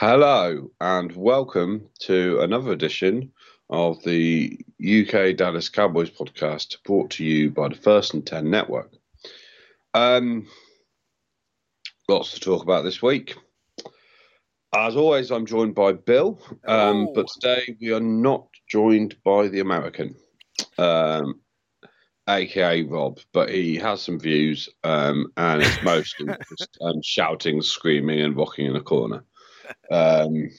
Hello 0.00 0.70
and 0.80 1.14
welcome 1.14 1.86
to 1.98 2.40
another 2.40 2.72
edition 2.72 3.30
of 3.68 4.02
the 4.02 4.58
UK 4.80 5.36
Dallas 5.36 5.68
Cowboys 5.68 6.08
podcast 6.08 6.82
brought 6.84 7.10
to 7.10 7.24
you 7.26 7.50
by 7.50 7.68
the 7.68 7.74
First 7.74 8.14
and 8.14 8.26
Ten 8.26 8.48
Network. 8.48 8.94
Um, 9.92 10.46
lots 12.08 12.32
to 12.32 12.40
talk 12.40 12.62
about 12.62 12.82
this 12.82 13.02
week. 13.02 13.36
As 14.74 14.96
always, 14.96 15.30
I'm 15.30 15.44
joined 15.44 15.74
by 15.74 15.92
Bill, 15.92 16.40
um, 16.64 17.08
Oh. 17.08 17.12
but 17.12 17.28
today 17.28 17.76
we 17.78 17.92
are 17.92 18.00
not 18.00 18.48
joined 18.70 19.22
by 19.22 19.48
the 19.48 19.60
American, 19.60 20.14
um, 20.78 21.42
aka 22.26 22.84
Rob, 22.84 23.18
but 23.34 23.50
he 23.50 23.76
has 23.76 24.00
some 24.00 24.18
views 24.18 24.66
um, 24.82 25.30
and 25.36 25.60
it's 25.60 25.82
mostly 25.82 26.24
just 26.58 26.78
um, 26.80 27.02
shouting, 27.02 27.60
screaming, 27.60 28.22
and 28.22 28.34
rocking 28.34 28.64
in 28.64 28.76
a 28.76 28.80
corner. 28.80 29.24
Um, 29.90 30.50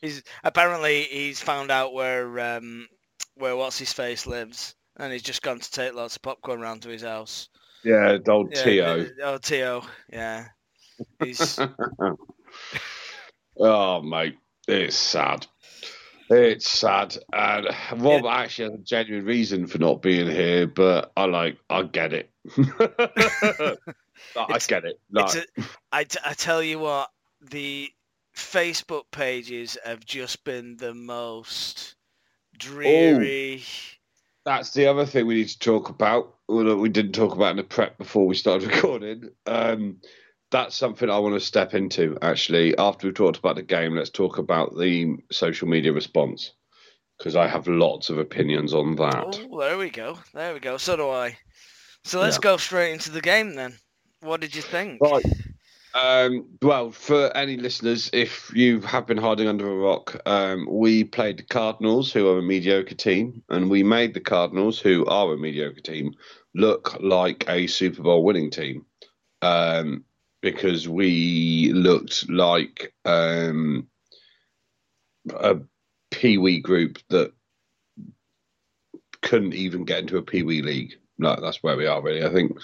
He's 0.00 0.22
apparently 0.44 1.02
he's 1.04 1.40
found 1.40 1.70
out 1.70 1.92
where 1.94 2.38
um 2.40 2.88
where 3.34 3.56
what's 3.56 3.78
his 3.78 3.92
face 3.92 4.26
lives, 4.26 4.74
and 4.96 5.12
he's 5.12 5.22
just 5.22 5.42
gone 5.42 5.58
to 5.58 5.70
take 5.70 5.94
lots 5.94 6.16
of 6.16 6.22
popcorn 6.22 6.60
round 6.60 6.82
to 6.82 6.88
his 6.88 7.02
house. 7.02 7.48
yeah, 7.84 8.18
old 8.28 8.52
Yeah, 8.54 8.64
Tio. 8.64 9.06
Oh, 9.22 9.38
Tio, 9.38 9.82
yeah. 10.12 10.46
He's 11.22 11.58
oh, 13.58 14.02
mate, 14.02 14.38
it's 14.68 14.96
sad. 14.96 15.46
It's 16.32 16.68
sad, 16.68 17.18
and 17.32 17.66
Rob 17.96 18.24
actually 18.24 18.70
has 18.70 18.80
a 18.80 18.84
genuine 18.84 19.24
reason 19.24 19.66
for 19.66 19.78
not 19.78 20.00
being 20.00 20.30
here, 20.30 20.68
but 20.68 21.10
I 21.16 21.24
like, 21.24 21.58
I 21.68 21.82
get 21.82 22.12
it. 22.12 22.30
I 24.36 24.58
get 24.68 24.84
it. 24.84 25.00
Like, 25.10 25.34
a, 25.34 25.44
I, 25.90 26.06
I 26.24 26.34
tell 26.34 26.62
you 26.62 26.78
what, 26.78 27.10
the 27.40 27.90
Facebook 28.36 29.04
pages 29.10 29.76
have 29.84 30.04
just 30.04 30.44
been 30.44 30.76
the 30.76 30.94
most 30.94 31.96
dreary. 32.56 33.62
that's 34.44 34.72
the 34.72 34.86
other 34.86 35.06
thing 35.06 35.26
we 35.26 35.34
need 35.34 35.48
to 35.48 35.58
talk 35.58 35.88
about. 35.88 36.34
That 36.48 36.76
we 36.76 36.88
didn't 36.88 37.12
talk 37.12 37.34
about 37.34 37.52
in 37.52 37.56
the 37.56 37.62
prep 37.64 37.98
before 37.98 38.26
we 38.26 38.34
started 38.34 38.68
recording. 38.74 39.30
Um, 39.46 39.98
that's 40.50 40.76
something 40.76 41.08
I 41.08 41.18
want 41.18 41.34
to 41.34 41.40
step 41.40 41.74
into 41.74 42.18
actually. 42.22 42.76
After 42.76 43.06
we've 43.06 43.14
talked 43.14 43.38
about 43.38 43.56
the 43.56 43.62
game, 43.62 43.94
let's 43.96 44.10
talk 44.10 44.38
about 44.38 44.76
the 44.76 45.16
social 45.30 45.68
media 45.68 45.92
response 45.92 46.52
because 47.18 47.36
I 47.36 47.46
have 47.48 47.68
lots 47.68 48.10
of 48.10 48.18
opinions 48.18 48.72
on 48.74 48.96
that. 48.96 49.40
Oh, 49.50 49.60
there 49.60 49.78
we 49.78 49.90
go. 49.90 50.18
There 50.34 50.52
we 50.54 50.60
go. 50.60 50.76
So 50.78 50.96
do 50.96 51.08
I. 51.10 51.38
So 52.04 52.20
let's 52.20 52.36
Yeah. 52.36 52.42
go 52.42 52.56
straight 52.56 52.92
into 52.92 53.10
the 53.10 53.20
game 53.20 53.54
then. 53.54 53.78
What 54.20 54.40
did 54.40 54.54
you 54.54 54.62
think? 54.62 55.00
Right. 55.00 55.24
Um, 55.94 56.46
well, 56.62 56.90
for 56.90 57.36
any 57.36 57.56
listeners, 57.56 58.10
if 58.12 58.52
you 58.54 58.80
have 58.82 59.06
been 59.06 59.18
hiding 59.18 59.48
under 59.48 59.68
a 59.68 59.76
rock, 59.76 60.20
um, 60.26 60.68
we 60.70 61.04
played 61.04 61.38
the 61.38 61.42
Cardinals, 61.42 62.12
who 62.12 62.28
are 62.28 62.38
a 62.38 62.42
mediocre 62.42 62.94
team, 62.94 63.42
and 63.48 63.68
we 63.68 63.82
made 63.82 64.14
the 64.14 64.20
Cardinals, 64.20 64.78
who 64.78 65.04
are 65.06 65.32
a 65.32 65.36
mediocre 65.38 65.80
team, 65.80 66.14
look 66.54 66.96
like 67.00 67.44
a 67.48 67.66
Super 67.66 68.02
Bowl 68.02 68.24
winning 68.24 68.50
team. 68.50 68.86
Um, 69.42 70.04
because 70.42 70.88
we 70.88 71.72
looked 71.74 72.30
like 72.30 72.94
um, 73.04 73.88
a 75.34 75.56
Pee 76.10 76.38
Wee 76.38 76.60
group 76.60 76.98
that 77.10 77.32
couldn't 79.22 79.54
even 79.54 79.84
get 79.84 80.00
into 80.00 80.16
a 80.16 80.22
Pee 80.22 80.42
Wee 80.42 80.62
league. 80.62 80.94
That's 81.18 81.62
where 81.62 81.76
we 81.76 81.86
are, 81.86 82.00
really, 82.00 82.24
I 82.24 82.32
think. 82.32 82.56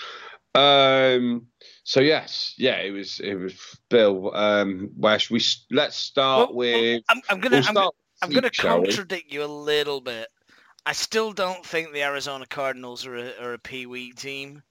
Um, 0.57 1.47
so 1.85 2.01
yes, 2.01 2.55
yeah, 2.57 2.79
it 2.79 2.91
was 2.91 3.21
it 3.21 3.35
was 3.35 3.55
Bill. 3.91 4.35
Um, 4.35 4.91
where 4.97 5.19
should 5.19 5.35
we? 5.35 5.43
Let's 5.71 5.97
start 5.97 6.55
Well, 6.55 6.71
well, 6.71 6.83
with. 6.83 7.03
I'm, 7.09 7.21
I'm 7.29 7.41
gonna 7.41 7.63
we'll 7.73 7.83
I'm, 7.83 7.91
I'm 8.23 8.31
gonna 8.31 8.51
contradict 8.51 9.33
you 9.33 9.45
a 9.45 9.47
little 9.47 10.01
bit. 10.01 10.29
I 10.87 10.93
still 10.93 11.33
don't 11.33 11.65
think 11.67 11.93
the 11.93 12.05
Arizona 12.05 12.47
Cardinals 12.47 13.07
are 13.07 13.17
a, 13.17 13.33
are 13.41 13.53
a 13.55 13.59
Pee 13.59 13.87
Wee 13.87 14.13
team. 14.13 14.63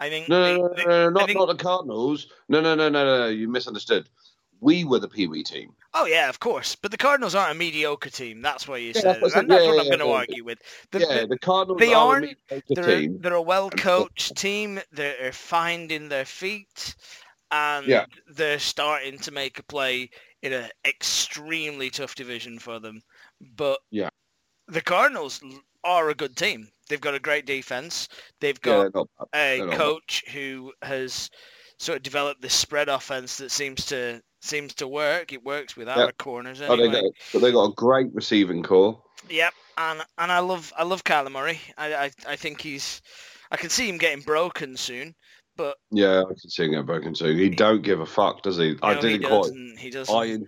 I 0.00 0.08
think 0.08 0.28
No, 0.28 0.56
no, 0.56 0.62
no, 0.62 0.68
no, 0.68 0.84
no, 0.84 1.10
not 1.10 1.32
not 1.34 1.46
the 1.46 1.54
Cardinals. 1.54 2.28
No, 2.48 2.60
no, 2.60 2.74
no, 2.74 2.88
no, 2.88 3.04
no, 3.04 3.18
no. 3.20 3.28
You 3.28 3.48
misunderstood. 3.48 4.08
We 4.60 4.84
were 4.84 4.98
the 4.98 5.08
Pee 5.08 5.28
Wee 5.28 5.44
team. 5.44 5.74
Oh 5.92 6.06
yeah, 6.06 6.28
of 6.28 6.38
course. 6.38 6.76
But 6.76 6.90
the 6.92 6.96
Cardinals 6.96 7.34
aren't 7.34 7.52
a 7.56 7.58
mediocre 7.58 8.10
team. 8.10 8.42
That's 8.42 8.68
why 8.68 8.76
you 8.76 8.92
Yeah, 8.94 9.00
said, 9.00 9.18
that's 9.22 9.34
and 9.34 9.50
that's 9.50 9.62
Yeah, 9.64 9.68
what 9.68 9.74
yeah, 9.76 9.80
I'm 9.82 9.86
going 9.88 9.98
to 9.98 10.04
yeah. 10.06 10.12
argue 10.12 10.44
with. 10.44 10.58
The, 10.92 11.00
yeah, 11.00 11.26
the- 11.26 11.38
Cardinals 11.38 11.80
they 11.80 11.92
are 11.92 12.06
aren't- 12.14 12.24
a 12.24 12.28
mediocre 12.28 12.74
they're, 12.74 12.88
a, 12.96 13.00
team. 13.00 13.18
they're 13.20 13.34
a 13.34 13.42
well-coached 13.42 14.36
team. 14.36 14.80
They're 14.92 15.32
finding 15.32 16.08
their 16.08 16.24
feet, 16.24 16.94
and 17.50 17.86
Yeah. 17.86 18.06
they're 18.28 18.60
starting 18.60 19.18
to 19.18 19.32
make 19.32 19.58
a 19.58 19.64
play 19.64 20.10
in 20.42 20.52
an 20.52 20.70
extremely 20.84 21.90
tough 21.90 22.14
division 22.14 22.58
for 22.58 22.78
them. 22.78 23.02
But 23.40 23.80
Yeah. 23.90 24.10
the 24.68 24.80
Cardinals 24.82 25.40
are 25.82 26.08
a 26.10 26.14
good 26.14 26.36
team. 26.36 26.68
They've 26.88 27.00
got 27.00 27.14
a 27.14 27.20
great 27.20 27.46
defense. 27.46 28.08
They've 28.40 28.60
got 28.60 28.92
a 29.34 29.66
coach 29.72 30.24
who 30.32 30.72
has 30.82 31.30
sort 31.78 31.96
of 31.96 32.02
developed 32.02 32.42
this 32.42 32.54
spread 32.54 32.88
offense 32.88 33.36
that 33.38 33.50
seems 33.50 33.86
to 33.86 34.20
seems 34.40 34.74
to 34.74 34.88
work. 34.88 35.32
It 35.32 35.44
works 35.44 35.76
with 35.76 35.88
our 35.88 36.06
Yeah. 36.06 36.10
corners 36.18 36.60
Oh, 36.62 36.76
they 36.76 36.88
got, 36.88 37.04
but 37.32 37.42
they 37.42 37.52
got 37.52 37.64
a 37.64 37.74
great 37.74 38.08
receiving 38.12 38.62
core. 38.62 39.02
Yep, 39.28 39.52
and 39.78 40.02
and 40.18 40.32
I 40.32 40.38
love 40.40 40.72
I 40.76 40.84
love 40.84 41.04
Kyler 41.04 41.30
Murray. 41.30 41.60
I, 41.76 41.94
I 41.94 42.10
I 42.26 42.36
think 42.36 42.60
he's 42.60 43.02
I 43.50 43.56
can 43.56 43.70
see 43.70 43.88
him 43.88 43.98
getting 43.98 44.22
broken 44.24 44.76
soon, 44.76 45.14
but 45.56 45.76
Yeah, 45.90 46.22
I 46.22 46.24
can 46.24 46.36
see 46.38 46.64
him 46.64 46.70
getting 46.70 46.86
broken 46.86 47.14
soon. 47.14 47.38
He 47.38 47.50
don't 47.50 47.82
give 47.82 48.00
a 48.00 48.06
fuck, 48.06 48.42
does 48.42 48.56
he? 48.56 48.76
I 48.82 48.94
didn't 48.94 49.22
he 49.22 49.26
quite. 49.26 49.50
He 49.78 49.90
doesn't. 49.90 50.14
I 50.14 50.38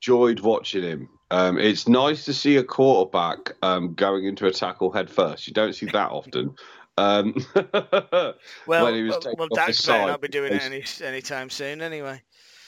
enjoyed 0.00 0.40
watching 0.40 0.82
him. 0.82 1.08
Um, 1.30 1.58
it's 1.58 1.88
nice 1.88 2.24
to 2.26 2.32
see 2.32 2.56
a 2.56 2.64
quarterback 2.64 3.52
um, 3.62 3.94
going 3.94 4.24
into 4.24 4.46
a 4.46 4.52
tackle 4.52 4.92
head 4.92 5.10
first. 5.10 5.46
You 5.46 5.52
don't 5.52 5.74
see 5.74 5.86
that 5.86 6.10
often. 6.10 6.54
Um, 6.96 7.34
well, 8.66 8.94
he 8.94 9.08
well, 9.08 9.20
well, 9.36 9.48
Dak 9.52 9.74
better 9.84 10.06
not 10.06 10.20
be 10.20 10.28
doing 10.28 10.52
it 10.52 10.62
any 10.62 10.84
anytime 11.02 11.50
soon. 11.50 11.82
Anyway, 11.82 12.22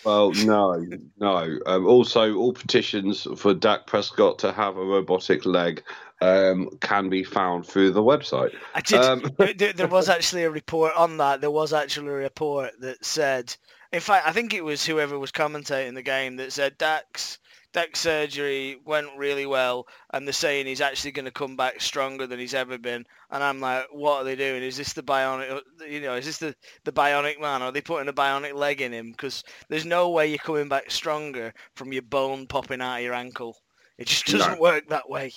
well, 0.07 0.31
no, 0.33 0.87
no. 1.19 1.59
Um, 1.67 1.85
also, 1.85 2.37
all 2.37 2.53
petitions 2.53 3.27
for 3.37 3.53
Dak 3.53 3.87
Prescott 3.87 4.39
to 4.39 4.53
have 4.53 4.77
a 4.77 4.85
robotic 4.85 5.45
leg 5.45 5.83
um, 6.21 6.71
can 6.81 7.09
be 7.09 7.25
found 7.25 7.67
through 7.67 7.91
the 7.91 8.03
website. 8.03 8.55
I 8.75 8.81
did. 8.83 9.01
Um, 9.01 9.29
there 9.77 9.89
was 9.89 10.09
actually 10.09 10.45
a 10.45 10.51
report 10.51 10.93
on 10.97 11.17
that. 11.17 11.41
There 11.41 11.51
was 11.51 11.73
actually 11.73 12.09
a 12.09 12.13
report 12.13 12.71
that 12.81 13.05
said, 13.05 13.55
in 13.93 14.01
fact, 14.01 14.29
I 14.29 14.33
think 14.33 14.55
it 14.55 14.65
was 14.65 14.87
whoever 14.87 15.19
was 15.19 15.33
commentating 15.33 15.95
the 15.95 16.03
game 16.03 16.37
that 16.37 16.53
said 16.53 16.79
Dak's 16.79 17.39
Dak's 17.77 18.01
surgery 18.01 18.81
went 18.87 19.19
really 19.19 19.45
well, 19.45 19.87
and 20.15 20.27
they're 20.27 20.33
saying 20.33 20.65
he's 20.65 20.81
actually 20.81 21.13
going 21.13 21.27
to 21.27 21.31
come 21.31 21.57
back 21.57 21.79
stronger 21.79 22.27
than 22.27 22.39
he's 22.39 22.55
ever 22.55 22.79
been. 22.79 23.05
And 23.31 23.45
I'm 23.45 23.61
like, 23.61 23.85
what 23.93 24.23
are 24.23 24.25
they 24.25 24.35
doing? 24.35 24.63
Is 24.63 24.79
this 24.79 24.95
the 24.95 25.03
bionic? 25.03 25.61
You 25.87 26.01
know, 26.01 26.15
is 26.15 26.25
this 26.25 26.39
the 26.39 26.57
the 26.85 26.93
bionic 26.93 27.39
man? 27.39 27.61
Are 27.61 27.71
they 27.71 27.83
putting 27.83 28.09
a 28.09 28.15
bionic 28.15 28.55
leg 28.55 28.81
in 28.81 28.93
him? 28.93 29.11
Because 29.11 29.45
there's 29.69 29.85
no 29.85 30.09
way 30.09 30.27
you're 30.27 30.39
coming 30.39 30.71
back 30.71 30.91
stronger 30.91 31.53
from 31.75 31.93
your 31.93 32.01
bone 32.01 32.47
popping 32.47 32.81
out 32.81 32.97
of 32.97 33.03
your 33.03 33.13
ankle. 33.13 33.59
It 33.99 34.07
just 34.07 34.25
doesn't 34.25 34.59
work 34.59 34.89
that 34.89 35.11
way. 35.11 35.35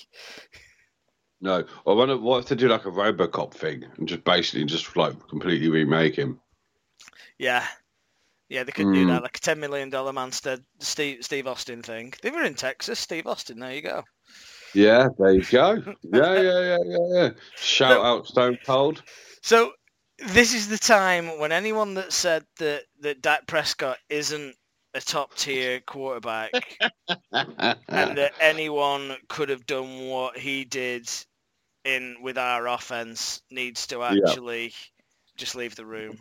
no, 1.41 1.65
I 1.85 1.91
wonder 1.91 2.15
what 2.15 2.43
if 2.43 2.45
they 2.45 2.55
do 2.55 2.69
like 2.69 2.85
a 2.85 2.89
RoboCop 2.89 3.53
thing 3.53 3.83
and 3.97 4.07
just 4.07 4.23
basically 4.23 4.63
just 4.63 4.95
like 4.95 5.27
completely 5.27 5.67
remake 5.67 6.15
him. 6.15 6.39
Yeah. 7.37 7.67
Yeah, 8.49 8.63
they 8.63 8.71
could 8.71 8.91
do 8.93 9.05
Mm. 9.05 9.07
that, 9.07 9.23
like 9.23 9.37
a 9.37 9.39
ten 9.39 9.59
million 9.59 9.89
dollar 9.89 10.11
man 10.11 10.31
Steve, 10.31 10.59
Steve 10.79 11.23
Steve 11.23 11.47
Austin 11.47 11.83
thing. 11.83 12.13
They 12.21 12.31
were 12.31 12.43
in 12.43 12.55
Texas, 12.55 12.99
Steve 12.99 13.27
Austin. 13.27 13.59
There 13.59 13.73
you 13.73 13.81
go. 13.81 14.03
Yeah, 14.73 15.09
there 15.17 15.33
you 15.33 15.43
go. 15.43 15.83
Yeah, 16.03 16.33
yeah, 16.33 16.59
yeah, 16.59 16.77
yeah, 16.83 17.07
yeah. 17.13 17.29
Shout 17.55 18.01
No. 18.01 18.03
out 18.03 18.27
Stone 18.27 18.57
Cold. 18.65 19.03
So 19.41 19.71
this 20.17 20.53
is 20.53 20.67
the 20.67 20.77
time 20.77 21.39
when 21.39 21.51
anyone 21.51 21.93
that 21.95 22.11
said 22.11 22.43
that 22.57 22.83
that 23.01 23.21
Dak 23.21 23.47
Prescott 23.47 23.97
isn't 24.09 24.55
a 24.95 25.01
top 25.01 25.35
tier 25.35 25.79
quarterback 25.81 26.51
and 27.31 28.17
that 28.17 28.33
anyone 28.41 29.15
could 29.27 29.49
have 29.49 29.65
done 29.67 30.07
what 30.07 30.37
he 30.37 30.65
did 30.65 31.07
in 31.85 32.17
with 32.21 32.37
our 32.37 32.67
offense 32.67 33.41
needs 33.51 33.87
to 33.87 33.99
Yeah. 33.99 34.09
actually 34.29 34.73
just 35.37 35.55
leave 35.55 35.75
the 35.75 35.85
room. 35.85 36.19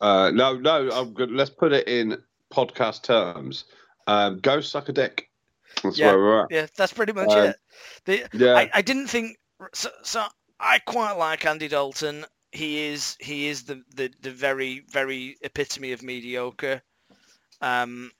Uh, 0.00 0.30
no, 0.32 0.56
no. 0.56 0.90
I'm 0.90 1.12
good. 1.14 1.30
Let's 1.30 1.50
put 1.50 1.72
it 1.72 1.88
in 1.88 2.18
podcast 2.52 3.02
terms. 3.02 3.64
Um, 4.06 4.38
go 4.40 4.60
suck 4.60 4.88
a 4.88 4.92
dick. 4.92 5.30
That's 5.82 5.98
Yeah. 5.98 6.08
where 6.12 6.18
we're 6.18 6.40
at. 6.42 6.46
Yeah, 6.50 6.66
that's 6.76 6.92
pretty 6.92 7.12
much 7.12 7.30
Um, 7.30 7.44
it. 7.46 7.56
The, 8.04 8.28
Yeah, 8.32 8.54
I, 8.54 8.70
I 8.74 8.82
didn't 8.82 9.08
think 9.08 9.38
so, 9.72 9.90
so. 10.02 10.24
I 10.60 10.78
quite 10.78 11.12
like 11.14 11.44
Andy 11.46 11.68
Dalton. 11.68 12.24
He 12.52 12.84
is 12.86 13.16
he 13.18 13.48
is 13.48 13.64
the, 13.64 13.82
the, 13.96 14.12
the 14.22 14.30
very 14.30 14.84
very 14.88 15.36
epitome 15.42 15.92
of 15.92 16.02
mediocre. 16.02 16.80
Um, 17.60 18.12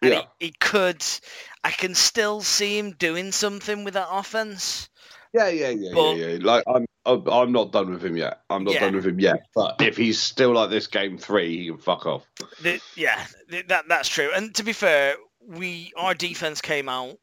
and 0.00 0.12
Yeah. 0.12 0.22
he, 0.38 0.46
he 0.46 0.54
could. 0.60 1.04
I 1.64 1.70
can 1.72 1.94
still 1.94 2.40
see 2.42 2.78
him 2.78 2.92
doing 2.92 3.32
something 3.32 3.82
with 3.84 3.94
that 3.94 4.08
offense, 4.10 4.88
Yeah, 5.32 5.48
yeah, 5.48 5.70
yeah, 5.70 5.90
But- 5.92 6.16
yeah, 6.16 6.26
yeah. 6.26 6.38
Like 6.40 6.64
I'm, 6.68 6.86
I'm, 7.06 7.28
I'm 7.28 7.52
not 7.52 7.72
done 7.72 7.90
with 7.90 8.04
him 8.04 8.16
yet. 8.16 8.40
I'm 8.50 8.64
not 8.64 8.74
Yeah. 8.74 8.80
done 8.80 8.96
with 8.96 9.06
him 9.06 9.20
yet. 9.20 9.46
But 9.54 9.76
if 9.80 9.96
he's 9.96 10.18
still 10.20 10.52
like 10.52 10.70
this 10.70 10.86
game 10.86 11.18
three, 11.18 11.58
he 11.58 11.66
can 11.68 11.78
fuck 11.78 12.06
off. 12.06 12.26
The, 12.62 12.80
yeah, 12.96 13.24
th- 13.50 13.66
that 13.68 13.88
that's 13.88 14.08
true. 14.08 14.30
And 14.34 14.54
to 14.54 14.62
be 14.62 14.72
fair, 14.72 15.16
we 15.46 15.92
our 15.96 16.14
defense 16.14 16.60
came 16.60 16.88
out. 16.88 17.16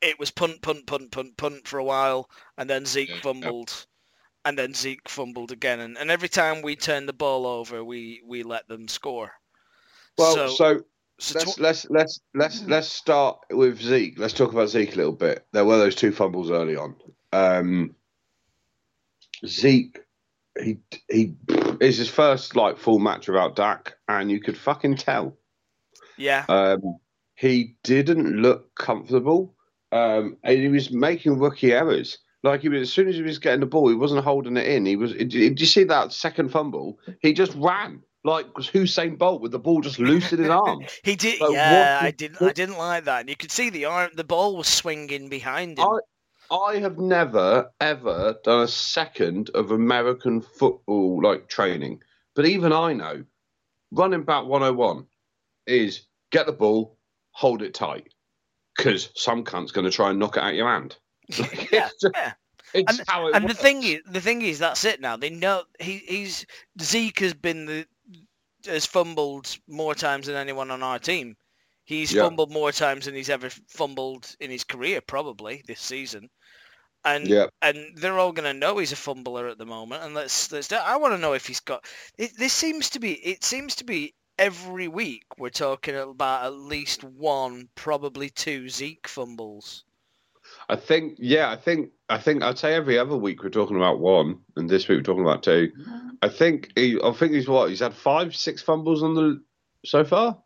It 0.00 0.18
was 0.18 0.30
punt, 0.30 0.62
punt, 0.62 0.86
punt, 0.86 1.10
punt, 1.10 1.36
punt 1.36 1.66
for 1.66 1.78
a 1.78 1.84
while, 1.84 2.30
and 2.56 2.70
then 2.70 2.86
Zeke 2.86 3.10
Yeah. 3.10 3.20
fumbled, 3.20 3.86
and 4.44 4.56
then 4.56 4.72
Zeke 4.72 5.08
fumbled 5.08 5.50
again. 5.50 5.80
And, 5.80 5.98
and 5.98 6.10
every 6.10 6.28
time 6.28 6.62
we 6.62 6.76
turned 6.76 7.08
the 7.08 7.12
ball 7.12 7.46
over, 7.46 7.84
we 7.84 8.22
we 8.24 8.42
let 8.42 8.68
them 8.68 8.88
score. 8.88 9.32
Well, 10.16 10.34
so, 10.34 10.48
so, 10.48 10.82
so 11.18 11.38
let's 11.38 11.54
tw- 11.54 11.60
let's 11.60 11.90
let's 11.90 12.20
let's 12.34 12.62
let's 12.62 12.88
start 12.88 13.38
with 13.50 13.80
Zeke. 13.80 14.18
Let's 14.18 14.34
talk 14.34 14.52
about 14.52 14.68
Zeke 14.68 14.94
a 14.94 14.96
little 14.96 15.12
bit. 15.12 15.44
There 15.52 15.64
were 15.64 15.78
those 15.78 15.94
two 15.96 16.12
fumbles 16.12 16.50
early 16.50 16.76
on. 16.76 16.94
Um, 17.32 17.94
Zeke, 19.46 19.98
he 20.62 20.78
he 21.08 21.34
is 21.80 21.98
his 21.98 22.08
first 22.08 22.56
like 22.56 22.78
full 22.78 22.98
match 22.98 23.28
without 23.28 23.56
Dak, 23.56 23.94
and 24.08 24.30
you 24.30 24.40
could 24.40 24.56
fucking 24.56 24.96
tell. 24.96 25.36
yeah, 26.16 26.44
Um, 26.48 26.98
he 27.34 27.76
didn't 27.84 28.42
look 28.42 28.74
comfortable, 28.74 29.54
um, 29.92 30.36
and 30.42 30.58
he 30.58 30.68
was 30.68 30.90
making 30.90 31.38
rookie 31.38 31.72
errors. 31.72 32.18
Like 32.42 32.60
he 32.62 32.68
was, 32.68 32.82
as 32.82 32.92
soon 32.92 33.08
as 33.08 33.16
he 33.16 33.22
was 33.22 33.38
getting 33.38 33.60
the 33.60 33.66
ball, 33.66 33.88
he 33.88 33.94
wasn't 33.94 34.24
holding 34.24 34.56
it 34.56 34.66
in. 34.66 34.86
He 34.86 34.96
was. 34.96 35.12
Did 35.12 35.60
you 35.60 35.66
see 35.66 35.84
that 35.84 36.12
second 36.12 36.50
fumble? 36.50 36.98
He 37.20 37.32
just 37.32 37.54
ran 37.56 38.02
like 38.24 38.46
Hussein 38.72 39.16
Bolt 39.16 39.40
with 39.42 39.52
the 39.52 39.58
ball 39.58 39.80
just 39.80 39.98
loose 39.98 40.32
in 40.32 40.40
his 40.40 40.48
arm. 40.48 40.80
he 41.04 41.16
did. 41.16 41.40
Like, 41.40 41.52
yeah, 41.52 41.72
what 41.78 42.06
I 42.06 42.10
didn't. 42.10 42.42
I 42.42 42.52
didn't 42.52 42.78
like 42.78 43.04
that. 43.04 43.20
And 43.20 43.28
you 43.28 43.36
could 43.36 43.50
see 43.50 43.70
the 43.70 43.86
arm. 43.86 44.10
The 44.14 44.24
ball 44.24 44.56
was 44.56 44.68
swinging 44.68 45.28
behind 45.28 45.78
him. 45.78 45.86
I- 45.86 45.98
I 46.50 46.76
have 46.78 46.98
never 46.98 47.70
ever 47.80 48.36
done 48.44 48.62
a 48.62 48.68
second 48.68 49.50
of 49.54 49.70
American 49.70 50.40
football 50.40 51.22
like 51.22 51.48
training, 51.48 52.02
but 52.34 52.46
even 52.46 52.72
I 52.72 52.92
know 52.92 53.24
running 53.92 54.22
back 54.22 54.44
101 54.44 55.06
is 55.66 56.02
get 56.30 56.46
the 56.46 56.52
ball, 56.52 56.96
hold 57.32 57.62
it 57.62 57.74
tight, 57.74 58.08
because 58.76 59.10
some 59.14 59.44
cunt's 59.44 59.72
going 59.72 59.84
to 59.84 59.90
try 59.90 60.10
and 60.10 60.18
knock 60.18 60.36
it 60.36 60.42
out 60.42 60.54
your 60.54 60.68
hand. 60.68 60.96
Yeah, 61.70 61.88
it's 61.88 62.00
just- 62.00 62.14
yeah. 62.14 62.32
it's 62.74 63.00
how 63.08 63.26
it 63.28 63.34
and 63.34 63.48
the 63.48 63.54
thing 63.54 63.82
is, 63.82 64.00
the 64.06 64.20
thing 64.20 64.42
is, 64.42 64.58
that's 64.58 64.84
it 64.84 65.00
now. 65.00 65.16
They 65.16 65.30
know 65.30 65.64
he, 65.80 65.98
he's 66.06 66.46
Zeke 66.80 67.20
has 67.20 67.34
been 67.34 67.66
the 67.66 67.86
has 68.66 68.84
fumbled 68.86 69.56
more 69.68 69.94
times 69.94 70.26
than 70.26 70.36
anyone 70.36 70.70
on 70.70 70.82
our 70.82 70.98
team. 70.98 71.36
He's 71.88 72.12
Yeah. 72.12 72.24
fumbled 72.24 72.52
more 72.52 72.70
times 72.70 73.06
than 73.06 73.14
he's 73.14 73.30
ever 73.30 73.48
fumbled 73.66 74.36
in 74.40 74.50
his 74.50 74.62
career, 74.62 75.00
probably 75.00 75.62
this 75.66 75.80
season. 75.80 76.28
And 77.02 77.26
yeah, 77.26 77.46
and 77.62 77.96
they're 77.96 78.18
all 78.18 78.32
going 78.32 78.44
to 78.44 78.52
know 78.52 78.76
he's 78.76 78.92
a 78.92 78.96
fumbler 78.96 79.48
at 79.48 79.56
the 79.56 79.64
moment. 79.64 80.02
And 80.02 80.12
let's 80.12 80.52
let's. 80.52 80.70
I 80.70 80.96
want 80.96 81.14
to 81.14 81.18
know 81.18 81.32
if 81.32 81.46
he's 81.46 81.60
got. 81.60 81.86
It, 82.18 82.36
this 82.36 82.52
seems 82.52 82.90
to 82.90 82.98
be. 83.00 83.12
It 83.14 83.42
seems 83.42 83.76
to 83.76 83.84
be 83.84 84.14
every 84.38 84.86
week 84.86 85.24
we're 85.38 85.48
talking 85.48 85.96
about 85.96 86.44
at 86.44 86.52
least 86.52 87.04
one, 87.04 87.70
probably 87.74 88.28
two 88.28 88.68
Zeke 88.68 89.08
fumbles. 89.08 89.84
I 90.68 90.76
think 90.76 91.16
yeah, 91.18 91.50
I 91.50 91.56
think 91.56 91.92
I 92.10 92.18
think 92.18 92.42
I'd 92.42 92.58
say 92.58 92.74
every 92.74 92.98
other 92.98 93.16
week 93.16 93.42
we're 93.42 93.48
talking 93.48 93.76
about 93.78 93.98
one, 93.98 94.40
and 94.56 94.68
this 94.68 94.88
week 94.88 94.98
we're 94.98 95.02
talking 95.04 95.24
about 95.24 95.42
two. 95.42 95.72
Mm-hmm. 95.74 96.08
I 96.20 96.28
think 96.28 96.70
he, 96.74 97.00
I 97.02 97.12
think 97.12 97.32
he's 97.32 97.48
what 97.48 97.70
he's 97.70 97.80
had 97.80 97.94
five, 97.94 98.36
six 98.36 98.60
fumbles 98.60 99.02
on 99.02 99.14
the 99.14 99.42
so 99.86 100.04
far. 100.04 100.36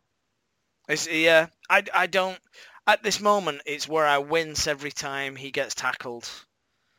It's, 0.87 1.07
yeah, 1.07 1.47
I, 1.69 1.83
I 1.93 2.07
don't. 2.07 2.39
At 2.87 3.03
this 3.03 3.19
moment, 3.21 3.61
it's 3.65 3.87
where 3.87 4.05
I 4.05 4.17
wince 4.19 4.67
every 4.67 4.91
time 4.91 5.35
he 5.35 5.51
gets 5.51 5.75
tackled. 5.75 6.29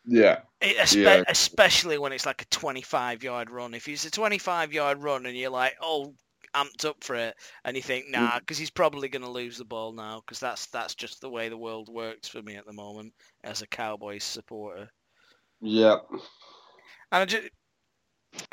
Yeah, 0.07 0.41
It, 0.61 0.77
espe- 0.79 0.99
Yeah. 0.99 1.23
Especially 1.29 1.99
when 1.99 2.13
it's 2.13 2.27
like 2.27 2.43
a 2.43 2.47
25 2.47 3.23
yard 3.23 3.51
run. 3.51 3.75
If 3.75 3.89
it's 3.89 4.05
a 4.05 4.11
25 4.11 4.73
yard 4.73 5.03
run 5.03 5.27
and 5.27 5.37
you're 5.37 5.51
like, 5.51 5.77
oh, 5.81 6.15
amped 6.55 6.85
up 6.85 7.05
for 7.05 7.15
it, 7.17 7.37
and 7.65 7.77
you 7.77 7.83
think, 7.83 8.09
nah, 8.09 8.39
because 8.39 8.59
he's 8.59 8.71
probably 8.71 9.09
going 9.09 9.23
to 9.23 9.31
lose 9.31 9.59
the 9.59 9.65
ball 9.65 9.93
now, 9.93 10.21
because 10.21 10.41
that's 10.41 10.67
that's 10.67 10.95
just 10.95 11.21
the 11.21 11.31
way 11.31 11.49
the 11.49 11.59
world 11.59 11.89
works 11.89 12.29
for 12.29 12.43
me 12.43 12.57
at 12.57 12.67
the 12.67 12.73
moment 12.73 13.13
as 13.45 13.63
a 13.63 13.67
Cowboys 13.67 14.25
supporter. 14.25 14.91
yeah, 15.61 15.99
And 17.13 17.23
I 17.23 17.25
just, 17.25 17.49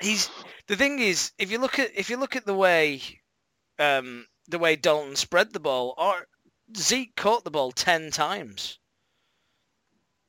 he's 0.02 0.30
the 0.68 0.76
thing 0.76 1.00
is, 1.00 1.32
if 1.38 1.52
you 1.52 1.60
look 1.60 1.80
at 1.80 1.92
if 1.96 2.10
you 2.10 2.18
look 2.18 2.36
at 2.36 2.46
the 2.46 2.54
way, 2.54 3.02
um, 3.80 4.26
the 4.52 4.60
way 4.60 4.76
Dalton 4.76 5.16
spread 5.16 5.52
the 5.54 5.60
ball, 5.60 5.94
or 5.98 6.28
Zeke 6.78 7.16
caught 7.16 7.44
the 7.44 7.52
ball 7.52 7.72
ten 7.72 8.12
times. 8.12 8.78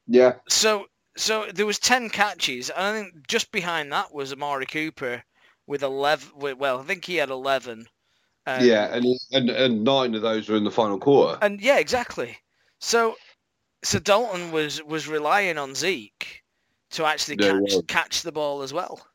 yeah. 0.07 0.35
So 0.49 0.87
so 1.17 1.47
there 1.55 1.67
was 1.67 1.79
ten 1.79 2.09
catches, 2.09 2.71
and 2.71 2.81
I 2.81 2.93
think 3.03 3.27
just 3.29 3.53
behind 3.53 3.93
that 3.93 4.15
was 4.15 4.33
Amari 4.33 4.67
Cooper 4.67 5.23
with 5.67 5.83
eleven. 5.83 6.31
with- 6.37 6.59
Well, 6.59 6.81
I 6.81 6.85
think 6.85 7.05
he 7.05 7.17
had 7.17 7.31
eleven. 7.31 7.87
Um, 8.47 8.65
yeah, 8.65 8.93
and, 8.95 9.05
and 9.31 9.51
and 9.51 9.85
nine 9.85 10.15
of 10.17 10.23
those 10.23 10.49
were 10.49 10.57
in 10.57 10.65
the 10.65 10.71
final 10.71 10.99
quarter. 10.99 11.39
and 11.43 11.61
yeah, 11.61 11.79
exactly. 11.79 12.37
So 12.81 13.15
so 13.85 13.99
Dalton 14.01 14.51
was 14.51 14.83
was 14.83 15.07
relying 15.07 15.59
on 15.59 15.75
Zeke 15.77 16.43
to 16.91 17.05
actually 17.07 17.37
Yeah, 17.41 17.61
catch 17.69 17.87
catch 17.87 18.23
the 18.23 18.33
ball 18.33 18.63
as 18.63 18.73
well. 18.73 19.07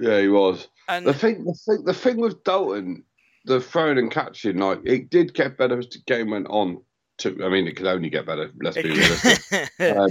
Yeah, 0.00 0.20
he 0.20 0.28
was. 0.28 0.66
And 0.88 1.06
The 1.06 1.14
thing, 1.14 1.44
the 1.44 1.54
thing, 1.54 1.84
the 1.84 1.94
thing 1.94 2.16
with 2.18 2.42
Dalton, 2.44 3.04
the 3.44 3.60
throwing 3.60 3.98
and 3.98 4.10
catching, 4.10 4.58
like 4.58 4.80
it 4.84 5.10
did 5.10 5.34
get 5.34 5.56
better 5.58 5.78
as 5.78 5.88
the 5.88 5.98
game 6.06 6.30
went 6.30 6.46
on. 6.48 6.82
To, 7.18 7.44
I 7.44 7.48
mean, 7.48 7.68
it 7.68 7.76
could 7.76 7.86
only 7.86 8.10
get 8.10 8.26
better. 8.26 8.50
Let's 8.60 8.76
be 8.76 8.90
realistic. 8.90 9.70
um, 9.96 10.10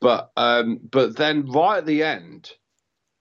but 0.00 0.30
um, 0.36 0.78
but 0.90 1.16
then 1.16 1.50
right 1.50 1.78
at 1.78 1.86
the 1.86 2.02
end, 2.04 2.50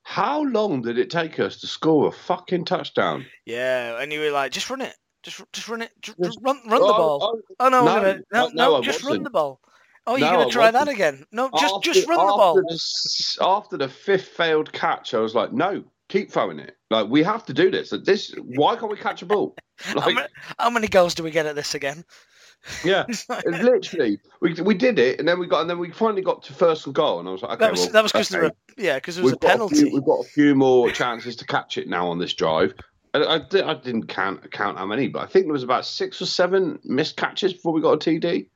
how 0.04 0.44
long 0.44 0.82
did 0.82 0.98
it 1.00 1.10
take 1.10 1.40
us 1.40 1.60
to 1.62 1.68
score 1.68 2.08
a 2.08 2.12
fucking 2.12 2.66
touchdown? 2.66 3.26
Yeah, 3.46 4.00
and 4.02 4.14
you 4.14 4.20
were 4.20 4.32
like, 4.32 4.52
just 4.52 4.70
run 4.70 4.82
it, 4.82 4.96
just 5.24 5.42
just 5.54 5.68
run 5.68 5.82
it, 5.82 5.92
just, 6.02 6.18
Just- 6.22 6.40
run 6.42 6.58
run 6.68 6.82
the 6.82 6.88
Oh, 6.88 6.98
ball. 6.98 7.20
oh, 7.22 7.42
Oh 7.60 7.70
no, 7.70 7.84
no, 7.84 7.96
gonna 7.96 8.20
no 8.32 8.48
no, 8.54 8.78
no, 8.78 8.82
just 8.82 9.04
run 9.04 9.24
the 9.24 9.30
ball. 9.30 9.60
Oh, 10.08 10.16
you're 10.16 10.32
No, 10.32 10.38
gonna 10.40 10.50
try 10.52 10.72
that 10.72 10.88
again? 10.88 11.26
No, 11.32 11.50
just 11.60 11.76
after- 11.76 11.94
just 11.94 12.08
run 12.08 12.18
the 12.18 12.24
after 12.24 12.38
ball. 12.38 12.56
the 12.64 13.38
after 13.42 13.78
the 13.78 13.90
fifth 13.90 14.30
failed 14.30 14.72
catch, 14.72 15.14
I 15.14 15.20
was 15.20 15.36
like, 15.36 15.52
no, 15.52 15.84
keep 16.10 16.32
throwing 16.32 16.60
it. 16.60 16.76
Like 16.90 17.08
we 17.08 17.24
have 17.24 17.46
to 17.46 17.54
do 17.54 17.72
this. 17.72 17.94
This 18.04 18.34
why 18.38 18.76
can't 18.76 18.92
we 18.92 18.98
catch 18.98 19.22
a 19.22 19.26
ball? 19.26 19.56
How, 19.78 19.96
Like, 19.96 20.16
many, 20.16 20.28
how 20.58 20.70
many 20.70 20.88
goals 20.90 21.16
do 21.16 21.24
we 21.24 21.32
get 21.32 21.46
at 21.46 21.56
this 21.56 21.74
again? 21.74 22.04
yeah, 22.84 23.06
It's 23.08 23.26
literally, 23.30 24.20
we, 24.42 24.54
we 24.56 24.74
did 24.74 25.00
it, 25.00 25.18
and 25.18 25.26
then 25.26 25.40
we 25.40 25.48
got, 25.48 25.62
and 25.62 25.70
then 25.70 25.80
we 25.80 25.92
finally 25.92 26.22
got 26.22 26.44
to 26.44 26.54
first 26.54 26.92
goal, 26.92 27.22
and 27.22 27.30
I 27.30 27.32
was 27.32 27.42
like, 27.42 27.52
okay, 27.54 27.60
that 27.66 27.72
was 27.72 27.80
well, 27.80 27.90
that 27.92 28.04
was 28.04 28.12
because 28.12 28.30
okay. 28.36 28.42
there 28.42 28.50
were 28.50 28.84
yeah 28.84 28.96
because 28.96 29.16
there 29.16 29.24
was 29.24 29.32
we've 29.32 29.38
a 29.44 29.48
penalty. 29.48 29.76
few, 29.78 29.94
we've 29.94 30.04
got 30.04 30.20
a 30.26 30.28
few 30.28 30.56
more 30.56 30.92
chances 30.92 31.38
to 31.38 31.46
catch 31.46 31.78
it 31.78 31.88
now 31.88 32.10
on 32.10 32.20
this 32.20 32.34
drive. 32.34 32.74
I, 33.14 33.20
I, 33.20 33.36
I 33.72 33.74
didn't 33.76 34.08
count 34.08 34.52
count 34.52 34.78
how 34.78 34.86
many, 34.86 35.08
but 35.08 35.22
I 35.24 35.28
think 35.28 35.46
there 35.46 35.54
was 35.54 35.64
about 35.64 35.86
six 35.86 36.22
or 36.22 36.26
seven 36.26 36.80
missed 36.84 37.16
catches 37.16 37.54
before 37.54 37.72
we 37.72 37.80
got 37.82 37.94
a 37.94 37.98
TD. 37.98 38.50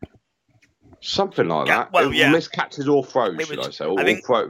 Something 1.00 1.48
like 1.48 1.67
that. 1.67 1.91
well, 1.93 2.13
yeah. 2.13 2.29
Missed 2.31 2.51
catches 2.51 2.88
or 2.89 3.03
throws, 3.05 3.39
It 3.39 3.48
should 3.48 3.60
I 3.60 3.69
say? 3.72 3.86
Or, 3.86 4.00
I 4.00 4.03
think- 4.03 4.25
throw, 4.25 4.50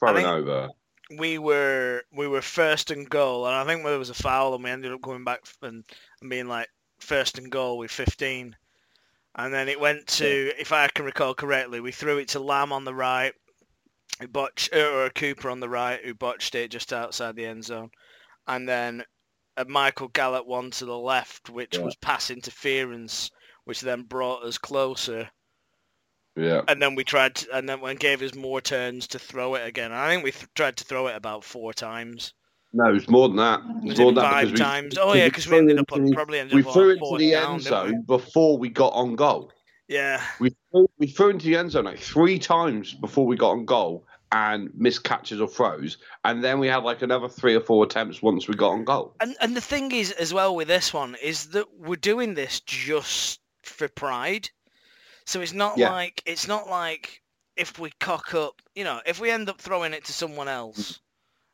throwing 0.00 0.16
think- 0.16 0.28
over. 0.28 0.68
We 1.10 1.38
were 1.38 2.02
we 2.12 2.26
were 2.26 2.42
first 2.42 2.90
and 2.90 3.08
goal, 3.08 3.46
and 3.46 3.54
I 3.54 3.64
think 3.64 3.84
there 3.84 3.98
was 3.98 4.10
a 4.10 4.14
foul, 4.14 4.54
and 4.54 4.64
we 4.64 4.70
ended 4.70 4.92
up 4.92 5.02
going 5.02 5.24
back 5.24 5.40
and, 5.62 5.84
and 6.20 6.30
being 6.30 6.48
like 6.48 6.68
first 6.98 7.38
and 7.38 7.50
goal 7.50 7.78
with 7.78 7.90
15, 7.90 8.56
and 9.36 9.54
then 9.54 9.68
it 9.68 9.78
went 9.78 10.06
to, 10.06 10.52
if 10.58 10.72
I 10.72 10.88
can 10.88 11.04
recall 11.04 11.34
correctly, 11.34 11.80
we 11.80 11.92
threw 11.92 12.18
it 12.18 12.28
to 12.28 12.40
Lamb 12.40 12.72
on 12.72 12.84
the 12.84 12.94
right, 12.94 13.32
who 14.20 14.28
botched, 14.28 14.74
or 14.74 15.10
Cooper 15.10 15.50
on 15.50 15.60
the 15.60 15.68
right, 15.68 16.04
who 16.04 16.14
botched 16.14 16.54
it 16.54 16.70
just 16.70 16.92
outside 16.92 17.36
the 17.36 17.46
end 17.46 17.64
zone, 17.64 17.90
and 18.46 18.68
then 18.68 19.04
a 19.56 19.64
Michael 19.64 20.08
Gallup 20.08 20.46
one 20.46 20.70
to 20.72 20.84
the 20.84 20.98
left, 20.98 21.50
which 21.50 21.76
Yeah. 21.76 21.84
was 21.84 21.96
pass 21.96 22.30
interference, 22.30 23.30
which 23.64 23.80
then 23.80 24.02
brought 24.02 24.42
us 24.42 24.58
closer 24.58 25.30
Yeah. 26.36 26.62
and 26.68 26.82
then 26.82 26.94
we 26.94 27.02
tried, 27.04 27.36
to, 27.36 27.56
and 27.56 27.68
then 27.68 27.80
when 27.80 27.96
gave 27.96 28.20
us 28.22 28.34
more 28.34 28.60
turns 28.60 29.06
to 29.08 29.18
throw 29.18 29.54
it 29.54 29.66
again. 29.66 29.92
I 29.92 30.08
think 30.10 30.22
we 30.24 30.32
th- 30.32 30.46
tried 30.54 30.76
to 30.76 30.84
throw 30.84 31.06
it 31.06 31.16
about 31.16 31.44
four 31.44 31.72
times. 31.72 32.34
No, 32.72 32.90
it 32.90 32.92
was 32.92 33.08
more 33.08 33.28
than 33.28 33.38
that. 33.38 33.60
It 33.84 33.88
was 33.88 33.98
more 33.98 34.12
than 34.12 34.22
that 34.22 34.30
five 34.32 34.50
we- 34.50 34.56
times? 34.56 34.98
Oh 35.00 35.14
yeah, 35.14 35.28
because 35.28 35.48
we 35.48 35.56
ended 35.56 35.78
up 35.78 35.90
into- 35.92 36.14
probably 36.14 36.38
ended 36.40 36.54
we 36.54 36.62
up 36.62 36.72
threw 36.74 36.90
into 36.90 37.16
the 37.18 37.30
down, 37.30 37.44
end 37.54 37.56
we? 37.56 37.62
zone 37.62 38.02
before 38.02 38.58
we 38.58 38.68
got 38.68 38.92
on 38.92 39.16
goal. 39.16 39.50
Yeah, 39.88 40.20
We 40.40 40.50
threw, 40.72 40.88
we 40.98 41.06
threw 41.06 41.30
into 41.30 41.46
the 41.46 41.56
end 41.56 41.70
zone 41.70 41.84
like 41.84 42.00
three 42.00 42.38
times 42.40 42.92
before 42.92 43.24
we 43.24 43.36
got 43.36 43.50
on 43.52 43.64
goal 43.64 44.04
and 44.32 44.68
missed 44.74 45.04
catches 45.04 45.40
or 45.40 45.46
throws, 45.46 45.96
and 46.24 46.42
then 46.42 46.58
we 46.58 46.66
had 46.66 46.82
like 46.82 47.00
another 47.02 47.28
three 47.28 47.54
or 47.54 47.60
four 47.60 47.84
attempts 47.84 48.20
once 48.20 48.48
we 48.48 48.54
got 48.56 48.70
on 48.72 48.84
goal. 48.84 49.14
and 49.20 49.36
and 49.40 49.56
the 49.56 49.60
thing 49.60 49.92
is 49.92 50.10
as 50.12 50.34
well 50.34 50.54
with 50.56 50.66
this 50.68 50.92
one 50.92 51.16
is 51.22 51.46
that 51.50 51.66
we're 51.78 51.94
doing 51.96 52.34
this 52.34 52.58
just 52.60 53.40
for 53.62 53.88
pride. 53.88 54.50
So 55.26 55.40
it's 55.40 55.52
not 55.52 55.76
Yeah. 55.76 55.90
like 55.90 56.22
it's 56.24 56.46
not 56.46 56.68
like 56.68 57.22
if 57.56 57.78
we 57.78 57.90
cock 58.00 58.34
up, 58.34 58.62
you 58.74 58.84
know, 58.84 59.00
if 59.06 59.20
we 59.20 59.30
end 59.30 59.48
up 59.48 59.60
throwing 59.60 59.92
it 59.92 60.04
to 60.04 60.12
someone 60.12 60.48
else 60.48 61.00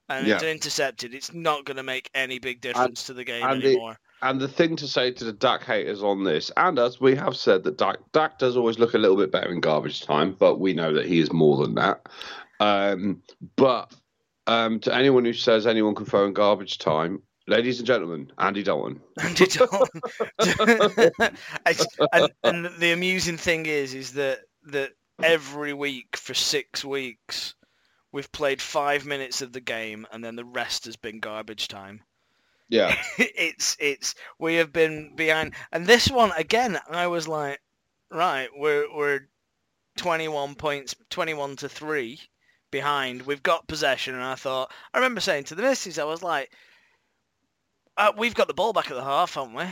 and 0.08 0.26
it's 0.26 0.42
intercepted, 0.42 1.14
it's 1.14 1.32
not 1.32 1.64
going 1.64 1.76
to 1.76 1.82
make 1.82 2.10
any 2.14 2.38
big 2.38 2.60
difference 2.60 3.04
to 3.04 3.14
the 3.14 3.24
game 3.24 3.44
and 3.44 3.62
anymore. 3.64 3.96
and 4.20 4.40
the 4.40 4.48
thing 4.48 4.76
to 4.76 4.86
say 4.86 5.10
to 5.12 5.24
the 5.24 5.32
Dak 5.32 5.62
haters 5.64 6.02
on 6.02 6.24
this, 6.24 6.50
and 6.56 6.78
as 6.78 7.00
we 7.00 7.14
have 7.16 7.36
said 7.36 7.64
that 7.64 7.78
Dak, 7.78 7.98
Dak 8.12 8.38
does 8.38 8.56
always 8.56 8.78
look 8.78 8.94
a 8.94 8.98
little 8.98 9.16
bit 9.16 9.32
better 9.32 9.50
in 9.50 9.60
garbage 9.60 10.02
time, 10.02 10.36
but 10.38 10.60
we 10.60 10.74
know 10.74 10.92
that 10.92 11.06
he 11.06 11.18
is 11.20 11.32
more 11.32 11.56
than 11.56 11.74
that. 11.76 12.06
Um, 12.60 13.22
but 13.56 13.92
um, 14.46 14.80
to 14.80 14.94
anyone 14.94 15.24
who 15.24 15.32
says 15.32 15.66
anyone 15.66 15.94
can 15.94 16.06
throw 16.06 16.26
in 16.26 16.32
garbage 16.34 16.78
time, 16.78 17.22
ladies 17.46 17.78
and 17.78 17.86
gentlemen, 17.86 18.32
Andy 18.38 18.62
Dalton. 18.62 19.00
Andy 19.20 19.46
Dalton. 19.46 20.00
and, 22.12 22.32
and 22.42 22.70
the 22.78 22.92
amusing 22.92 23.36
thing 23.36 23.66
is, 23.66 23.94
is 23.94 24.12
that 24.12 24.40
that 24.66 24.92
every 25.22 25.72
week 25.72 26.16
for 26.16 26.34
six 26.34 26.84
weeks, 26.84 27.54
we've 28.12 28.30
played 28.32 28.60
five 28.60 29.04
minutes 29.04 29.42
of 29.42 29.52
the 29.52 29.60
game, 29.60 30.06
and 30.12 30.24
then 30.24 30.36
the 30.36 30.44
rest 30.44 30.84
has 30.84 30.96
been 30.96 31.20
garbage 31.20 31.68
time. 31.68 32.02
Yeah, 32.68 32.96
it's 33.18 33.76
it's 33.80 34.14
we 34.38 34.54
have 34.54 34.72
been 34.72 35.14
behind, 35.14 35.54
and 35.72 35.86
this 35.86 36.10
one 36.10 36.32
again, 36.36 36.78
I 36.88 37.06
was 37.08 37.28
like, 37.28 37.60
right, 38.10 38.48
we're 38.56 38.86
we're 38.94 39.28
twenty 39.96 40.28
one 40.28 40.54
points, 40.54 40.94
twenty 41.10 41.34
one 41.34 41.56
to 41.56 41.68
three 41.68 42.20
behind. 42.70 43.22
We've 43.22 43.42
got 43.42 43.66
possession, 43.66 44.14
and 44.14 44.22
I 44.22 44.36
thought, 44.36 44.72
I 44.94 44.98
remember 44.98 45.20
saying 45.20 45.44
to 45.44 45.54
the 45.54 45.62
missus, 45.62 45.98
I 45.98 46.04
was 46.04 46.22
like, 46.22 46.50
uh, 47.96 48.12
we've 48.16 48.34
got 48.34 48.48
the 48.48 48.54
ball 48.54 48.72
back 48.72 48.90
at 48.90 48.94
the 48.94 49.04
half, 49.04 49.34
haven't 49.34 49.54
we? 49.54 49.64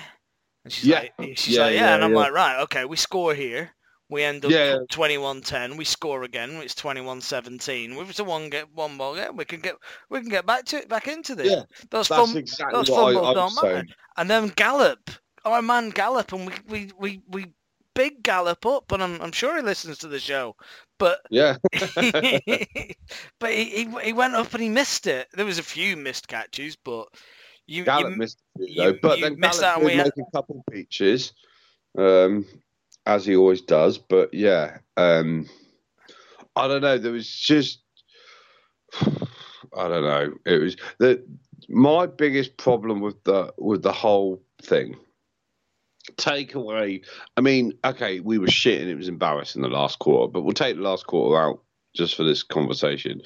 And 0.64 0.72
she's 0.72 0.86
Yeah. 0.86 1.00
like, 1.18 1.38
she's 1.38 1.56
Yeah, 1.56 1.64
like, 1.64 1.74
yeah, 1.74 1.80
yeah, 1.86 1.94
and 1.94 2.04
I'm 2.04 2.12
yeah. 2.12 2.16
like, 2.16 2.32
right, 2.32 2.60
okay, 2.62 2.84
we 2.84 2.96
score 2.96 3.34
here. 3.34 3.70
We 4.08 4.24
end 4.24 4.44
up 4.44 4.50
Yeah. 4.52 4.78
21-10. 4.90 5.76
We 5.76 5.84
score 5.84 6.24
again. 6.24 6.50
It's 6.56 6.74
21-17. 6.74 7.92
If 7.96 8.10
it's 8.10 8.18
a 8.18 8.24
one 8.24 8.50
get 8.50 8.72
one 8.72 8.98
ball 8.98 9.14
game, 9.14 9.36
we 9.36 9.44
can 9.44 9.60
get 9.60 9.76
we 10.10 10.20
can 10.20 10.28
get 10.28 10.46
back 10.46 10.64
to 10.66 10.78
it, 10.78 10.88
back 10.88 11.06
into 11.08 11.34
this. 11.36 11.48
Yeah, 11.50 11.62
those 11.90 12.08
that's 12.08 12.30
fum- 12.30 12.36
exactly 12.36 12.78
those 12.78 12.88
what 12.88 13.14
fumbles 13.14 13.26
I 13.28 13.34
don't 13.34 13.54
matter. 13.54 13.84
And 14.16 14.28
then 14.28 14.48
Gallup, 14.48 15.10
our 15.44 15.62
man 15.62 15.90
Gallup, 15.90 16.32
and 16.32 16.46
we 16.48 16.54
we 16.68 16.90
we, 16.98 17.22
we 17.28 17.54
big 17.94 18.22
Gallup 18.24 18.66
up, 18.66 18.90
and 18.92 19.02
I'm 19.02 19.20
I'm 19.22 19.32
sure 19.32 19.56
he 19.56 19.62
listens 19.62 19.98
to 19.98 20.08
the 20.08 20.18
show, 20.18 20.56
but 20.98 21.20
Yeah, 21.30 21.56
but 23.38 23.52
he, 23.52 23.64
he 23.84 23.84
he 24.02 24.12
went 24.12 24.34
up 24.34 24.52
and 24.54 24.62
he 24.62 24.68
missed 24.68 25.06
it. 25.06 25.28
There 25.32 25.46
was 25.46 25.58
a 25.58 25.62
few 25.62 25.96
missed 25.96 26.28
catches, 26.28 26.76
but 26.76 27.08
you, 27.70 27.84
Gallup 27.84 28.12
you 28.12 28.16
missed 28.18 28.42
a 28.56 28.58
few, 28.58 28.66
you- 28.68 28.92
though, 28.92 28.98
but 29.00 29.18
you 29.18 29.24
then 29.24 29.40
missed 29.40 29.60
Gallup 29.60 29.76
out 29.78 29.88
did 29.88 29.96
make 29.96 30.12
a 30.18 30.30
couple 30.32 30.64
peaches, 30.70 31.32
um, 31.96 32.44
as 33.06 33.24
he 33.24 33.36
always 33.36 33.60
does. 33.60 33.98
But 33.98 34.34
yeah, 34.34 34.78
um, 34.96 35.48
I 36.56 36.68
don't 36.68 36.82
know. 36.82 36.98
There 36.98 37.12
was 37.12 37.28
just, 37.28 37.80
I 39.02 39.88
don't 39.88 40.02
know. 40.02 40.34
It 40.44 40.58
was 40.58 40.76
the 40.98 41.24
my 41.68 42.06
biggest 42.06 42.56
problem 42.56 43.00
with 43.00 43.22
the 43.24 43.54
with 43.56 43.82
the 43.82 43.92
whole 43.92 44.42
thing. 44.62 44.96
Take 46.16 46.54
away. 46.54 47.02
I 47.36 47.40
mean, 47.40 47.74
okay, 47.84 48.18
we 48.20 48.38
were 48.38 48.48
shit 48.48 48.80
and 48.80 48.90
it 48.90 48.96
was 48.96 49.08
embarrassing 49.08 49.62
the 49.62 49.68
last 49.68 50.00
quarter, 50.00 50.30
but 50.32 50.42
we'll 50.42 50.52
take 50.54 50.76
the 50.76 50.82
last 50.82 51.06
quarter 51.06 51.40
out 51.40 51.62
just 51.94 52.16
for 52.16 52.24
this 52.24 52.42
conversation. 52.42 53.22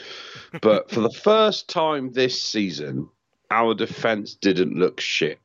But 0.60 0.90
for 0.90 1.00
the 1.00 1.10
first 1.24 1.68
time 1.70 2.12
this 2.12 2.42
season, 2.42 3.08
our 3.54 3.72
defense 3.74 4.34
didn't 4.34 4.76
look 4.76 5.00
shit. 5.00 5.38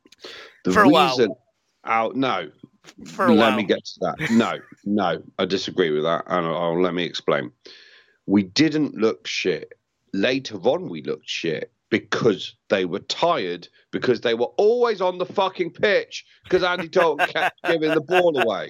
The 0.66 0.72
For 0.72 0.84
a 0.84 0.90
while. 0.90 1.10
reason 1.10 1.34
out 1.86 2.16
no, 2.16 2.50
for 3.06 3.28
a 3.28 3.34
let 3.34 3.56
me 3.56 3.64
get 3.64 3.86
to 3.86 4.00
that. 4.02 4.32
No, 4.32 4.58
no, 4.84 5.22
I 5.38 5.46
disagree 5.46 5.92
with 5.92 6.04
that, 6.04 6.24
and 6.28 6.46
I'll, 6.46 6.58
I'll 6.58 6.82
let 6.82 6.94
me 6.94 7.04
explain. 7.04 7.52
We 8.26 8.44
didn't 8.44 8.96
look 8.96 9.28
shit. 9.28 9.74
Later 10.14 10.58
on, 10.58 10.90
we 10.90 11.04
looked 11.04 11.30
shit 11.30 11.72
because 11.90 12.56
they 12.70 12.86
were 12.86 13.00
tired 13.00 13.68
because 13.92 14.22
they 14.22 14.34
were 14.34 14.52
always 14.58 15.02
on 15.02 15.20
the 15.20 15.26
fucking 15.26 15.72
pitch 15.72 16.26
because 16.44 16.64
Andy 16.64 16.88
Dalton 16.98 17.28
kept 17.28 17.60
giving 17.66 17.94
the 17.94 18.02
ball 18.02 18.40
away. 18.40 18.68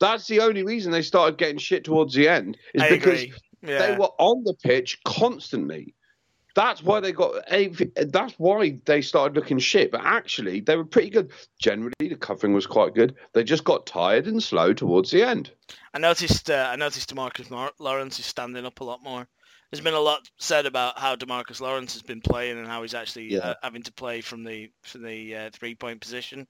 That's 0.00 0.26
the 0.26 0.40
only 0.40 0.62
reason 0.62 0.92
they 0.92 1.02
started 1.02 1.38
getting 1.38 1.58
shit 1.58 1.84
towards 1.84 2.14
the 2.14 2.28
end 2.28 2.58
is 2.74 2.82
I 2.82 2.90
because. 2.90 3.24
Yeah. 3.62 3.78
they 3.78 3.96
were 3.98 4.08
on 4.18 4.42
the 4.44 4.54
pitch 4.54 4.98
constantly. 5.04 5.94
That's 6.60 6.82
why 6.82 7.00
they 7.00 7.12
got. 7.12 7.42
That's 7.48 8.34
why 8.34 8.78
they 8.84 9.00
started 9.00 9.34
looking 9.34 9.58
shit. 9.58 9.90
But 9.90 10.02
actually, 10.04 10.60
they 10.60 10.76
were 10.76 10.84
pretty 10.84 11.08
good. 11.08 11.30
Generally, 11.58 11.94
the 12.00 12.16
covering 12.16 12.52
was 12.52 12.66
quite 12.66 12.94
good. 12.94 13.14
They 13.32 13.44
just 13.44 13.64
got 13.64 13.86
tired 13.86 14.26
and 14.26 14.42
slow 14.42 14.74
towards 14.74 15.10
the 15.10 15.22
end. 15.22 15.52
I 15.94 15.98
noticed. 15.98 16.50
Uh, 16.50 16.68
I 16.70 16.76
noticed 16.76 17.14
DeMarcus 17.14 17.50
Mar- 17.50 17.72
Lawrence 17.78 18.18
is 18.18 18.26
standing 18.26 18.66
up 18.66 18.80
a 18.80 18.84
lot 18.84 19.02
more. 19.02 19.26
There's 19.70 19.82
been 19.82 19.94
a 19.94 20.00
lot 20.00 20.28
said 20.38 20.66
about 20.66 20.98
how 20.98 21.16
DeMarcus 21.16 21.62
Lawrence 21.62 21.94
has 21.94 22.02
been 22.02 22.20
playing 22.20 22.58
and 22.58 22.66
how 22.66 22.82
he's 22.82 22.92
actually 22.92 23.32
Yeah. 23.32 23.38
uh, 23.38 23.54
having 23.62 23.82
to 23.84 23.92
play 23.94 24.20
from 24.20 24.44
the 24.44 24.70
from 24.82 25.02
the 25.02 25.34
uh, 25.34 25.50
three 25.54 25.74
point 25.74 26.00
position. 26.02 26.46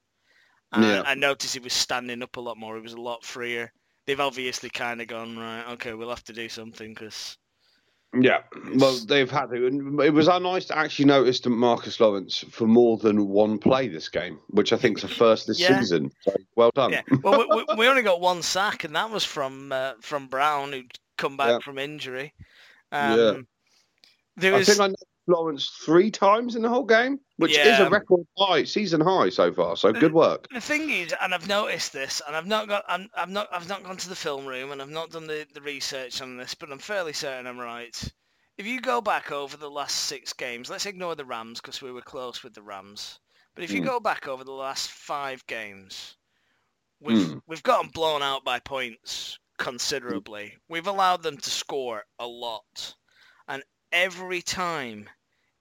And 0.72 0.84
Yeah. 0.84 1.02
I 1.06 1.14
noticed 1.14 1.54
he 1.54 1.60
was 1.60 1.72
standing 1.72 2.20
up 2.22 2.36
a 2.36 2.40
lot 2.40 2.56
more. 2.56 2.74
He 2.74 2.82
was 2.82 2.94
a 2.94 3.00
lot 3.00 3.24
freer. 3.24 3.72
They've 4.06 4.18
obviously 4.18 4.70
kind 4.70 5.00
of 5.00 5.06
gone 5.06 5.38
right. 5.38 5.68
Okay, 5.74 5.94
we'll 5.94 6.08
have 6.08 6.24
to 6.24 6.32
do 6.32 6.48
something 6.48 6.94
because 6.94 7.36
Yeah, 8.12 8.42
well, 8.74 8.98
they've 9.06 9.30
had 9.30 9.50
to. 9.50 9.66
And 9.68 10.00
it 10.00 10.10
was 10.10 10.26
nice 10.26 10.64
to 10.66 10.76
actually 10.76 11.04
notice 11.04 11.38
that 11.40 11.50
Marcus 11.50 12.00
Lawrence 12.00 12.44
for 12.50 12.66
more 12.66 12.96
than 12.96 13.28
one 13.28 13.56
play 13.56 13.86
this 13.86 14.08
game, 14.08 14.40
which 14.48 14.72
I 14.72 14.76
think 14.76 14.98
is 14.98 15.02
the 15.02 15.08
first 15.08 15.46
this 15.46 15.60
Yeah. 15.60 15.78
season. 15.78 16.10
So 16.22 16.34
well 16.56 16.72
done. 16.74 16.90
yeah. 16.90 17.02
Well, 17.22 17.46
we, 17.48 17.64
we, 17.76 17.86
only 17.88 18.02
got 18.02 18.20
one 18.20 18.42
sack, 18.42 18.82
and 18.82 18.96
that 18.96 19.10
was 19.10 19.24
from 19.24 19.70
uh, 19.70 19.92
from 20.00 20.26
Brown, 20.26 20.72
who'd 20.72 20.98
come 21.18 21.36
back 21.36 21.48
Yeah. 21.50 21.58
from 21.60 21.78
injury. 21.78 22.34
Um, 22.90 23.18
Yeah. 23.18 23.34
There 24.36 24.54
I 24.54 24.58
was, 24.58 24.68
think 24.68 24.80
I 24.80 24.94
Lawrence 25.30 25.68
three 25.84 26.10
times 26.10 26.56
in 26.56 26.62
the 26.62 26.68
whole 26.68 26.84
game, 26.84 27.20
which 27.36 27.56
is 27.58 27.78
a 27.78 27.88
record 27.88 28.26
high, 28.38 28.64
season 28.64 29.00
high 29.00 29.30
so 29.30 29.52
far. 29.52 29.76
So 29.76 29.92
good 29.92 30.12
work. 30.12 30.48
the 30.52 30.60
thing 30.60 30.90
is, 30.90 31.14
and 31.20 31.32
I've 31.34 31.48
noticed 31.48 31.92
this, 31.92 32.20
and 32.26 32.36
I've 32.36 32.46
not 32.46 32.68
got, 32.68 32.84
I'm, 32.88 33.08
I've 33.16 33.30
not, 33.30 33.48
I've 33.52 33.68
not 33.68 33.82
gone 33.84 33.96
to 33.96 34.08
the 34.08 34.16
film 34.16 34.46
room, 34.46 34.72
and 34.72 34.82
I've 34.82 34.90
not 34.90 35.10
done 35.10 35.26
the, 35.26 35.46
the 35.54 35.62
research 35.62 36.20
on 36.20 36.36
this, 36.36 36.54
but 36.54 36.70
I'm 36.70 36.78
fairly 36.78 37.12
certain 37.12 37.46
I'm 37.46 37.58
right. 37.58 38.12
If 38.58 38.66
you 38.66 38.80
go 38.80 39.00
back 39.00 39.32
over 39.32 39.56
the 39.56 39.70
last 39.70 39.96
six 39.96 40.32
games, 40.34 40.68
let's 40.68 40.84
ignore 40.86 41.14
the 41.14 41.24
Rams 41.24 41.60
because 41.60 41.80
we 41.80 41.92
were 41.92 42.02
close 42.02 42.42
with 42.42 42.52
the 42.54 42.62
Rams. 42.62 43.18
But 43.54 43.64
if 43.64 43.72
you 43.72 43.80
Hmm. 43.80 43.86
go 43.86 44.00
back 44.00 44.28
over 44.28 44.44
the 44.44 44.52
last 44.52 44.90
five 44.90 45.46
games, 45.46 46.16
we've 47.00 47.32
Hmm. 47.32 47.38
we've 47.46 47.62
gotten 47.62 47.90
blown 47.90 48.22
out 48.22 48.44
by 48.44 48.60
points 48.60 49.38
considerably. 49.58 50.56
We've 50.68 50.86
allowed 50.86 51.22
them 51.22 51.38
to 51.38 51.50
score 51.50 52.04
a 52.18 52.26
lot, 52.26 52.94
and 53.48 53.62
every 53.92 54.42
time 54.42 55.08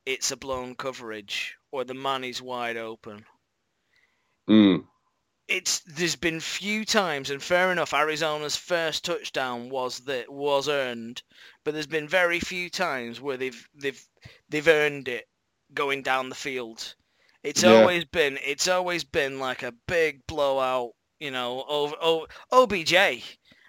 it's 0.10 0.32
a 0.32 0.38
blown 0.38 0.75
coverage 0.75 1.56
or 1.72 1.84
the 1.86 1.94
man 1.94 2.24
is 2.24 2.42
wide 2.42 2.78
open 2.78 3.25
Mm. 4.50 4.88
it's 5.48 5.80
there's 5.82 6.16
been 6.16 6.39
few 6.39 6.86
times, 6.86 7.30
and 7.30 7.42
fair 7.42 7.72
enough, 7.72 7.94
Arizona's 7.94 8.56
first 8.56 9.06
touchdown 9.06 9.70
was 9.70 10.00
that 10.01 10.32
was 10.32 10.68
earned, 10.70 11.22
but 11.63 11.74
there's 11.74 11.88
been 11.88 12.08
very 12.08 12.39
few 12.39 12.70
times 12.70 13.20
where 13.22 13.38
they've 13.38 13.70
they've 13.75 14.04
they've 14.50 14.68
earned 14.68 15.08
it 15.08 15.28
going 15.74 16.01
down 16.04 16.30
the 16.30 16.36
field. 16.36 16.96
It's 17.44 17.63
Yeah. 17.63 17.74
always 17.82 18.06
been 18.06 18.38
it's 18.44 18.68
always 18.68 19.04
been 19.04 19.39
like 19.39 19.63
a 19.63 19.74
big 19.88 20.25
blowout, 20.28 20.92
you 21.20 21.32
know, 21.32 21.63
over, 21.68 21.96
over 22.01 22.28
OBJ. 22.51 22.94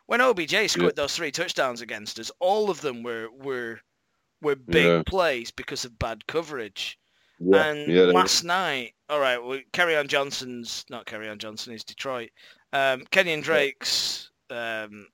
When 0.07 0.21
OBJ 0.21 0.69
scored 0.71 0.97
those 0.97 1.15
three 1.17 1.31
touchdowns 1.31 1.81
against 1.83 2.19
us, 2.19 2.31
all 2.41 2.71
of 2.71 2.81
them 2.81 3.03
were 3.03 3.29
were 3.31 3.81
were 4.43 4.57
big 4.57 4.87
Yeah. 4.87 5.03
plays 5.07 5.51
because 5.51 5.85
of 5.85 5.99
bad 5.99 6.27
coverage. 6.27 6.99
Yeah, 7.39 7.65
And 7.67 7.91
yeah, 7.93 8.03
last 8.03 8.45
night, 8.45 8.95
all 9.09 9.19
right, 9.21 9.43
well, 9.43 9.61
Kerryon 9.73 10.09
Johnson's 10.09 10.85
not 10.91 11.07
Kerryon 11.07 11.39
Johnson, 11.39 11.73
he's 11.73 11.85
Detroit. 11.85 12.31
Um, 12.73 13.05
Kenyon 13.11 13.41
Drake's 13.41 14.31
um, 14.51 15.07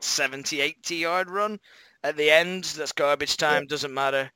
70, 0.00 0.60
80 0.60 0.96
yard 0.96 1.30
run 1.30 1.58
at 2.04 2.16
the 2.16 2.30
end. 2.30 2.64
That's 2.64 2.92
garbage 2.92 3.36
time. 3.36 3.66
Doesn't 3.66 3.92
matter. 3.94 4.30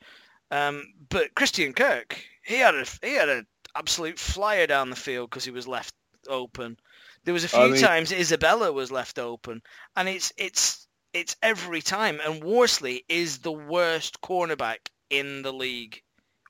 Um, 0.50 0.84
but 1.08 1.34
Christian 1.34 1.72
Kirk, 1.72 2.22
he 2.44 2.56
had 2.56 2.74
a 2.74 2.84
he 3.02 3.14
had 3.14 3.28
an 3.28 3.46
absolute 3.76 4.18
flyer 4.18 4.66
down 4.66 4.90
the 4.90 4.96
field 4.96 5.30
because 5.30 5.44
he 5.44 5.50
was 5.50 5.68
left 5.68 5.94
open. 6.28 6.76
There 7.24 7.34
was 7.34 7.44
a 7.44 7.48
few 7.48 7.60
I 7.60 7.68
mean- 7.68 7.80
times 7.80 8.12
Isabella 8.12 8.72
was 8.72 8.90
left 8.90 9.18
open, 9.18 9.62
and 9.96 10.08
it's 10.08 10.32
it's 10.36 10.86
it's 11.12 11.36
every 11.42 11.82
time. 11.82 12.20
And 12.24 12.42
Worley 12.42 13.04
is 13.08 13.38
the 13.38 13.52
worst 13.52 14.20
cornerback 14.20 14.88
in 15.10 15.42
the 15.42 15.52
league 15.52 16.02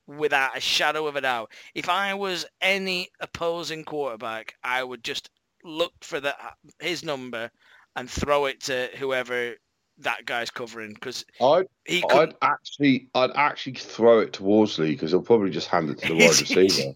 without 0.06 0.56
a 0.56 0.60
shadow 0.60 1.06
of 1.06 1.16
a 1.16 1.20
doubt. 1.20 1.52
If 1.74 1.88
I 1.88 2.14
was 2.14 2.46
any 2.60 3.08
opposing 3.20 3.84
quarterback, 3.84 4.54
I 4.62 4.82
would 4.82 5.04
just 5.04 5.30
look 5.64 5.92
for 6.00 6.20
the, 6.20 6.34
his 6.80 7.04
number 7.04 7.50
and 7.96 8.10
throw 8.10 8.46
it 8.46 8.60
to 8.62 8.88
whoever 8.98 9.54
that 9.98 10.24
guy's 10.24 10.50
covering 10.50 10.94
because 10.94 11.24
I'd, 11.40 11.66
he 11.86 12.02
I'd 12.04 12.10
could. 12.10 12.34
actually, 12.42 13.08
I'd 13.14 13.30
actually 13.34 13.74
throw 13.74 14.20
it 14.20 14.32
to 14.34 14.42
Worley 14.42 14.92
because 14.92 15.10
he'll 15.10 15.22
probably 15.22 15.50
just 15.50 15.68
hand 15.68 15.90
it 15.90 15.98
to 15.98 16.08
the 16.08 16.14
wide 16.14 16.40
receiver. 16.40 16.94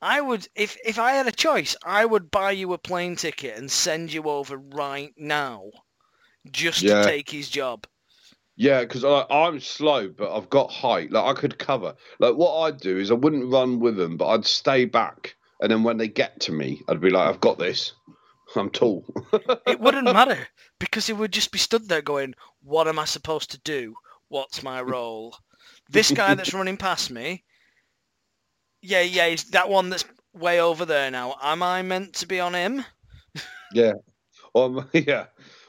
I 0.00 0.20
would, 0.20 0.46
if 0.54 0.76
if 0.84 0.98
I 0.98 1.12
had 1.12 1.26
a 1.26 1.32
choice, 1.32 1.76
I 1.84 2.04
would 2.04 2.30
buy 2.30 2.52
you 2.52 2.72
a 2.72 2.78
plane 2.78 3.16
ticket 3.16 3.58
and 3.58 3.70
send 3.70 4.12
you 4.12 4.24
over 4.24 4.56
right 4.56 5.12
now, 5.16 5.70
just 6.52 6.82
Yeah. 6.82 7.02
to 7.02 7.08
take 7.08 7.30
his 7.30 7.48
job. 7.48 7.86
Yeah, 8.56 8.80
because 8.80 9.04
I'm 9.30 9.60
slow, 9.60 10.08
but 10.08 10.36
I've 10.36 10.50
got 10.50 10.70
height. 10.72 11.12
Like 11.12 11.24
I 11.36 11.40
could 11.40 11.58
cover. 11.58 11.94
Like 12.18 12.34
what 12.34 12.58
I'd 12.62 12.80
do 12.80 12.98
is 12.98 13.10
I 13.10 13.14
wouldn't 13.14 13.52
run 13.52 13.78
with 13.78 13.96
them, 13.96 14.16
but 14.16 14.26
I'd 14.28 14.46
stay 14.46 14.84
back 14.84 15.36
and 15.60 15.70
then 15.70 15.82
when 15.82 15.96
they 15.96 16.08
get 16.08 16.40
to 16.40 16.52
me, 16.52 16.82
I'd 16.88 17.00
be 17.00 17.10
like, 17.10 17.28
I've 17.28 17.40
got 17.40 17.58
this. 17.58 17.92
I'm 18.56 18.70
tall. 18.70 19.04
it 19.66 19.78
wouldn't 19.78 20.04
matter 20.12 20.48
because 20.78 21.08
it 21.10 21.16
would 21.16 21.32
just 21.32 21.52
be 21.52 21.58
stood 21.58 21.86
there 21.88 22.00
going, 22.00 22.34
"What 22.62 22.88
am 22.88 22.98
I 22.98 23.04
supposed 23.04 23.50
to 23.50 23.58
do? 23.58 23.94
What's 24.28 24.62
my 24.62 24.80
role?" 24.80 25.36
This 25.90 26.10
guy 26.10 26.34
that's 26.34 26.54
running 26.54 26.78
past 26.78 27.10
me, 27.10 27.44
yeah, 28.80 29.02
yeah, 29.02 29.28
he's 29.28 29.44
that 29.50 29.68
one 29.68 29.90
that's 29.90 30.04
way 30.32 30.60
over 30.60 30.86
there 30.86 31.10
now. 31.10 31.36
Am 31.42 31.62
I 31.62 31.82
meant 31.82 32.14
to 32.14 32.26
be 32.26 32.40
on 32.40 32.54
him? 32.54 32.84
yeah. 33.74 33.92
Um, 34.54 34.88
yeah. 34.94 35.26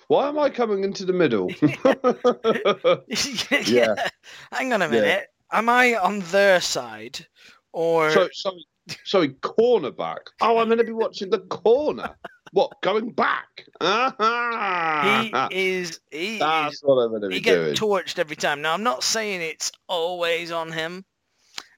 Why 0.10 0.28
am 0.28 0.40
I 0.40 0.50
coming 0.50 0.84
into 0.84 1.06
the 1.06 1.14
middle? 1.14 1.52
yeah. 3.68 3.96
yeah. 3.96 4.10
Hang 4.52 4.74
on 4.74 4.82
a 4.82 4.90
minute. 4.90 5.06
Yeah. 5.06 5.60
Am 5.60 5.70
I 5.70 5.96
on 5.96 6.22
their 6.32 6.60
side 6.62 7.28
or? 7.74 8.10
So, 8.10 8.28
sorry, 8.34 8.66
sorry, 9.06 9.30
cornerback. 9.44 10.18
Oh, 10.42 10.58
I'm 10.58 10.66
going 10.66 10.80
to 10.80 10.84
be 10.84 10.94
watching 10.94 11.30
the 11.30 11.42
corner. 11.42 12.16
What 12.54 12.72
going 12.82 13.12
back? 13.12 13.68
he 13.80 15.32
is. 15.52 16.00
He 16.10 16.40
That's 16.40 16.78
is, 16.78 16.82
what 16.82 16.96
I'm 16.96 17.12
going 17.12 17.22
to 17.22 17.28
be 17.28 17.36
he 17.36 17.42
gets 17.42 17.80
torched 17.80 18.18
every 18.18 18.36
time. 18.36 18.64
Now 18.64 18.74
I'm 18.74 18.82
not 18.82 19.04
saying 19.04 19.42
it's 19.42 19.72
always 19.88 20.52
on 20.52 20.72
him 20.72 21.06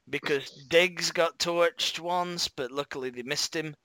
because 0.08 0.48
Diggs 0.70 1.10
got 1.10 1.38
torched 1.38 2.00
once, 2.00 2.48
but 2.48 2.72
luckily 2.72 3.10
they 3.10 3.24
missed 3.24 3.54
him. 3.54 3.76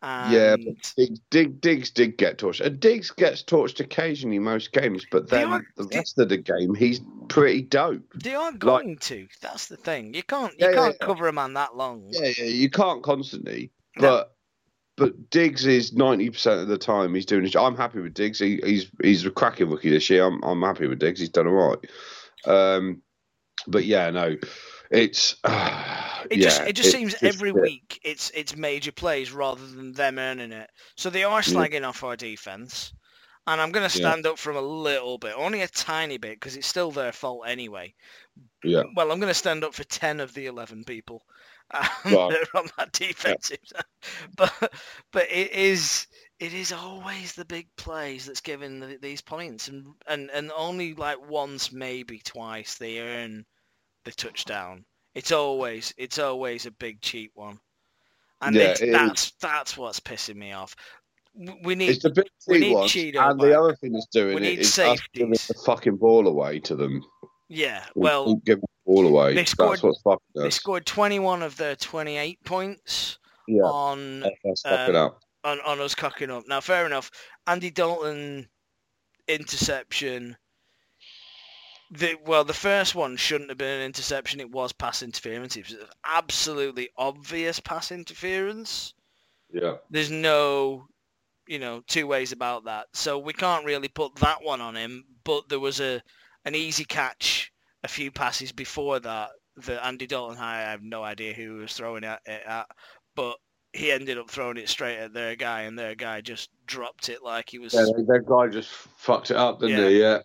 And... 0.00 0.32
Yeah, 0.32 0.56
but 0.56 0.92
Diggs, 0.96 1.20
Diggs, 1.30 1.54
Diggs 1.60 1.90
did 1.90 2.16
get 2.18 2.38
torched. 2.38 2.64
And 2.64 2.78
Diggs 2.78 3.10
gets 3.10 3.42
torched 3.42 3.80
occasionally 3.80 4.38
most 4.38 4.72
games, 4.72 5.04
but 5.10 5.28
then 5.28 5.66
the 5.76 5.88
rest 5.92 6.16
they, 6.16 6.22
of 6.22 6.28
the 6.28 6.36
game 6.36 6.74
he's 6.74 7.00
pretty 7.28 7.62
dope. 7.62 8.02
They 8.14 8.34
are 8.34 8.52
going 8.52 8.90
like, 8.90 9.00
to. 9.00 9.26
That's 9.40 9.66
the 9.66 9.76
thing. 9.76 10.14
You 10.14 10.22
can't 10.22 10.52
you 10.58 10.68
yeah, 10.68 10.74
can't 10.74 10.96
yeah, 11.00 11.06
cover 11.06 11.26
a 11.26 11.32
man 11.32 11.54
that 11.54 11.76
long. 11.76 12.04
Yeah, 12.10 12.30
yeah, 12.38 12.44
you 12.44 12.70
can't 12.70 13.02
constantly. 13.02 13.70
No. 13.96 14.02
But 14.02 14.34
but 14.96 15.30
Diggs 15.30 15.66
is 15.66 15.92
ninety 15.92 16.30
percent 16.30 16.60
of 16.60 16.68
the 16.68 16.78
time 16.78 17.14
he's 17.14 17.26
doing 17.26 17.44
his. 17.44 17.56
I'm 17.56 17.76
happy 17.76 18.00
with 18.00 18.14
Diggs. 18.14 18.38
He, 18.38 18.60
he's 18.64 18.90
he's 19.02 19.26
a 19.26 19.30
cracking 19.30 19.70
rookie 19.70 19.90
this 19.90 20.08
year. 20.10 20.26
I'm 20.26 20.42
I'm 20.44 20.62
happy 20.62 20.86
with 20.86 21.00
Diggs. 21.00 21.20
He's 21.20 21.28
done 21.28 21.48
all 21.48 21.54
right. 21.54 21.78
Um, 22.46 23.02
but 23.66 23.84
yeah, 23.84 24.10
no, 24.10 24.36
it's. 24.90 25.36
Uh, 25.44 26.04
it 26.30 26.38
yeah, 26.38 26.44
just 26.44 26.60
it 26.62 26.72
just 26.74 26.92
seems 26.92 27.14
every 27.22 27.52
week 27.52 28.00
it's 28.04 28.30
it's 28.34 28.56
major 28.56 28.92
plays 28.92 29.32
rather 29.32 29.66
than 29.66 29.92
them 29.92 30.18
earning 30.18 30.52
it. 30.52 30.70
So 30.96 31.10
they 31.10 31.24
are 31.24 31.40
slagging 31.40 31.80
yeah. 31.80 31.88
off 31.88 32.04
our 32.04 32.16
defense, 32.16 32.92
and 33.46 33.60
I'm 33.60 33.72
going 33.72 33.88
to 33.88 33.94
stand 33.94 34.24
yeah. 34.24 34.32
up 34.32 34.38
for 34.38 34.52
them 34.52 34.62
a 34.62 34.66
little 34.66 35.18
bit, 35.18 35.34
only 35.36 35.62
a 35.62 35.68
tiny 35.68 36.18
bit, 36.18 36.34
because 36.34 36.56
it's 36.56 36.66
still 36.66 36.90
their 36.90 37.12
fault 37.12 37.44
anyway. 37.46 37.94
Yeah. 38.62 38.82
Well, 38.94 39.10
I'm 39.10 39.20
going 39.20 39.30
to 39.30 39.34
stand 39.34 39.64
up 39.64 39.74
for 39.74 39.84
ten 39.84 40.20
of 40.20 40.34
the 40.34 40.46
eleven 40.46 40.84
people 40.84 41.22
um, 41.72 41.88
that 42.04 42.48
are 42.54 42.60
on 42.60 42.68
that 42.76 42.92
defensive, 42.92 43.58
but 44.36 44.52
but 45.12 45.26
it 45.30 45.52
is 45.52 46.06
it 46.40 46.52
is 46.52 46.72
always 46.72 47.34
the 47.34 47.44
big 47.44 47.68
plays 47.76 48.26
that's 48.26 48.40
giving 48.40 48.80
the, 48.80 48.98
these 49.00 49.20
points, 49.20 49.68
and, 49.68 49.86
and 50.06 50.30
and 50.30 50.50
only 50.56 50.94
like 50.94 51.30
once, 51.30 51.72
maybe 51.72 52.18
twice, 52.18 52.76
they 52.76 53.00
earn 53.00 53.44
the 54.08 54.14
touchdown. 54.14 54.84
It's 55.14 55.32
always 55.32 55.92
it's 55.96 56.18
always 56.18 56.66
a 56.66 56.70
big 56.70 57.00
cheap 57.00 57.32
one, 57.34 57.58
and 58.40 58.54
yeah, 58.54 58.74
that's 58.90 59.26
is. 59.26 59.32
that's 59.40 59.76
what's 59.76 60.00
pissing 60.00 60.36
me 60.36 60.52
off. 60.52 60.74
We 61.62 61.74
need 61.74 61.90
it's 61.90 62.02
the 62.02 62.10
big 62.10 62.26
we 62.46 62.58
need 62.58 62.74
ones, 62.74 62.92
Cheeto 62.92 63.30
and 63.30 63.38
back. 63.38 63.48
the 63.48 63.58
other 63.58 63.76
thing 63.76 63.92
that's 63.92 64.06
doing 64.06 64.42
it 64.42 64.58
is 64.58 64.76
giving 65.12 65.30
the 65.30 65.62
fucking 65.64 65.96
ball 65.96 66.26
away 66.26 66.60
to 66.60 66.76
them. 66.76 67.04
Yeah, 67.48 67.84
well, 67.94 68.36
give 68.36 68.60
the 68.60 68.66
ball 68.86 69.06
away. 69.06 69.34
They 69.34 69.44
scored, 69.44 69.72
that's 69.72 69.82
what's 69.82 70.00
fucking 70.02 70.20
They 70.34 70.50
scored 70.50 70.84
21 70.84 71.42
of 71.42 71.56
their 71.56 71.76
28 71.76 72.44
points 72.44 73.18
yeah. 73.46 73.62
on 73.62 74.24
um, 74.64 75.10
on 75.44 75.60
on 75.60 75.80
us 75.80 75.94
cocking 75.94 76.30
up. 76.30 76.44
Now, 76.46 76.60
fair 76.60 76.86
enough. 76.86 77.10
Andy 77.46 77.70
Dalton 77.70 78.48
interception 79.28 80.36
the, 81.90 82.16
well, 82.26 82.44
the 82.44 82.52
first 82.52 82.94
one 82.94 83.16
shouldn't 83.16 83.50
have 83.50 83.58
been 83.58 83.80
an 83.80 83.86
interception. 83.86 84.40
It 84.40 84.50
was 84.50 84.72
pass 84.72 85.02
interference. 85.02 85.56
It 85.56 85.68
was 85.68 85.76
absolutely 86.04 86.90
obvious 86.96 87.60
pass 87.60 87.92
interference. 87.92 88.94
Yeah. 89.52 89.76
There's 89.90 90.10
no, 90.10 90.86
you 91.46 91.58
know, 91.58 91.82
two 91.86 92.06
ways 92.06 92.32
about 92.32 92.64
that. 92.64 92.86
So 92.92 93.18
we 93.18 93.32
can't 93.32 93.64
really 93.64 93.88
put 93.88 94.14
that 94.16 94.42
one 94.42 94.60
on 94.60 94.76
him. 94.76 95.04
But 95.24 95.48
there 95.48 95.60
was 95.60 95.80
a 95.80 96.02
an 96.44 96.54
easy 96.54 96.84
catch 96.84 97.52
a 97.84 97.88
few 97.88 98.10
passes 98.10 98.52
before 98.52 99.00
that. 99.00 99.30
The 99.56 99.84
Andy 99.84 100.06
Dalton, 100.06 100.38
I 100.38 100.60
have 100.60 100.82
no 100.82 101.02
idea 101.02 101.32
who 101.32 101.54
was 101.54 101.72
throwing 101.72 102.04
it 102.04 102.18
at, 102.26 102.66
but 103.16 103.36
he 103.72 103.90
ended 103.90 104.16
up 104.16 104.30
throwing 104.30 104.56
it 104.56 104.68
straight 104.68 104.98
at 104.98 105.12
their 105.12 105.34
guy, 105.34 105.62
and 105.62 105.78
their 105.78 105.94
guy 105.94 106.20
just 106.20 106.50
dropped 106.66 107.08
it 107.08 107.24
like 107.24 107.50
he 107.50 107.58
was. 107.58 107.74
Yeah, 107.74 107.86
their 108.06 108.22
guy 108.22 108.46
just 108.48 108.70
fucked 108.70 109.30
it 109.30 109.36
up, 109.36 109.60
didn't 109.60 109.78
yeah. 109.78 109.88
he? 109.88 110.00
Yeah. 110.00 110.18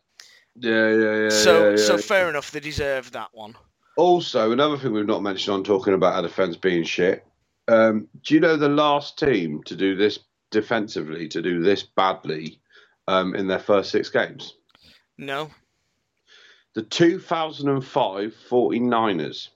Yeah, 0.55 0.93
yeah, 0.93 1.15
yeah. 1.23 1.29
So, 1.29 1.63
yeah, 1.63 1.69
yeah. 1.71 1.85
so 1.85 1.97
fair 1.97 2.29
enough. 2.29 2.51
They 2.51 2.59
deserve 2.59 3.11
that 3.11 3.29
one. 3.33 3.55
Also, 3.95 4.51
another 4.51 4.77
thing 4.77 4.93
we've 4.93 5.05
not 5.05 5.21
mentioned 5.21 5.53
on 5.53 5.63
talking 5.63 5.93
about 5.93 6.15
our 6.15 6.21
defence 6.23 6.55
being 6.55 6.83
shit. 6.83 7.25
Um, 7.67 8.07
do 8.23 8.33
you 8.33 8.39
know 8.39 8.57
the 8.57 8.69
last 8.69 9.17
team 9.17 9.63
to 9.63 9.75
do 9.75 9.95
this 9.95 10.19
defensively, 10.51 11.27
to 11.29 11.41
do 11.41 11.61
this 11.61 11.83
badly 11.83 12.59
um, 13.07 13.35
in 13.35 13.47
their 13.47 13.59
first 13.59 13.91
six 13.91 14.09
games? 14.09 14.55
No. 15.17 15.49
The 16.75 16.83
2005 16.83 18.35
49ers. 18.49 19.49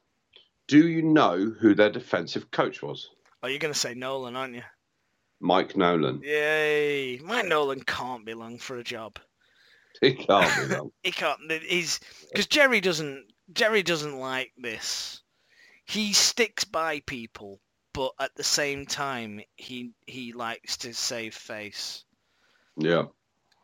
Do 0.68 0.88
you 0.88 1.02
know 1.02 1.54
who 1.60 1.74
their 1.74 1.90
defensive 1.90 2.52
coach 2.52 2.82
was? 2.82 3.10
Oh, 3.42 3.48
you're 3.48 3.60
going 3.60 3.74
to 3.74 3.80
say 3.80 3.94
Nolan, 3.94 4.36
aren't 4.36 4.56
you? 4.56 4.64
Mike 5.40 5.78
Nolan. 5.78 6.22
Yay. 6.24 7.20
Mike 7.24 7.46
Nolan 7.46 7.82
can't 7.82 8.26
be 8.26 8.34
long 8.34 8.58
for 8.58 8.78
a 8.78 8.84
job. 8.84 9.20
He 10.02 10.14
can't 10.14 10.70
be 10.70 10.76
he 11.04 11.12
can't. 11.12 11.52
He's 11.64 12.00
because 12.32 12.48
Jerry 12.48 12.82
doesn't. 12.82 13.26
Jerry 13.54 13.82
doesn't 13.82 14.18
like 14.18 14.52
this. 14.58 15.22
He 15.86 16.14
sticks 16.14 16.66
by 16.66 17.00
people, 17.02 17.62
but 17.94 18.12
at 18.20 18.36
the 18.36 18.44
same 18.44 18.86
time, 18.86 19.42
he 19.56 19.92
he 20.06 20.34
likes 20.34 20.78
to 20.78 20.94
save 20.94 21.34
face. 21.34 22.04
Yeah. 22.78 23.06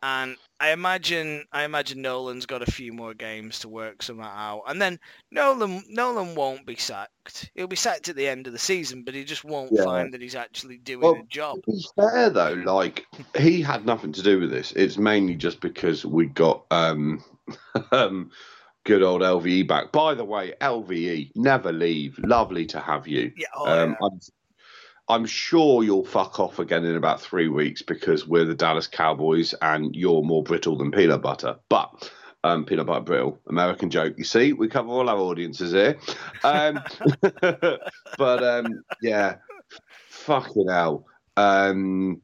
And 0.06 0.36
I 0.60 0.72
imagine 0.72 1.46
I 1.54 1.64
imagine 1.64 2.02
Nolan's 2.02 2.46
got 2.46 2.62
a 2.62 2.70
few 2.70 2.92
more 2.92 3.14
games 3.14 3.60
to 3.60 3.70
work 3.70 4.04
some 4.04 4.20
of 4.20 4.26
that 4.26 4.36
out, 4.36 4.64
and 4.68 4.82
then 4.82 5.00
Nolan 5.32 5.82
Nolan 5.88 6.36
won't 6.36 6.66
be 6.66 6.76
sacked. 6.76 7.50
He'll 7.56 7.68
be 7.68 7.78
sacked 7.78 8.10
at 8.10 8.18
the 8.18 8.28
end 8.28 8.46
of 8.46 8.52
the 8.52 8.60
season, 8.60 9.04
but 9.04 9.14
he 9.14 9.24
just 9.24 9.46
won't 9.46 9.72
yeah. 9.72 9.86
find 9.86 10.14
that 10.14 10.22
he's 10.22 10.36
actually 10.36 10.78
doing 10.80 11.00
well, 11.00 11.16
a 11.16 11.24
job. 11.28 11.64
To 11.64 11.72
be 11.72 11.86
fair 11.96 12.30
though, 12.30 12.62
like 12.66 13.06
he 13.38 13.62
had 13.62 13.86
nothing 13.86 14.12
to 14.12 14.22
do 14.22 14.42
with 14.42 14.52
this. 14.52 14.74
It's 14.74 14.98
mainly 14.98 15.36
just 15.36 15.62
because 15.62 16.06
we 16.06 16.26
got 16.26 16.66
um, 16.70 17.24
um, 17.94 18.30
good 18.84 19.04
old 19.04 19.22
LVE 19.22 19.66
back. 19.70 19.94
By 19.94 20.16
the 20.16 20.26
way, 20.26 20.54
LVE 20.60 21.32
never 21.36 21.72
leave. 21.72 22.20
Lovely 22.20 22.66
to 22.66 22.82
have 22.82 23.08
you. 23.08 23.32
Yeah, 23.38 23.48
oh, 23.56 23.84
um, 23.84 23.98
yeah. 24.02 24.08
I'm 25.10 25.26
sure 25.26 25.84
you'll 25.84 26.06
fuck 26.06 26.40
off 26.40 26.60
again 26.60 26.86
in 26.86 26.96
about 26.96 27.22
three 27.22 27.50
weeks 27.50 27.82
because 27.82 28.28
we're 28.28 28.46
the 28.46 28.56
Dallas 28.56 28.88
Cowboys 28.88 29.54
and 29.62 29.96
you're 29.96 30.24
more 30.24 30.44
brittle 30.44 30.78
than 30.78 30.92
peanut 30.92 31.22
butter. 31.22 31.58
But 31.70 32.12
um, 32.44 32.66
peanut 32.66 32.86
butter 32.86 33.04
brittle, 33.04 33.40
American 33.48 33.90
joke. 33.90 34.16
You 34.18 34.24
see, 34.24 34.54
we 34.54 34.68
cover 34.68 34.90
all 34.90 35.10
our 35.10 35.18
audiences 35.18 35.72
here. 35.72 35.98
Um, 36.44 36.82
but 37.42 38.44
um, 38.44 38.84
yeah, 39.02 39.38
fucking 40.10 40.68
hell. 40.70 41.06
Um, 41.36 42.22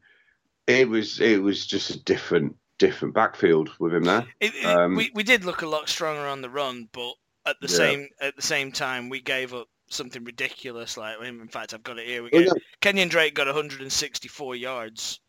it 0.68 0.88
was 0.88 1.20
it 1.20 1.42
was 1.42 1.66
just 1.66 1.90
a 1.90 2.00
different 2.04 2.56
different 2.78 3.14
backfield 3.14 3.70
with 3.80 3.94
him 3.94 4.04
there. 4.04 4.26
It, 4.40 4.54
it, 4.56 4.66
um, 4.66 4.96
we 4.96 5.12
we 5.14 5.24
did 5.24 5.44
look 5.44 5.62
a 5.62 5.68
lot 5.68 5.90
stronger 5.90 6.28
on 6.28 6.42
the 6.42 6.50
run, 6.50 6.90
but 6.92 7.14
at 7.46 7.58
the 7.62 7.68
yeah. 7.68 7.76
same 7.76 8.08
at 8.22 8.36
the 8.36 8.42
same 8.42 8.72
time 8.72 9.10
we 9.10 9.22
gave 9.22 9.54
up 9.54 9.68
something 9.90 10.24
ridiculous. 10.24 10.98
Like, 10.98 11.22
in 11.22 11.48
fact, 11.48 11.74
I've 11.74 11.84
got 11.84 11.98
it 12.00 12.08
here. 12.08 12.24
We 12.24 12.30
get, 12.30 12.42
oh, 12.42 12.54
yeah. 12.56 12.64
Kenyon 12.82 13.10
Drake 13.10 13.34
got 13.34 13.48
164 13.48 14.56
yards. 14.56 15.20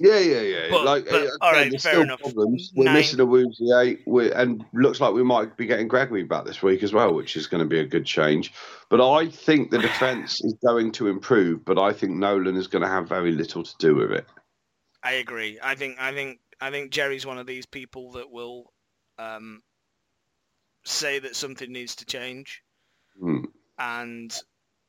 Yeah, 0.00 0.18
yeah, 0.18 0.40
yeah. 0.40 0.66
But, 0.70 0.84
like, 0.84 1.04
but, 1.08 1.28
all 1.40 1.52
right, 1.52 1.80
fair 1.80 2.02
enough. 2.02 2.20
Problems. 2.20 2.72
We're 2.74 2.84
Nine. 2.84 2.94
missing 2.94 3.20
Awuzie 3.20 3.80
eight, 3.80 4.00
we 4.06 4.32
and 4.32 4.64
looks 4.72 5.00
like 5.00 5.14
we 5.14 5.22
might 5.22 5.56
be 5.56 5.66
getting 5.66 5.86
Gregory 5.86 6.24
back 6.24 6.44
this 6.44 6.62
week 6.62 6.82
as 6.82 6.92
well, 6.92 7.14
which 7.14 7.36
is 7.36 7.46
going 7.46 7.62
to 7.62 7.68
be 7.68 7.78
a 7.78 7.86
good 7.86 8.04
change. 8.04 8.52
But 8.90 9.00
I 9.00 9.28
think 9.28 9.70
the 9.70 9.78
defence 9.78 10.42
is 10.42 10.54
going 10.64 10.90
to 10.92 11.06
improve, 11.06 11.64
but 11.64 11.78
I 11.78 11.92
think 11.92 12.12
Nolan 12.12 12.56
is 12.56 12.66
going 12.66 12.82
to 12.82 12.88
have 12.88 13.08
very 13.08 13.30
little 13.30 13.62
to 13.62 13.74
do 13.78 13.94
with 13.94 14.10
it. 14.10 14.26
I 15.04 15.12
agree. 15.12 15.60
I 15.62 15.76
think, 15.76 15.96
I 16.00 16.12
think, 16.12 16.40
I 16.60 16.72
think 16.72 16.90
Jerry's 16.90 17.24
one 17.24 17.38
of 17.38 17.46
these 17.46 17.66
people 17.66 18.12
that 18.12 18.32
will 18.32 18.72
um, 19.18 19.62
say 20.84 21.20
that 21.20 21.36
something 21.36 21.70
needs 21.70 21.94
to 21.96 22.04
change. 22.04 22.62
Hmm 23.20 23.44
and 23.78 24.34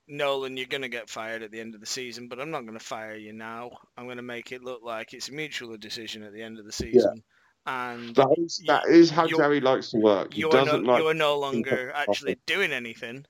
Nolan, 0.07 0.57
you're 0.57 0.67
going 0.67 0.81
to 0.83 0.89
get 0.89 1.09
fired 1.09 1.41
at 1.43 1.51
the 1.51 1.59
end 1.59 1.73
of 1.73 1.81
the 1.81 1.87
season, 1.87 2.27
but 2.27 2.39
I'm 2.39 2.51
not 2.51 2.61
going 2.65 2.77
to 2.77 2.83
fire 2.83 3.15
you 3.15 3.33
now. 3.33 3.71
I'm 3.97 4.05
going 4.05 4.17
to 4.17 4.23
make 4.23 4.51
it 4.51 4.63
look 4.63 4.81
like 4.83 5.13
it's 5.13 5.29
a 5.29 5.33
mutual 5.33 5.77
decision 5.77 6.23
at 6.23 6.33
the 6.33 6.43
end 6.43 6.59
of 6.59 6.65
the 6.65 6.71
season. 6.71 7.15
Yeah. 7.15 7.21
And 7.67 8.15
that 8.15 8.35
is, 8.37 8.63
that 8.67 8.85
is 8.85 9.09
how 9.09 9.25
Jerry 9.25 9.59
likes 9.59 9.89
to 9.89 9.97
work. 9.97 10.33
He 10.33 10.41
you're 10.41 10.51
doesn't 10.51 10.83
no, 10.83 10.91
like. 10.93 11.01
You're 11.01 11.15
no 11.15 11.39
longer 11.39 11.91
actually 11.95 12.37
doing 12.45 12.71
anything, 12.71 13.25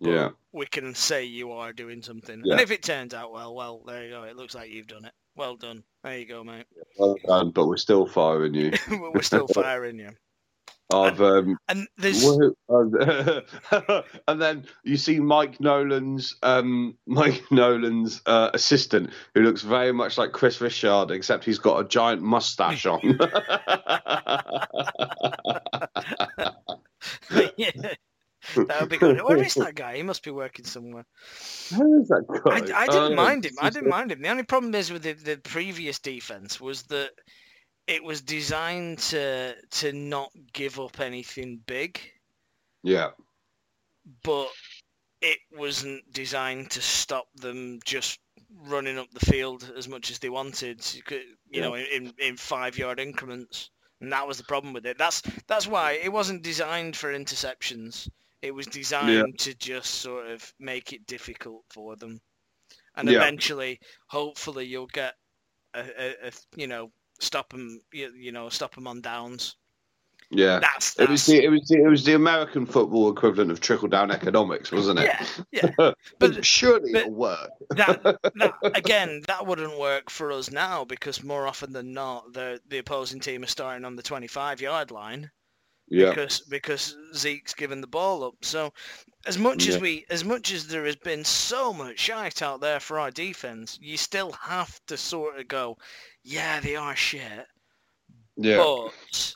but 0.00 0.10
Yeah. 0.10 0.30
we 0.52 0.64
can 0.64 0.94
say 0.94 1.24
you 1.24 1.52
are 1.52 1.74
doing 1.74 2.00
something. 2.00 2.40
Yeah. 2.42 2.52
And 2.52 2.60
if 2.62 2.70
it 2.70 2.82
turns 2.82 3.12
out 3.12 3.30
well, 3.30 3.54
well, 3.54 3.82
there 3.86 4.04
you 4.04 4.10
go. 4.10 4.22
It 4.22 4.36
looks 4.36 4.54
like 4.54 4.70
you've 4.70 4.86
done 4.86 5.04
it. 5.04 5.12
Well 5.36 5.56
done. 5.56 5.84
There 6.02 6.18
you 6.18 6.24
go, 6.24 6.42
mate. 6.42 6.64
Well 6.98 7.16
done, 7.26 7.50
but 7.50 7.66
we're 7.66 7.76
still 7.76 8.06
firing 8.06 8.54
you. 8.54 8.72
We're 8.88 9.22
still 9.22 9.46
firing 9.46 9.98
you. 9.98 10.10
I've 10.92 11.20
um, 11.20 11.58
And 11.68 11.86
there's 11.98 12.24
uh, 12.24 12.50
and 14.28 14.40
then 14.40 14.64
you 14.84 14.96
see 14.96 15.20
Mike 15.20 15.60
Nolan's 15.60 16.36
um, 16.42 16.96
Mike 17.06 17.42
Nolan's 17.50 18.22
uh, 18.24 18.50
assistant, 18.54 19.10
who 19.34 19.42
looks 19.42 19.62
very 19.62 19.92
much 19.92 20.16
like 20.16 20.32
Kris 20.32 20.60
Richard, 20.60 21.10
except 21.10 21.44
he's 21.44 21.58
got 21.58 21.84
a 21.84 21.88
giant 21.88 22.22
mustache 22.22 22.86
on. 22.86 23.00
yeah, 27.56 27.70
that 28.56 28.80
would 28.80 28.88
be 28.88 28.96
good. 28.96 29.20
Where 29.22 29.42
is 29.42 29.54
that 29.54 29.74
guy? 29.74 29.96
He 29.96 30.02
must 30.02 30.22
be 30.24 30.30
working 30.30 30.64
somewhere. 30.64 31.04
Who 31.74 32.00
is 32.00 32.08
that 32.08 32.24
I, 32.50 32.60
guy? 32.60 32.78
I 32.78 32.86
didn't 32.86 33.12
Oh, 33.12 33.14
mind 33.14 33.44
him. 33.44 33.52
I 33.60 33.68
didn't 33.68 33.90
mind 33.90 34.10
him. 34.10 34.22
The 34.22 34.28
only 34.30 34.42
problem 34.42 34.74
is 34.74 34.90
with 34.90 35.02
the, 35.02 35.12
the 35.12 35.36
previous 35.36 35.98
defense 35.98 36.58
was 36.58 36.84
that 36.84 37.10
it 37.88 38.04
was 38.04 38.22
designed 38.22 39.00
to 39.00 39.56
to 39.70 39.92
not 39.92 40.30
give 40.52 40.78
up 40.78 41.00
anything 41.00 41.58
big, 41.66 42.00
Yeah, 42.82 43.10
but 44.22 44.48
it 45.22 45.38
wasn't 45.52 46.12
designed 46.12 46.70
to 46.72 46.82
stop 46.82 47.28
them 47.36 47.80
just 47.84 48.20
running 48.50 48.98
up 48.98 49.10
the 49.12 49.26
field 49.26 49.72
as 49.76 49.88
much 49.88 50.10
as 50.10 50.18
they 50.20 50.30
wanted. 50.30 50.84
You, 50.94 51.02
could, 51.02 51.24
you 51.50 51.62
know, 51.62 51.74
in 51.76 52.14
in 52.18 52.36
five 52.36 52.78
yard 52.78 53.00
increments, 53.00 53.70
and 54.00 54.12
that 54.12 54.28
was 54.28 54.38
the 54.38 54.44
problem 54.44 54.74
with 54.74 54.86
it. 54.86 54.98
That's 54.98 55.22
that's 55.48 55.66
why 55.68 55.92
it 55.92 56.12
wasn't 56.12 56.42
designed 56.44 56.96
for 56.96 57.12
interceptions. 57.12 58.08
It 58.42 58.52
was 58.54 58.68
designed 58.68 59.38
to 59.40 59.54
just 59.54 59.96
sort 59.96 60.28
of 60.28 60.52
make 60.60 60.92
it 60.92 61.06
difficult 61.06 61.64
for 61.70 61.96
them, 61.96 62.20
and 62.96 63.08
Yeah. 63.08 63.10
eventually, 63.10 63.80
hopefully, 64.08 64.66
you'll 64.66 64.86
get 64.88 65.14
a, 65.74 65.80
a, 65.80 66.28
a 66.28 66.32
you 66.56 66.66
know 66.68 66.92
stop 67.18 67.50
them 67.50 67.80
you, 67.92 68.12
you 68.16 68.32
know 68.32 68.48
stop 68.48 68.74
them 68.74 68.86
on 68.86 69.00
downs. 69.00 69.56
yeah. 70.30 70.58
That's, 70.60 70.98
It 70.98 71.08
was 71.08 71.24
the 71.26 71.42
it 71.42 71.48
was 71.50 71.66
the, 71.68 71.82
it 71.82 71.88
was 71.88 72.04
the 72.04 72.14
American 72.14 72.66
football 72.66 73.10
equivalent 73.10 73.50
of 73.50 73.60
trickle 73.60 73.88
down 73.88 74.10
economics, 74.10 74.70
wasn't 74.70 74.98
it? 75.00 75.10
yeah 75.52 75.70
yeah. 75.78 75.92
But 76.18 76.44
surely 76.44 76.92
but- 76.92 77.02
it'll 77.02 77.14
work. 77.14 77.50
that, 77.70 78.02
that 78.02 78.54
again, 78.74 79.22
that 79.26 79.46
wouldn't 79.46 79.78
work 79.78 80.10
for 80.10 80.30
us 80.32 80.50
now 80.50 80.84
because 80.84 81.22
more 81.24 81.46
often 81.46 81.72
than 81.72 81.92
not, 81.92 82.32
the 82.32 82.60
the 82.68 82.78
opposing 82.78 83.20
team 83.20 83.42
are 83.42 83.46
starting 83.46 83.84
on 83.84 83.96
the 83.96 84.02
25 84.02 84.60
yard 84.60 84.90
line 84.90 85.30
Yeah, 85.88 86.10
because 86.10 86.40
because 86.40 86.96
Zeke's 87.14 87.54
given 87.54 87.80
the 87.80 87.86
ball 87.86 88.22
up. 88.24 88.34
So 88.42 88.72
as 89.26 89.38
much 89.38 89.66
as 89.68 89.78
we 89.80 90.04
as 90.10 90.24
much 90.24 90.52
as 90.52 90.66
there 90.66 90.84
has 90.84 90.96
been 90.96 91.24
so 91.24 91.72
much 91.72 91.98
shite 91.98 92.42
out 92.42 92.60
there 92.60 92.80
for 92.80 92.98
our 93.00 93.10
defense, 93.10 93.78
you 93.80 93.96
still 93.96 94.32
have 94.32 94.78
to 94.86 94.96
sort 94.96 95.38
of 95.40 95.48
go, 95.48 95.76
yeah, 96.28 96.60
they 96.60 96.76
are 96.76 96.94
shit, 96.96 97.46
yeah, 98.36 98.56
but 98.58 99.34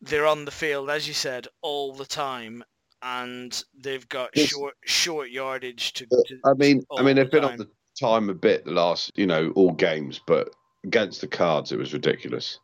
they're 0.00 0.26
on 0.26 0.44
the 0.44 0.50
field 0.50 0.90
as 0.90 1.06
you 1.06 1.14
said 1.14 1.46
all 1.62 1.92
the 1.92 2.06
time. 2.06 2.64
And 3.00 3.62
they've 3.80 4.08
got 4.08 4.30
Yes. 4.34 4.48
short 4.48 4.74
short 4.84 5.30
yardage 5.30 5.92
to. 5.92 6.06
To 6.06 6.38
I 6.44 6.54
mean, 6.54 6.82
I 6.98 7.02
mean, 7.02 7.14
they've 7.14 7.30
been 7.30 7.42
time. 7.42 7.52
on 7.52 7.58
the 7.58 7.68
time 8.00 8.28
a 8.28 8.34
bit 8.34 8.64
the 8.64 8.72
last, 8.72 9.12
you 9.14 9.24
know, 9.26 9.52
all 9.54 9.70
games, 9.70 10.20
but 10.26 10.50
against 10.84 11.20
the 11.20 11.28
Cards, 11.28 11.70
it 11.70 11.78
was 11.78 11.92
ridiculous. 11.92 12.58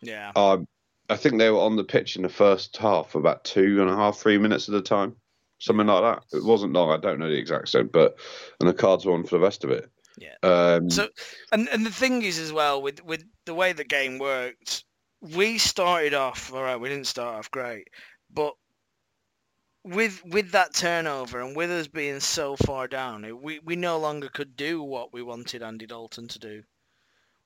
yeah. 0.00 0.32
Um, 0.34 0.66
I 1.10 1.16
think 1.16 1.38
they 1.38 1.50
were 1.50 1.60
on 1.60 1.76
the 1.76 1.84
pitch 1.84 2.16
in 2.16 2.22
the 2.22 2.28
first 2.30 2.76
half 2.78 3.10
for 3.10 3.18
about 3.18 3.44
two 3.44 3.80
and 3.82 3.90
a 3.90 3.94
half, 3.94 4.16
three 4.16 4.38
minutes 4.38 4.66
at 4.68 4.74
a 4.74 4.80
time, 4.80 5.14
something 5.58 5.86
like 5.86 6.02
that. 6.02 6.36
It 6.36 6.42
wasn't 6.44 6.72
long. 6.72 6.90
I 6.90 6.96
don't 6.96 7.18
know 7.18 7.28
the 7.28 7.36
exact 7.38 7.68
same, 7.68 7.88
but 7.88 8.16
and 8.60 8.68
the 8.68 8.74
Cards 8.74 9.04
were 9.04 9.12
on 9.12 9.24
for 9.24 9.36
the 9.36 9.44
rest 9.44 9.62
of 9.62 9.70
it. 9.70 9.90
Yeah. 10.16 10.34
Um, 10.42 10.90
So, 10.90 11.08
and 11.52 11.68
and 11.68 11.84
the 11.86 11.90
thing 11.90 12.22
is 12.22 12.38
as 12.38 12.52
well 12.52 12.80
with 12.82 13.02
with 13.04 13.24
the 13.44 13.54
way 13.54 13.72
the 13.72 13.84
game 13.84 14.18
worked, 14.18 14.84
we 15.20 15.58
started 15.58 16.14
off 16.14 16.52
all 16.52 16.62
right. 16.62 16.76
We 16.76 16.88
didn't 16.88 17.06
start 17.06 17.38
off 17.38 17.50
great, 17.50 17.88
but 18.30 18.54
with 19.84 20.22
with 20.24 20.50
that 20.50 20.74
turnover 20.74 21.40
and 21.40 21.56
with 21.56 21.70
us 21.70 21.86
being 21.88 22.20
so 22.20 22.56
far 22.56 22.86
down, 22.88 23.24
it- 23.24 23.38
we 23.40 23.58
we 23.60 23.76
no 23.76 23.98
longer 23.98 24.28
could 24.28 24.54
do 24.56 24.82
what 24.82 25.12
we 25.12 25.22
wanted 25.22 25.62
Andy 25.62 25.86
Dalton 25.86 26.28
to 26.28 26.38
do. 26.38 26.62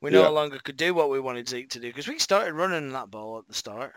We 0.01 0.11
no 0.11 0.23
Yeah. 0.23 0.29
longer 0.31 0.59
could 0.61 0.77
do 0.77 0.95
what 0.95 1.11
we 1.11 1.21
wanted 1.21 1.49
Zeke 1.49 1.71
to 1.71 1.81
do 1.81 1.89
because 1.89 2.09
we 2.09 2.19
started 2.19 2.55
running 2.55 2.93
that 2.93 3.11
ball 3.11 3.39
at 3.39 3.47
the 3.49 3.55
start. 3.55 3.95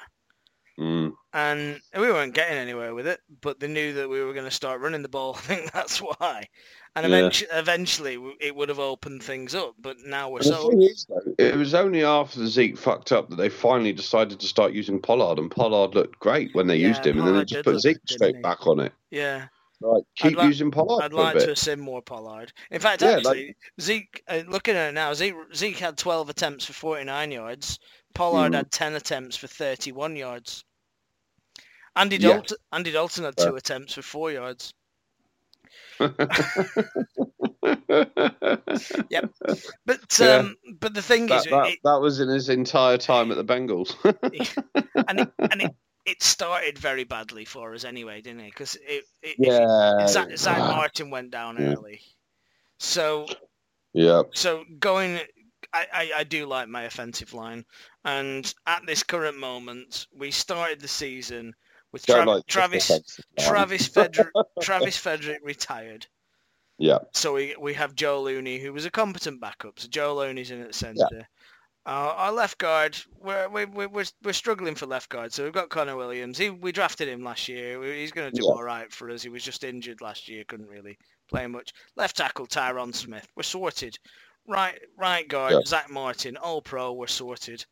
mm, 0.78 1.14
And 1.34 1.82
we 1.98 2.12
weren't 2.12 2.36
getting 2.36 2.58
anywhere 2.58 2.94
with 2.94 3.08
it, 3.08 3.20
but 3.42 3.60
they 3.60 3.68
knew 3.68 3.94
that 3.94 4.08
we 4.08 4.22
were 4.22 4.34
going 4.34 4.46
to 4.46 4.52
start 4.52 4.82
running 4.82 5.02
the 5.02 5.10
ball. 5.10 5.36
I 5.38 5.42
think 5.42 5.72
that's 5.72 6.00
why. 6.00 6.48
And 6.96 7.10
Yeah. 7.10 7.18
eventually, 7.18 7.50
eventually, 7.54 8.20
it 8.40 8.56
would 8.56 8.70
have 8.70 8.78
opened 8.80 9.24
things 9.24 9.56
up. 9.56 9.74
But 9.80 9.98
now 10.06 10.30
we're 10.30 10.44
so 10.44 10.70
thing 10.70 10.84
is, 10.84 11.08
though, 11.10 11.34
it 11.40 11.56
was 11.56 11.74
only 11.74 12.04
after 12.04 12.46
Zeke 12.46 12.78
fucked 12.78 13.12
up 13.12 13.30
that 13.30 13.38
they 13.38 13.50
finally 13.50 13.94
decided 13.94 14.40
to 14.40 14.46
start 14.48 14.74
using 14.74 15.02
Pollard, 15.02 15.40
and 15.40 15.50
Pollard 15.50 15.96
looked 15.96 16.20
great 16.20 16.54
when 16.54 16.68
they 16.68 16.76
Yeah, 16.78 16.90
used 16.90 17.04
him, 17.06 17.18
and 17.18 17.28
then 17.28 17.38
they 17.38 17.46
just 17.46 17.64
put 17.66 17.80
Zeke 17.80 17.98
straight 18.08 18.42
back 18.44 18.68
on 18.68 18.80
it. 18.80 18.94
yeah. 19.10 19.48
Like, 19.82 20.04
keep 20.16 20.38
like- 20.38 20.48
using 20.48 20.72
Pollard 20.72 21.04
I'd 21.04 21.12
like 21.14 21.38
to 21.40 21.48
have 21.48 21.58
seen 21.58 21.80
more 21.82 22.02
Pollard. 22.02 22.54
In 22.72 22.80
fact, 22.80 23.02
Yeah, 23.02 23.18
actually, 23.18 23.56
Zeke, 23.82 24.24
uh, 24.30 24.44
looking 24.48 24.76
at 24.76 24.90
it 24.90 24.94
now, 24.94 25.14
Zeke, 25.14 25.34
Zeke 25.54 25.78
had 25.80 25.98
12 25.98 26.30
attempts 26.30 26.64
for 26.64 26.72
49 26.74 27.32
yards. 27.32 27.80
Pollard 28.14 28.52
Mhm. 28.52 28.56
had 28.56 28.72
10 28.72 28.94
attempts 28.94 29.36
for 29.36 29.48
31 29.48 30.16
yards. 30.16 30.64
Andy 31.96 32.18
Yeah. 32.18 32.30
Dalton, 32.30 32.58
Andy 32.72 32.92
Dalton 32.92 33.24
had 33.26 33.38
two 33.38 33.56
attempts 33.56 33.94
for 33.94 34.02
four 34.02 34.32
yards. 34.32 34.74
yep, 39.10 39.30
But 39.86 40.00
Yeah. 40.20 40.36
um, 40.38 40.56
but 40.80 40.94
the 40.94 41.02
thing 41.02 41.28
that, 41.28 41.46
is, 41.46 41.52
that, 41.52 41.68
it, 41.68 41.80
that 41.84 42.00
was 42.02 42.20
in 42.20 42.30
his 42.30 42.50
entire 42.50 42.98
time 42.98 43.32
at 43.32 43.38
the 43.38 43.46
Bengals. 43.46 43.96
and 45.08 45.20
it, 45.20 45.32
and 45.38 45.62
it, 45.62 45.72
it 46.06 46.22
started 46.24 46.78
very 46.78 47.04
badly 47.04 47.46
for 47.46 47.74
us 47.74 47.84
anyway, 47.86 48.22
didn't 48.22 48.42
it? 48.42 48.52
Because 48.52 48.76
it, 48.76 49.04
it, 49.22 49.36
yeah. 49.40 50.06
Zach, 50.08 50.36
Zack 50.38 50.58
Martin 50.58 51.10
went 51.10 51.32
down 51.32 51.58
early, 51.60 52.02
so 52.80 53.26
yeah. 53.94 54.24
so 54.34 54.64
going. 54.80 55.20
I, 55.76 55.88
I, 55.92 56.12
I 56.18 56.24
do 56.24 56.46
like 56.46 56.68
my 56.68 56.84
offensive 56.84 57.34
line, 57.34 57.66
and 58.04 58.54
at 58.68 58.86
this 58.86 59.02
current 59.02 59.40
moment, 59.40 60.06
we 60.16 60.30
started 60.30 60.82
the 60.82 60.88
season 60.88 61.56
with 61.94 62.06
Tra- 62.06 62.26
like 62.26 62.46
Travis. 62.48 62.92
Travis 63.40 63.88
Frederick 63.88 64.28
Travis 64.62 64.98
Frederick 64.98 65.40
retired. 65.44 66.06
Yeah. 66.80 66.98
So 67.14 67.34
we 67.34 67.56
we 67.60 67.74
have 67.76 67.96
Joe 67.96 68.22
Looney, 68.22 68.60
who 68.60 68.74
was 68.74 68.86
a 68.86 68.92
competent 68.92 69.40
backup. 69.40 69.80
So 69.80 69.88
Joe 69.88 70.16
Looney's 70.16 70.52
in 70.52 70.62
at 70.62 70.68
the 70.68 70.74
centre. 70.74 71.28
Uh, 71.86 72.14
our 72.16 72.32
left 72.32 72.58
guard, 72.60 72.98
we're, 73.22 73.48
we 73.50 73.66
we 73.66 73.86
we're, 73.88 74.06
we're 74.24 74.34
struggling 74.34 74.74
for 74.74 74.86
left 74.86 75.10
guard. 75.10 75.32
So 75.34 75.44
we've 75.44 75.54
got 75.54 75.70
Connor 75.70 75.98
Williams. 75.98 76.38
He, 76.38 76.50
we 76.50 76.72
drafted 76.72 77.10
him 77.10 77.24
last 77.24 77.48
year. 77.50 77.82
He's 77.84 78.12
going 78.12 78.32
to 78.32 78.38
do 78.40 78.46
Yeah. 78.46 78.52
all 78.54 78.64
right 78.64 78.92
for 78.92 79.10
us. 79.10 79.22
He 79.22 79.30
was 79.30 79.44
just 79.44 79.64
injured 79.66 80.00
last 80.02 80.28
year. 80.30 80.44
Couldn't 80.48 80.70
really 80.70 80.98
play 81.30 81.46
much. 81.46 81.74
Left 81.98 82.16
tackle, 82.16 82.48
Tyron 82.48 82.96
Smith. 82.96 83.28
We're 83.36 83.44
sorted. 83.44 83.98
Right 84.48 84.80
right 84.98 85.28
guard, 85.28 85.54
Yeah. 85.54 85.60
Zack 85.66 85.90
Martin, 85.90 86.38
all 86.38 86.62
pro. 86.62 86.94
We're 86.94 87.08
sorted. 87.08 87.66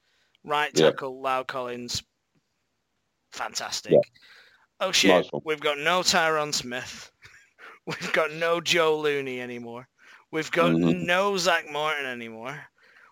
Right 0.44 0.72
Yeah. 0.76 0.92
tackle, 0.92 1.22
La'el 1.22 1.48
Collins. 1.48 2.04
Fantastic. 3.32 3.94
Yeah. 3.94 4.00
Oh 4.80 4.92
shit, 4.92 5.12
Nice 5.12 5.30
we've 5.46 5.60
got 5.60 5.78
no 5.78 6.02
Tyron 6.02 6.54
Smith. 6.54 7.12
We've 7.88 8.14
got 8.14 8.32
no 8.32 8.62
Joe 8.62 9.00
Looney 9.00 9.42
anymore. 9.42 9.88
We've 10.32 10.52
got 10.52 10.72
Mhm. 10.72 11.06
no 11.06 11.36
Zack 11.38 11.66
Martin 11.72 12.06
anymore. 12.06 12.60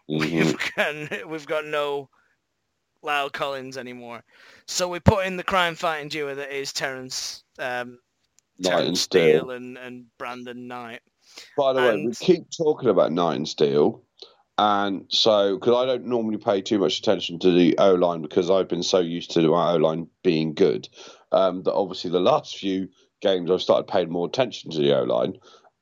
Mhm. 0.10 0.20
We've 0.32 0.58
got 0.76 1.30
we've 1.30 1.46
got 1.48 1.66
no 1.66 2.10
La'el 3.04 3.32
Collins 3.32 3.78
anymore. 3.78 4.24
So 4.68 4.88
we 4.88 5.00
put 5.00 5.26
in 5.26 5.38
the 5.38 5.44
crime 5.44 5.76
fighting 5.76 6.10
duo 6.10 6.36
that 6.36 6.52
is 6.56 6.74
Terrence 6.74 7.44
um, 7.58 8.00
and 8.58 8.66
Terence 8.66 9.02
Steele. 9.02 9.52
And, 9.52 9.78
and 9.78 10.06
Brandon 10.18 10.68
Knight. 10.68 11.02
By 11.58 11.74
the 11.74 11.80
way, 11.82 12.06
we 12.06 12.14
keep 12.14 12.44
talking 12.56 12.90
about 12.90 13.12
Knight 13.12 13.36
and 13.36 13.48
Steele. 13.48 14.04
And 14.62 15.06
so, 15.08 15.58
because 15.58 15.74
I 15.74 15.86
don't 15.86 16.06
normally 16.06 16.38
pay 16.38 16.62
too 16.62 16.80
much 16.80 17.00
attention 17.00 17.40
to 17.40 17.52
the 17.52 17.78
O 17.78 17.94
line 17.94 18.22
because 18.22 18.50
I've 18.50 18.68
been 18.68 18.84
so 18.84 19.00
used 19.00 19.32
to 19.32 19.50
my 19.50 19.72
O 19.72 19.78
line 19.78 20.08
being 20.22 20.54
good, 20.54 20.90
um, 21.32 21.64
that 21.64 21.74
obviously 21.74 22.12
the 22.12 22.20
last 22.34 22.58
few 22.58 22.90
games 23.22 23.50
I've 23.50 23.62
started 23.62 23.88
paying 23.88 24.10
more 24.10 24.28
attention 24.28 24.70
to 24.72 24.80
the 24.80 25.00
O 25.00 25.04
line. 25.04 25.36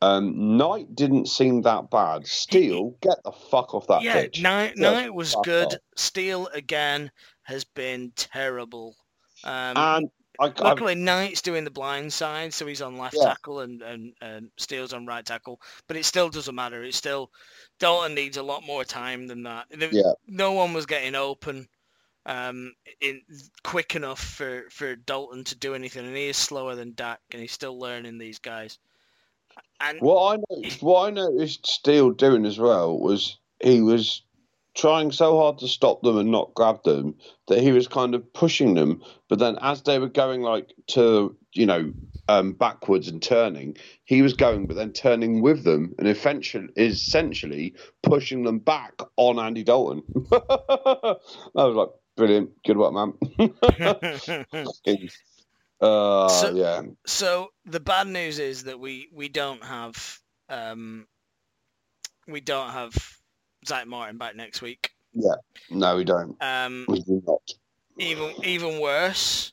Um, 0.04 0.58
Knight 0.58 0.94
didn't 0.94 1.28
seem 1.28 1.64
that 1.64 1.90
bad. 1.90 2.28
Steele, 2.28 2.96
get 3.02 3.18
the 3.24 3.32
fuck 3.32 3.74
off 3.74 3.88
that 3.88 4.04
yeah, 4.04 4.14
pitch. 4.22 4.44
Knight, 4.44 4.76
Just 4.76 4.80
Knight 4.80 5.12
was 5.12 5.36
good. 5.44 5.66
off. 5.66 5.74
Steele 5.96 6.48
again 6.54 7.10
has 7.42 7.64
been 7.64 8.12
terrible. 8.16 8.96
Um, 9.44 9.74
And 9.76 10.10
I, 10.40 10.46
I've, 10.46 10.60
Luckily, 10.60 10.96
Knight's 10.96 11.42
doing 11.42 11.64
the 11.64 11.72
blind 11.72 12.14
side, 12.14 12.54
so 12.54 12.66
he's 12.68 12.82
on 12.82 12.98
left 12.98 13.16
Yeah. 13.18 13.30
tackle 13.30 13.62
and, 13.62 13.82
and, 13.82 14.14
and 14.22 14.50
Steele's 14.58 14.94
on 14.94 15.06
right 15.06 15.26
tackle. 15.26 15.60
But 15.88 15.98
it 15.98 16.06
still 16.06 16.30
doesn't 16.30 16.54
matter. 16.54 16.84
It's 16.84 16.98
still 16.98 17.32
Dalton 17.80 18.14
needs 18.16 18.38
a 18.38 18.44
lot 18.44 18.64
more 18.64 18.84
time 18.84 19.28
than 19.28 19.44
that. 19.44 19.66
Yeah. 19.92 20.14
No 20.28 20.52
one 20.52 20.74
was 20.74 20.86
getting 20.86 21.16
open. 21.16 21.68
um, 22.28 22.74
in 23.00 23.22
quick 23.64 23.96
enough 23.96 24.20
for, 24.20 24.66
for 24.70 24.98
Dalton 24.98 25.46
to 25.46 25.56
do 25.56 25.74
anything, 25.74 26.06
and 26.06 26.16
he 26.16 26.28
is 26.28 26.36
slower 26.38 26.76
than 26.76 26.94
Dak, 26.94 27.22
and 27.32 27.42
he's 27.42 27.54
still 27.54 27.80
learning 27.80 28.18
these 28.18 28.38
guys. 28.38 28.80
And 29.80 30.00
what 30.02 30.34
I 30.38 30.44
noticed, 30.56 30.82
what 30.84 31.08
I 31.08 31.10
noticed 31.12 31.66
Steele 31.66 32.12
doing 32.12 32.46
as 32.46 32.60
well 32.60 33.00
was 33.00 33.38
he 33.64 33.82
was 33.82 34.24
trying 34.78 35.12
so 35.12 35.38
hard 35.38 35.58
to 35.58 35.68
stop 35.68 36.02
them 36.04 36.18
and 36.18 36.32
not 36.32 36.54
grab 36.54 36.84
them 36.84 37.16
that 37.48 37.60
he 37.60 37.72
was 37.72 37.88
kind 37.88 38.14
of 38.16 38.32
pushing 38.34 38.76
them. 38.76 39.02
But 39.28 39.40
then 39.40 39.58
as 39.62 39.82
they 39.82 40.00
were 40.00 40.08
going 40.08 40.42
like 40.42 40.72
to 40.90 41.36
you 41.54 41.66
know 41.66 41.92
um, 42.30 42.54
backwards 42.54 43.08
and 43.08 43.22
turning, 43.22 43.76
he 44.06 44.22
was 44.22 44.34
going 44.34 44.68
but 44.68 44.76
then 44.76 44.94
turning 44.94 45.42
with 45.42 45.64
them 45.64 45.96
and 45.98 46.08
eventually 46.08 46.70
essentially 46.78 47.74
pushing 48.04 48.44
them 48.44 48.60
back 48.60 48.94
on 49.18 49.40
Andy 49.40 49.64
Dalton. 49.64 50.04
I 50.32 51.16
was 51.56 51.76
like, 51.76 51.90
brilliant, 52.16 52.52
good 52.64 52.78
work, 52.78 52.94
man. 52.94 53.14
uh, 55.82 56.28
So- 56.30 56.56
yeah, 56.56 56.82
so 57.06 57.50
the 57.66 57.80
bad 57.80 58.08
news 58.08 58.40
is 58.40 58.66
that 58.66 58.80
we 58.80 59.10
we 59.14 59.28
don't 59.30 59.64
have 59.64 60.20
um, 60.50 61.08
we 62.28 62.42
don't 62.42 62.70
have 62.72 63.17
Zack 63.68 63.88
Martin 63.88 64.18
back 64.18 64.36
next 64.36 64.62
week. 64.62 64.92
Yeah, 65.14 65.36
no, 65.70 65.98
we 65.98 66.04
don't. 66.04 66.36
Um, 66.42 66.86
We 66.88 67.02
do 67.02 67.22
not. 67.26 67.42
even 68.00 68.34
even 68.44 68.80
worse, 68.80 69.52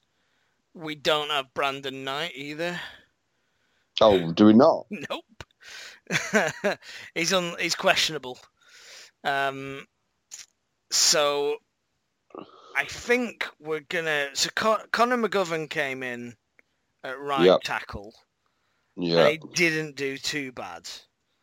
we 0.75 0.95
don't 0.95 1.31
have 1.31 1.53
Brandon 1.55 2.05
Knight 2.05 2.33
either. 2.35 2.79
Oh, 4.01 4.33
do 4.33 4.47
we 4.47 4.53
not? 4.55 4.87
Nope. 5.11 5.25
he's 7.15 7.33
on. 7.33 7.55
He's 7.59 7.75
questionable. 7.75 8.39
Um, 9.25 9.87
so 10.91 11.57
I 12.77 12.85
think 12.85 13.47
we're 13.59 13.81
gonna. 13.89 14.29
So 14.35 14.51
Con- 14.55 14.87
Connor 14.93 15.17
McGovern 15.17 15.69
came 15.71 16.03
in 16.03 16.35
at 17.03 17.19
right 17.19 17.45
Yep. 17.47 17.61
tackle, 17.63 18.15
Yeah. 18.97 19.27
and 19.27 19.29
he 19.31 19.39
didn't 19.55 19.97
do 19.97 20.19
too 20.19 20.53
bad. 20.53 20.89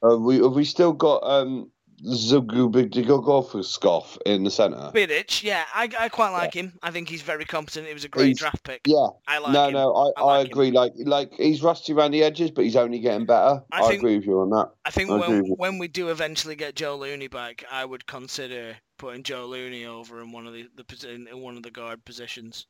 Uh, 0.04 0.18
we 0.18 0.36
have 0.38 0.54
we 0.54 0.64
still 0.66 0.94
got 0.94 1.24
um 1.24 1.72
Zugubigogofskov 2.06 4.18
in 4.26 4.44
the 4.44 4.52
centre? 4.52 4.92
Vidic, 4.94 5.44
yeah, 5.44 5.64
I, 5.74 5.90
I 6.00 6.10
quite 6.10 6.32
like 6.32 6.54
him. 6.54 6.74
I 6.82 6.92
think 6.92 7.08
he's 7.10 7.22
very 7.22 7.46
competent. 7.46 7.88
It 7.88 7.94
was 7.94 8.04
a 8.04 8.10
great 8.10 8.28
He's- 8.28 8.40
draft 8.40 8.64
pick. 8.64 8.82
Yeah, 8.86 9.08
I 9.28 9.38
like 9.40 9.54
no, 9.54 9.68
him. 9.68 9.74
no, 9.74 9.94
I, 9.94 10.12
I 10.20 10.22
I, 10.22 10.24
like 10.38 10.46
him. 10.48 10.52
agree. 10.52 10.72
Like, 10.72 10.94
like 10.98 11.32
he's 11.34 11.62
rusty 11.62 11.94
around 11.94 12.12
the 12.12 12.24
edges, 12.24 12.52
but 12.52 12.64
he's 12.66 12.76
only 12.76 13.00
getting 13.00 13.26
better. 13.26 13.64
I 13.72 13.82
I, 13.82 13.88
think- 13.88 14.02
agree 14.02 14.18
with 14.18 14.26
you 14.26 14.40
on 14.42 14.50
that. 14.52 14.72
I 14.86 14.92
think 14.92 15.10
I 15.10 15.18
when 15.18 15.46
when 15.58 15.78
we 15.78 15.88
do 15.88 16.10
eventually 16.10 16.56
get 16.56 16.76
Joe 16.76 16.96
Looney 16.98 17.28
back, 17.28 17.64
I 17.72 17.86
would 17.86 18.06
consider 18.08 18.76
putting 18.98 19.24
Joe 19.24 19.46
Looney 19.46 19.86
over 19.86 20.22
in 20.22 20.32
one 20.32 20.48
of 20.48 20.54
the, 20.54 20.68
the 20.76 21.10
in 21.10 21.28
one 21.42 21.58
of 21.58 21.64
the 21.64 21.72
guard 21.72 22.04
positions. 22.06 22.68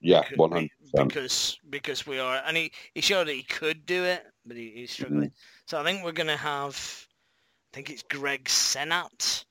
Yeah, 0.00 0.22
one 0.36 0.52
hundred. 0.52 0.70
Because 0.94 1.58
because 1.70 2.06
we 2.06 2.20
are, 2.20 2.40
and 2.46 2.56
he, 2.56 2.70
he 2.94 3.00
showed 3.00 3.26
that 3.26 3.32
he 3.32 3.42
could 3.42 3.84
do 3.84 4.04
it, 4.04 4.24
but 4.46 4.56
he, 4.56 4.70
he's 4.76 4.92
struggling. 4.92 5.30
Mm. 5.30 5.32
So 5.66 5.80
I 5.80 5.82
think 5.82 6.04
we're 6.04 6.12
gonna 6.12 6.36
have, 6.36 6.76
I 6.76 7.07
think 7.78 7.90
it's 7.90 8.02
Greg 8.02 8.46
Senat, 8.46 9.44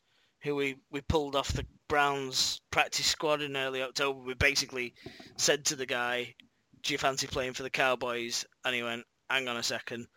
who 0.43 0.53
we, 0.53 0.75
we 0.91 0.99
pulled 0.99 1.33
off 1.33 1.53
the 1.53 1.65
Browns 1.87 2.59
practice 2.71 3.05
squad 3.05 3.41
in 3.41 3.55
early 3.55 3.81
October. 3.81 4.19
We 4.19 4.33
basically 4.33 4.95
said 5.37 5.63
to 5.67 5.77
the 5.77 5.85
guy, 5.85 6.35
"Do 6.83 6.93
you 6.93 6.97
fancy 6.97 7.25
playing 7.25 7.53
for 7.53 7.63
the 7.63 7.69
Cowboys?" 7.69 8.43
And 8.65 8.75
he 8.75 8.83
went, 8.83 9.05
"Hang 9.29 9.47
on 9.47 9.55
a 9.55 9.63
second, 9.63 10.07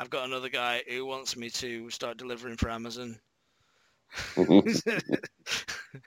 I've 0.00 0.10
got 0.10 0.26
another 0.26 0.48
guy 0.48 0.82
who 0.88 1.06
wants 1.06 1.36
me 1.36 1.48
to 1.50 1.90
start 1.90 2.16
delivering 2.16 2.56
for 2.56 2.70
Amazon." 2.70 3.20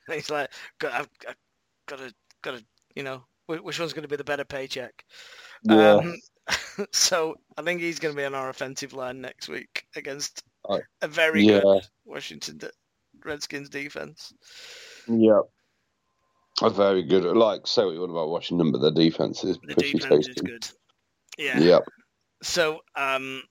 he's 0.10 0.30
like, 0.30 0.52
"Got, 0.80 0.92
I've, 0.92 1.10
I've 1.30 1.38
got 1.86 2.00
to, 2.00 2.14
got 2.42 2.58
to, 2.58 2.66
you 2.94 3.04
know, 3.04 3.24
which 3.46 3.80
one's 3.80 3.94
going 3.94 4.04
to 4.04 4.10
be 4.10 4.18
the 4.18 4.24
better 4.26 4.44
paycheck?" 4.44 5.06
yeah, 5.64 5.94
Um, 5.94 6.18
so 6.92 7.36
I 7.58 7.62
think 7.62 7.80
he's 7.80 8.00
going 8.00 8.14
to 8.14 8.20
be 8.20 8.26
on 8.26 8.36
our 8.36 8.50
offensive 8.50 8.92
line 8.92 9.22
next 9.22 9.48
week 9.48 9.86
against 9.96 10.44
a 11.02 11.08
very 11.08 11.44
yeah, 11.44 11.60
good 11.62 11.84
Washington 12.06 12.60
Redskins 13.24 13.70
defense. 13.70 14.34
yeah. 15.08 15.42
A 16.64 16.70
very 16.72 17.04
good. 17.04 17.24
Like, 17.24 17.68
say 17.68 17.86
what 17.86 17.92
you 17.94 18.00
want 18.00 18.12
about 18.12 18.30
Washington, 18.30 18.72
but 18.72 18.82
their 18.82 18.90
defense 18.92 19.44
is 19.44 19.60
The 19.60 19.76
pretty 19.76 19.94
defense 19.94 20.28
is 20.28 20.36
good. 20.36 20.68
Yeah. 21.38 21.60
Yep. 21.60 21.84
So 22.42 22.80
um, 22.96 23.44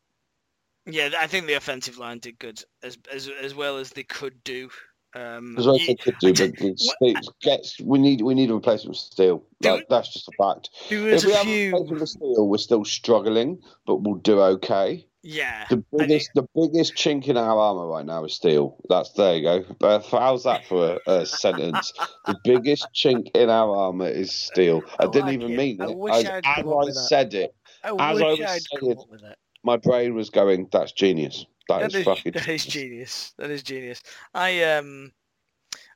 yeah, 0.87 1.11
I 1.19 1.29
think 1.29 1.47
the 1.47 1.55
offensive 1.55 1.99
line 1.99 2.19
did 2.19 2.39
good 2.41 2.61
as 2.83 2.99
as 3.15 3.29
as 3.43 3.55
well 3.55 3.79
as 3.79 3.91
they 3.91 4.03
could 4.03 4.43
do. 4.43 4.71
Um, 5.15 5.57
as 5.57 5.67
well 5.67 5.77
as 5.77 5.87
they 5.87 5.95
could 5.95 6.17
do, 6.21 6.29
I 6.29 6.33
tell- 6.33 6.49
but 6.49 6.59
the 6.59 6.71
what- 6.99 7.25
Ste- 7.25 7.41
gets 7.43 7.81
we 7.81 7.99
need 8.01 8.23
we 8.23 8.35
need 8.35 8.51
a 8.51 8.55
replacement 8.55 8.97
for 8.97 9.01
Steele. 9.01 9.45
Do 9.61 9.71
Like, 9.71 9.87
that's 9.89 10.13
just 10.13 10.29
a 10.29 10.33
fact. 10.37 10.71
if 10.91 11.25
we 11.25 11.33
a 11.33 11.37
have 11.37 11.47
a 11.47 11.49
few. 11.49 11.67
replacement 11.73 11.99
for 12.01 12.07
Steele, 12.07 12.49
we're 12.49 12.59
still 12.59 12.85
struggling, 12.85 13.63
but 13.87 13.97
we'll 14.03 14.17
do 14.17 14.41
okay. 14.41 15.07
Yeah. 15.27 15.67
The 15.69 15.83
I 15.93 16.07
biggest, 16.07 16.31
the 16.37 16.47
biggest 16.55 16.95
chink 16.95 17.27
in 17.27 17.37
our 17.37 17.59
armor 17.59 17.89
right 17.89 18.07
now 18.07 18.25
is 18.25 18.35
steel. 18.35 18.77
That's 18.89 19.11
there 19.15 19.35
you 19.35 19.43
go. 19.43 19.65
But 19.81 20.07
how's 20.07 20.45
that 20.45 20.65
for 20.67 21.01
a, 21.05 21.11
a 21.11 21.27
sentence? 21.27 21.93
The 22.27 22.37
biggest 22.45 22.87
chink 22.95 23.35
in 23.35 23.51
our 23.51 23.77
armor 23.77 24.07
is 24.07 24.31
steel. 24.31 24.83
I, 25.01 25.05
I 25.05 25.07
didn't 25.09 25.27
like 25.27 25.35
even 25.35 25.53
it. 25.53 25.57
mean 25.57 25.83
I 25.83 25.87
it. 25.87 25.99
wish 25.99 26.25
As, 26.25 26.45
I 26.45 26.91
said 26.93 27.35
it, 27.35 27.53
I 27.83 27.89
as 27.89 27.97
I 27.99 28.25
was 28.25 28.41
I'd 28.41 28.63
saying 28.63 28.93
it, 28.93 28.99
with 29.11 29.25
it. 29.25 29.37
my 29.65 29.77
brain 29.77 30.15
was 30.15 30.31
going, 30.31 30.69
"That's 30.71 30.93
genius. 30.93 31.45
That 31.69 31.81
that 31.81 31.87
is, 31.89 31.95
is, 31.97 32.05
fucking." 32.05 32.33
that 32.35 32.49
is 32.49 32.65
genius. 32.65 33.35
That 33.37 33.51
is 33.51 33.65
genius. 33.65 34.03
I 34.33 34.63
um, 34.63 35.11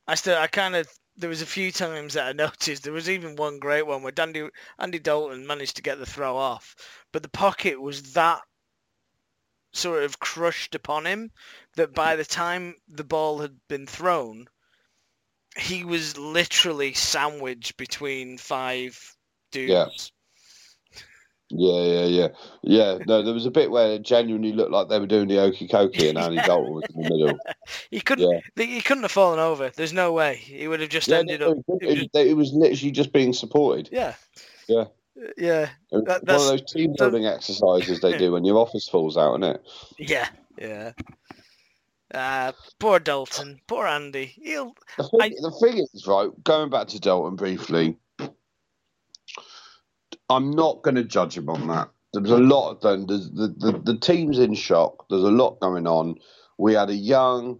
I 0.09 0.15
still 0.15 0.37
I 0.37 0.47
kind 0.47 0.75
of 0.75 0.87
there 1.15 1.29
was 1.29 1.41
a 1.41 1.45
few 1.45 1.71
times 1.71 2.15
that 2.15 2.27
I 2.27 2.31
noticed 2.33 2.83
there 2.83 2.91
was 2.91 3.09
even 3.09 3.37
one 3.37 3.59
great 3.59 3.87
one 3.87 4.03
where 4.03 4.11
Andy 4.19 4.49
Andy 4.77 4.99
Dalton 4.99 5.47
managed 5.47 5.77
to 5.77 5.81
get 5.81 5.99
the 5.99 6.05
throw 6.05 6.35
off, 6.35 6.75
but 7.13 7.23
the 7.23 7.29
pocket 7.29 7.79
was 7.79 8.13
that 8.13 8.41
sort 9.73 10.03
of 10.03 10.19
crushed 10.19 10.75
upon 10.75 11.05
him 11.05 11.31
that 11.75 11.93
by 11.93 12.15
the 12.15 12.25
time 12.25 12.75
the 12.87 13.03
ball 13.03 13.39
had 13.39 13.55
been 13.67 13.87
thrown, 13.87 14.47
he 15.57 15.83
was 15.83 16.17
literally 16.17 16.93
sandwiched 16.93 17.77
between 17.77 18.37
five 18.37 19.15
dudes. 19.51 19.71
Yeah. 19.71 19.85
Yeah, 21.53 21.83
yeah, 21.83 22.05
yeah, 22.05 22.27
yeah. 22.63 22.97
No, 23.05 23.21
there 23.23 23.33
was 23.33 23.45
a 23.45 23.51
bit 23.51 23.71
where 23.71 23.91
it 23.91 24.03
genuinely 24.03 24.53
looked 24.53 24.71
like 24.71 24.87
they 24.87 24.99
were 24.99 25.05
doing 25.05 25.27
the 25.27 25.39
okey 25.39 25.67
cokey, 25.67 26.07
and 26.07 26.17
Andy 26.17 26.37
Dalton 26.45 26.73
was 26.73 26.83
in 26.95 27.03
the 27.03 27.09
middle. 27.09 27.39
He 27.89 27.99
couldn't. 27.99 28.41
Yeah. 28.55 28.65
He 28.65 28.79
couldn't 28.79 29.03
have 29.03 29.11
fallen 29.11 29.39
over. 29.39 29.69
There's 29.69 29.91
no 29.91 30.13
way 30.13 30.37
he 30.37 30.69
would 30.69 30.79
have 30.79 30.89
just 30.89 31.09
Yeah, 31.09 31.17
ended 31.17 31.41
no, 31.41 31.51
up. 31.51 31.57
it, 31.81 32.09
it 32.13 32.27
it 32.29 32.37
was 32.37 32.53
literally 32.53 32.91
just 32.91 33.11
being 33.11 33.33
supported. 33.33 33.89
Yeah. 33.91 34.13
Yeah. 34.69 34.85
Yeah. 35.37 35.69
That- 35.91 36.23
one 36.23 36.35
of 36.35 36.41
those 36.47 36.71
team 36.71 36.91
that- 36.91 36.97
building 36.99 37.25
exercises 37.25 37.99
they 37.99 38.17
do 38.17 38.31
when 38.33 38.45
your 38.45 38.57
office 38.57 38.87
falls 38.87 39.17
out, 39.17 39.39
isn't 39.39 39.55
it? 39.55 39.61
Yeah. 39.97 40.29
Yeah. 40.57 40.91
Uh, 42.13 42.51
poor 42.79 42.99
Dalton. 42.99 43.61
Poor 43.67 43.85
Andy. 43.87 44.25
He'll. 44.25 44.73
The 44.97 45.03
thing, 45.03 45.21
I- 45.21 45.29
the 45.29 45.51
thing 45.61 45.77
is, 45.77 46.05
right, 46.07 46.29
going 46.43 46.69
back 46.69 46.87
to 46.89 46.99
Dalton 46.99 47.35
briefly, 47.35 47.97
I'm 50.29 50.51
not 50.51 50.81
going 50.81 50.95
to 50.95 51.03
judge 51.03 51.37
him 51.37 51.49
on 51.49 51.67
that. 51.67 51.89
There's 52.13 52.29
a 52.31 52.37
lot 52.37 52.71
of 52.71 52.81
them. 52.81 53.05
There's, 53.05 53.29
the, 53.31 53.47
the, 53.57 53.81
the 53.83 53.97
team's 53.97 54.39
in 54.39 54.53
shock. 54.53 55.05
There's 55.09 55.23
a 55.23 55.31
lot 55.31 55.59
going 55.61 55.87
on. 55.87 56.15
We 56.57 56.73
had 56.73 56.89
a 56.89 56.95
young, 56.95 57.59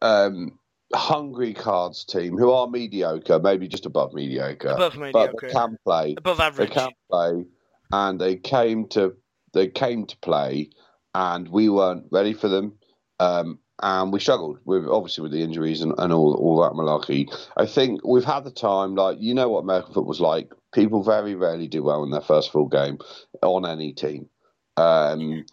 um, 0.00 0.58
hungry 0.94 1.54
cards 1.54 2.04
team 2.04 2.36
who 2.36 2.50
are 2.50 2.68
mediocre, 2.68 3.38
maybe 3.38 3.68
just 3.68 3.86
above 3.86 4.12
mediocre, 4.14 4.70
Above 4.70 4.96
but 5.12 5.34
they 5.40 5.48
can 5.48 5.76
play. 5.84 6.14
Above 6.16 6.40
average. 6.40 6.68
They 6.68 6.74
can 6.74 6.90
play, 7.10 7.44
and 7.92 8.20
they 8.20 8.36
came 8.36 8.88
to 8.88 9.14
they 9.52 9.68
came 9.68 10.06
to 10.06 10.16
play, 10.18 10.70
and 11.14 11.48
we 11.48 11.68
weren't 11.68 12.06
ready 12.10 12.32
for 12.32 12.48
them. 12.48 12.78
Um, 13.20 13.58
and 13.82 14.12
we 14.12 14.20
struggled 14.20 14.58
with 14.64 14.86
obviously 14.86 15.22
with 15.22 15.32
the 15.32 15.42
injuries 15.42 15.80
and, 15.80 15.94
and 15.98 16.12
all 16.12 16.34
all 16.34 16.62
that 16.62 16.72
malarkey. 16.72 17.26
I 17.56 17.66
think 17.66 18.00
we've 18.04 18.24
had 18.24 18.44
the 18.44 18.50
time, 18.50 18.94
like 18.94 19.18
you 19.20 19.34
know 19.34 19.48
what 19.48 19.60
American 19.60 19.94
football's 19.94 20.20
like. 20.20 20.52
People 20.72 21.02
very 21.02 21.34
rarely 21.34 21.68
do 21.68 21.82
well 21.82 22.02
in 22.04 22.10
their 22.10 22.20
first 22.20 22.50
full 22.50 22.66
game 22.66 22.98
on 23.42 23.66
any 23.66 23.92
team. 23.92 24.28
Um, 24.76 25.44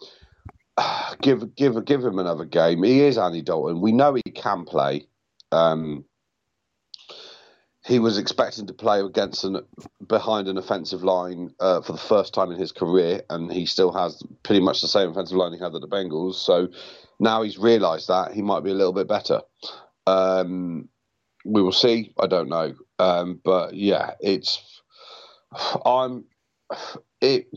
give 1.20 1.54
give 1.56 1.84
give 1.84 2.04
him 2.04 2.18
another 2.18 2.44
game. 2.44 2.82
He 2.82 3.00
is 3.00 3.18
Andy 3.18 3.42
Dalton. 3.42 3.80
We 3.80 3.92
know 3.92 4.14
he 4.14 4.30
can 4.30 4.64
play. 4.64 5.06
Um, 5.52 6.04
he 7.84 7.98
was 7.98 8.16
expecting 8.16 8.66
to 8.68 8.72
play 8.72 9.00
against 9.00 9.44
behind 10.06 10.46
an 10.48 10.56
offensive 10.56 11.02
line 11.02 11.52
uh, 11.58 11.80
for 11.80 11.92
the 11.92 11.98
first 11.98 12.32
time 12.32 12.52
in 12.52 12.58
his 12.58 12.70
career, 12.70 13.22
and 13.28 13.52
he 13.52 13.66
still 13.66 13.92
has 13.92 14.22
pretty 14.44 14.60
much 14.60 14.80
the 14.80 14.88
same 14.88 15.10
offensive 15.10 15.36
line 15.36 15.52
he 15.52 15.58
had 15.58 15.74
at 15.74 15.80
the 15.80 15.88
Bengals. 15.88 16.34
So 16.34 16.68
now 17.18 17.42
he's 17.42 17.58
realised 17.58 18.08
that 18.08 18.32
he 18.32 18.42
might 18.42 18.62
be 18.62 18.70
a 18.70 18.74
little 18.74 18.92
bit 18.92 19.08
better. 19.08 19.40
Um, 20.06 20.88
we 21.44 21.60
will 21.60 21.72
see. 21.72 22.14
I 22.20 22.28
don't 22.28 22.48
know, 22.48 22.74
um, 22.98 23.40
but 23.44 23.74
yeah, 23.74 24.12
it's. 24.20 24.62
I'm. 25.84 26.24
It. 27.20 27.48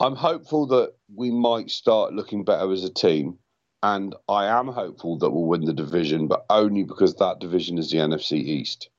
I'm 0.00 0.14
hopeful 0.14 0.66
that 0.68 0.92
we 1.14 1.30
might 1.30 1.70
start 1.70 2.12
looking 2.12 2.44
better 2.44 2.70
as 2.70 2.84
a 2.84 2.92
team, 2.92 3.38
and 3.82 4.14
I 4.28 4.46
am 4.46 4.68
hopeful 4.68 5.18
that 5.18 5.30
we'll 5.30 5.46
win 5.46 5.64
the 5.64 5.72
division, 5.72 6.26
but 6.26 6.44
only 6.50 6.82
because 6.82 7.14
that 7.16 7.38
division 7.38 7.78
is 7.78 7.90
the 7.90 7.98
NFC 7.98 8.32
East. 8.32 8.90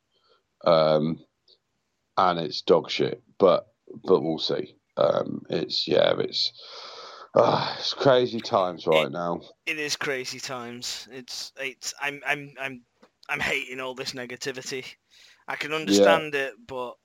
um, 0.65 1.19
and 2.17 2.39
it's 2.39 2.61
dog 2.61 2.89
shit. 2.89 3.23
But 3.37 3.67
but 4.03 4.21
we'll 4.21 4.39
see. 4.39 4.75
Um, 4.97 5.43
it's 5.49 5.87
yeah, 5.87 6.13
it's 6.19 6.51
uh, 7.35 7.75
it's 7.79 7.93
crazy 7.93 8.41
times 8.41 8.85
right 8.85 9.07
it, 9.07 9.11
now. 9.11 9.41
It 9.65 9.79
is 9.79 9.95
crazy 9.95 10.39
times. 10.39 11.07
It's 11.11 11.51
it's 11.59 11.93
I'm 12.01 12.21
I'm 12.27 12.53
I'm 12.59 12.81
I'm 13.29 13.39
hating 13.39 13.79
all 13.79 13.95
this 13.95 14.11
negativity. 14.11 14.85
I 15.47 15.55
can 15.55 15.73
understand 15.73 16.33
yeah. 16.33 16.47
it, 16.47 16.53
but 16.67 16.95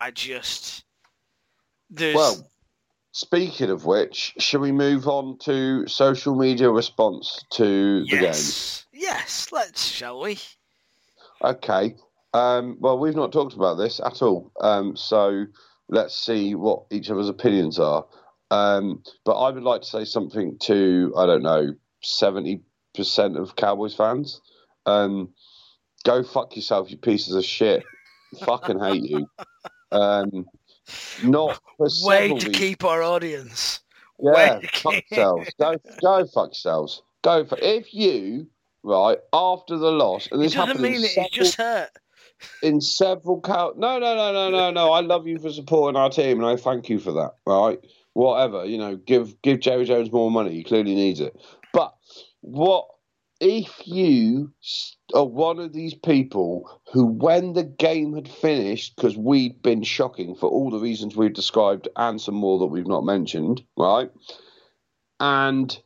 I 0.00 0.10
just 0.10 0.84
there's 1.90 2.14
well. 2.14 2.50
Speaking 3.12 3.70
of 3.70 3.84
which, 3.84 4.34
shall 4.38 4.60
we 4.60 4.72
move 4.72 5.08
on 5.08 5.38
to 5.38 5.86
social 5.86 6.34
media 6.36 6.70
response 6.70 7.44
to 7.52 8.04
yes. 8.06 8.10
the 8.10 8.16
games? 8.18 8.86
Yes, 8.92 9.52
let's, 9.52 9.84
shall 9.84 10.20
we? 10.20 10.38
Okay. 11.42 11.94
Um, 12.34 12.76
well, 12.80 12.98
we've 12.98 13.16
not 13.16 13.32
talked 13.32 13.54
about 13.54 13.74
this 13.76 14.00
at 14.04 14.22
all. 14.22 14.52
Um, 14.60 14.96
so 14.96 15.46
let's 15.88 16.14
see 16.14 16.54
what 16.54 16.84
each 16.90 17.08
of 17.08 17.18
us' 17.18 17.28
opinions 17.28 17.78
are. 17.78 18.04
Um, 18.50 19.02
but 19.24 19.38
I 19.38 19.50
would 19.50 19.62
like 19.62 19.82
to 19.82 19.86
say 19.86 20.04
something 20.04 20.58
to, 20.62 21.12
I 21.16 21.26
don't 21.26 21.42
know, 21.42 21.74
70% 22.04 22.60
of 23.40 23.56
Cowboys 23.56 23.94
fans. 23.94 24.40
Um, 24.86 25.30
go 26.04 26.22
fuck 26.22 26.56
yourself, 26.56 26.90
you 26.90 26.96
pieces 26.96 27.34
of 27.34 27.44
shit. 27.44 27.84
Fucking 28.44 28.78
hate 28.78 29.04
you. 29.04 29.26
Not 31.22 31.60
for 31.76 31.88
way 32.02 32.32
to 32.38 32.50
keep 32.50 32.84
our 32.84 33.02
audience. 33.02 33.80
Yeah, 34.20 34.60
fuck 34.74 34.94
yourselves. 35.10 35.50
Go, 35.60 35.76
go 36.00 36.26
fuck 36.26 36.48
yourselves. 36.48 37.02
Go 37.22 37.44
for 37.44 37.58
if 37.60 37.94
you 37.94 38.48
right 38.82 39.18
after 39.32 39.76
the 39.76 39.90
loss, 39.92 40.28
and 40.32 40.42
this 40.42 40.52
it 40.54 40.56
doesn't 40.56 40.80
mean 40.80 41.04
it. 41.04 41.08
several, 41.08 41.26
It's 41.26 41.36
just 41.36 41.54
hurt. 41.56 41.90
in 42.62 42.80
several 42.80 43.40
cow. 43.40 43.74
No, 43.76 43.98
no, 43.98 44.16
no, 44.16 44.32
no, 44.32 44.50
no, 44.50 44.70
no. 44.70 44.92
I 44.92 45.00
love 45.00 45.26
you 45.26 45.38
for 45.38 45.50
supporting 45.50 45.96
our 45.96 46.10
team, 46.10 46.38
and 46.38 46.46
I 46.46 46.56
thank 46.56 46.88
you 46.88 46.98
for 46.98 47.12
that. 47.12 47.34
Right, 47.46 47.78
whatever. 48.14 48.64
You 48.64 48.78
know, 48.78 48.96
give 48.96 49.40
give 49.42 49.60
Jerry 49.60 49.84
Jones 49.84 50.10
more 50.10 50.30
money. 50.30 50.52
He 50.52 50.64
clearly 50.64 50.94
needs 50.94 51.20
it. 51.20 51.36
But 51.72 51.94
what 52.40 52.86
if 53.40 53.86
you 53.86 54.52
are 55.14 55.24
one 55.24 55.58
of 55.58 55.72
these 55.72 55.94
people 55.94 56.80
who, 56.92 57.06
when 57.06 57.52
the 57.52 57.64
game 57.64 58.14
had 58.14 58.28
finished, 58.28 58.96
because 58.96 59.16
we'd 59.16 59.62
been 59.62 59.82
shocking 59.82 60.34
for 60.34 60.48
all 60.48 60.70
the 60.70 60.78
reasons 60.78 61.16
we've 61.16 61.32
described 61.32 61.88
and 61.96 62.20
some 62.20 62.34
more 62.34 62.58
that 62.58 62.66
we've 62.66 62.86
not 62.86 63.04
mentioned, 63.04 63.62
right? 63.76 64.10
And 65.20 65.78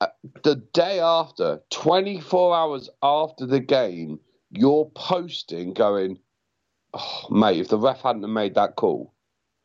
uh, 0.00 0.08
the 0.44 0.56
day 0.56 1.00
after, 1.00 1.60
24 1.70 2.56
hours 2.56 2.88
after 3.02 3.46
the 3.46 3.60
game, 3.60 4.20
you're 4.50 4.90
posting 4.94 5.72
going, 5.72 6.18
oh, 6.94 7.26
mate, 7.30 7.60
if 7.60 7.68
the 7.68 7.78
ref 7.78 8.02
hadn't 8.02 8.32
made 8.32 8.54
that 8.54 8.76
call, 8.76 9.12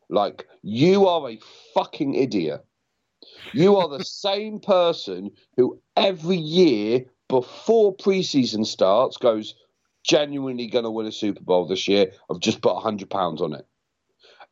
like, 0.08 0.46
you 0.62 1.06
are 1.06 1.30
a 1.30 1.38
fucking 1.74 2.14
idiot. 2.14 2.64
You 3.52 3.76
are 3.76 3.88
the 3.88 4.04
same 4.04 4.58
person 4.58 5.30
who 5.56 5.80
every 5.96 6.36
year 6.36 7.04
before 7.28 7.94
preseason 7.96 8.66
starts 8.66 9.16
goes, 9.16 9.54
genuinely 10.04 10.66
going 10.66 10.84
to 10.84 10.90
win 10.90 11.06
a 11.06 11.12
Super 11.12 11.42
Bowl 11.42 11.66
this 11.66 11.86
year. 11.86 12.12
I've 12.30 12.40
just 12.40 12.62
put 12.62 12.74
£100 12.74 13.40
on 13.40 13.52
it. 13.54 13.66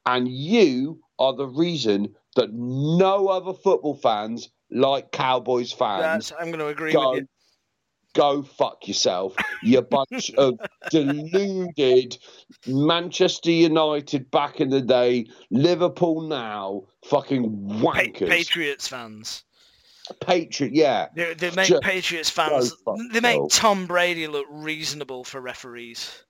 And 0.04 0.28
you 0.28 1.00
are 1.18 1.34
the 1.34 1.48
reason 1.48 2.14
that 2.36 2.52
no 2.52 3.28
other 3.28 3.54
football 3.54 3.96
fans, 3.96 4.50
like 4.70 5.10
Cowboys 5.12 5.72
fans, 5.72 6.02
That's, 6.28 6.32
I'm 6.38 6.48
going 6.48 6.58
to 6.58 6.68
agree 6.68 6.92
go, 6.92 7.12
with 7.12 7.20
you. 7.22 7.28
go 8.14 8.42
fuck 8.42 8.86
yourself, 8.86 9.34
you 9.62 9.80
bunch 9.80 10.30
of 10.34 10.60
deluded 10.90 12.18
Manchester 12.66 13.50
United 13.50 14.30
back 14.30 14.60
in 14.60 14.68
the 14.68 14.82
day, 14.82 15.26
Liverpool 15.50 16.20
now, 16.20 16.84
fucking 17.04 17.68
Pa- 17.68 17.74
wankers. 17.74 18.28
Patriots 18.28 18.86
fans. 18.86 19.44
Patriot, 20.20 20.72
yeah. 20.74 21.08
They, 21.14 21.34
they 21.34 21.50
make 21.52 21.68
Just 21.68 21.82
Patriots 21.82 22.30
fans. 22.30 22.72
fuck 22.84 22.96
They 23.12 23.20
make. 23.20 23.40
Tom 23.50 23.86
Brady 23.86 24.26
look 24.26 24.46
reasonable 24.50 25.24
for 25.24 25.40
referees. 25.40 26.24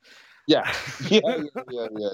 Yeah, 0.46 0.72
yeah, 1.08 1.20
yeah, 1.24 1.36
yeah, 1.54 1.62
yeah. 1.70 1.86
yeah. 1.98 2.08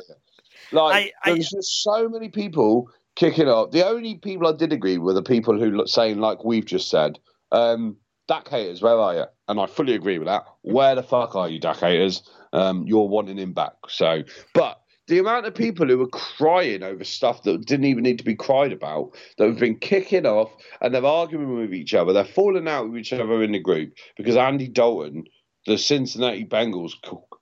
Like, 0.73 1.13
I- 1.25 1.31
I- 1.31 1.35
there's 1.35 1.51
just 1.51 1.83
so 1.83 2.09
many 2.09 2.29
people 2.29 2.91
kicking 3.15 3.49
up. 3.49 3.73
The 3.73 3.87
only 3.87 4.15
people 4.17 4.47
I 4.47 4.53
did 4.53 4.73
agree 4.73 4.99
with 4.99 5.15
were 5.15 5.21
the 5.21 5.23
people 5.23 5.59
who 5.59 5.71
look 5.71 5.89
saying, 5.89 6.19
like 6.19 6.45
we've 6.45 6.65
just 6.65 6.89
said, 6.89 7.19
um, 7.53 7.97
Dak 8.29 8.49
haters, 8.49 8.81
where 8.81 8.99
are 8.99 9.15
you? 9.15 9.25
And 9.49 9.61
I 9.61 9.67
fully 9.67 9.95
agree 9.95 10.19
with 10.19 10.29
that. 10.29 10.45
Where 10.63 10.95
the 10.95 11.03
fuck 11.03 11.35
are 11.37 11.49
you, 11.49 11.59
Dak 11.59 11.79
haters? 11.79 12.23
Um, 12.55 12.85
you're 12.87 13.09
wanting 13.09 13.39
him 13.39 13.53
back. 13.53 13.73
So, 13.89 14.23
but 14.55 14.81
the 15.13 15.19
amount 15.19 15.45
of 15.45 15.55
people 15.55 15.87
who 15.87 15.99
were 15.99 16.09
crying 16.09 16.83
over 16.83 17.05
stuff 17.05 17.43
that 17.43 17.67
didn't 17.67 17.85
even 17.85 18.03
need 18.03 18.17
to 18.17 18.25
be 18.25 18.35
cried 18.35 18.73
about, 18.73 19.11
that 19.37 19.47
have 19.47 19.59
been 19.59 19.79
kicking 19.79 20.25
off 20.25 20.51
and 20.81 20.95
they're 20.95 21.05
arguing 21.05 21.55
with 21.55 21.75
each 21.75 21.93
other, 21.93 22.15
they're 22.15 22.25
falling 22.25 22.67
out 22.67 22.89
with 22.89 22.99
each 22.99 23.13
other 23.13 23.43
in 23.43 23.53
the 23.53 23.59
group 23.59 23.93
because 24.17 24.37
Andy 24.37 24.69
Dalton, 24.69 25.25
the 25.67 25.77
Cincinnati 25.77 26.47
Bengals 26.47 26.93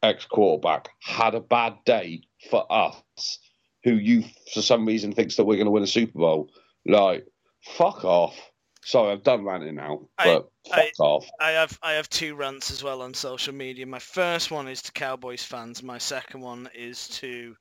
ex 0.02 0.26
quarterback, 0.26 0.88
had 0.98 1.36
a 1.36 1.40
bad 1.40 1.74
day 1.86 2.22
for 2.50 2.66
us, 2.72 3.38
who 3.84 3.92
you 3.92 4.24
for 4.52 4.62
some 4.62 4.84
reason 4.84 5.12
thinks 5.12 5.36
that 5.36 5.44
we're 5.44 5.54
going 5.54 5.66
to 5.66 5.70
win 5.70 5.84
a 5.84 5.86
Super 5.86 6.18
Bowl. 6.18 6.50
Like, 6.84 7.24
fuck 7.62 8.04
off. 8.04 8.49
Sorry, 8.82 9.12
I've 9.12 9.22
done 9.22 9.44
ranting 9.44 9.74
now, 9.74 10.08
I- 10.18 10.24
fuck 10.24 10.48
I- 10.72 10.92
off. 10.98 11.26
I 11.38 11.50
have 11.50 11.78
I 11.82 11.92
have 11.92 12.08
two 12.08 12.34
rants 12.34 12.70
as 12.70 12.82
well 12.82 13.02
on 13.02 13.12
social 13.14 13.54
media. 13.54 13.86
My 13.86 13.98
first 13.98 14.50
one 14.50 14.68
is 14.68 14.80
to 14.82 14.92
Cowboys 14.92 15.42
fans. 15.44 15.82
My 15.82 15.98
second 15.98 16.40
one 16.40 16.68
is 16.74 17.08
to 17.08 17.56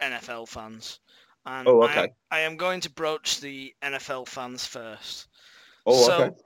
NFL 0.00 0.46
fans. 0.48 1.00
And 1.46 1.66
Oh, 1.66 1.82
I 1.82 1.90
okay. 1.90 2.12
I 2.30 2.40
am 2.40 2.56
going 2.56 2.80
to 2.82 2.90
broach 2.90 3.40
the 3.40 3.74
NFL 3.82 4.28
fans 4.28 4.66
first. 4.66 5.28
Oh, 5.86 6.06
so 6.06 6.22
okay. 6.24 6.36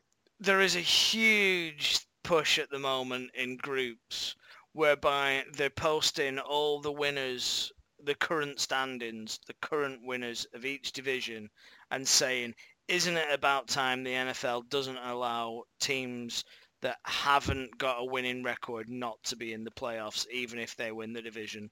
there 0.40 0.60
is 0.60 0.76
a 0.76 0.80
huge 0.80 1.98
push 2.22 2.58
at 2.58 2.70
the 2.70 2.78
moment 2.78 3.30
in 3.34 3.56
groups 3.56 4.34
whereby 4.72 5.44
they're 5.54 5.70
posting 5.70 6.38
all 6.38 6.80
the 6.80 6.92
winners, 6.92 7.72
the 8.04 8.14
current 8.14 8.60
standings, 8.60 9.38
the 9.46 9.54
current 9.60 10.00
winners 10.04 10.46
of 10.54 10.64
each 10.64 10.92
division, 10.92 11.50
and 11.90 12.06
saying, 12.06 12.54
"Isn't 12.88 13.16
it 13.16 13.32
about 13.32 13.68
time 13.68 14.02
the 14.02 14.12
NFL 14.12 14.68
doesn't 14.68 14.98
allow 14.98 15.64
teams 15.80 16.44
that 16.80 16.98
haven't 17.04 17.78
got 17.78 18.00
a 18.00 18.04
winning 18.04 18.42
record 18.42 18.88
not 18.88 19.22
to 19.24 19.36
be 19.36 19.52
in 19.52 19.64
the 19.64 19.70
playoffs, 19.70 20.26
even 20.30 20.58
if 20.58 20.76
they 20.76 20.92
win 20.92 21.12
the 21.12 21.22
division?" 21.22 21.70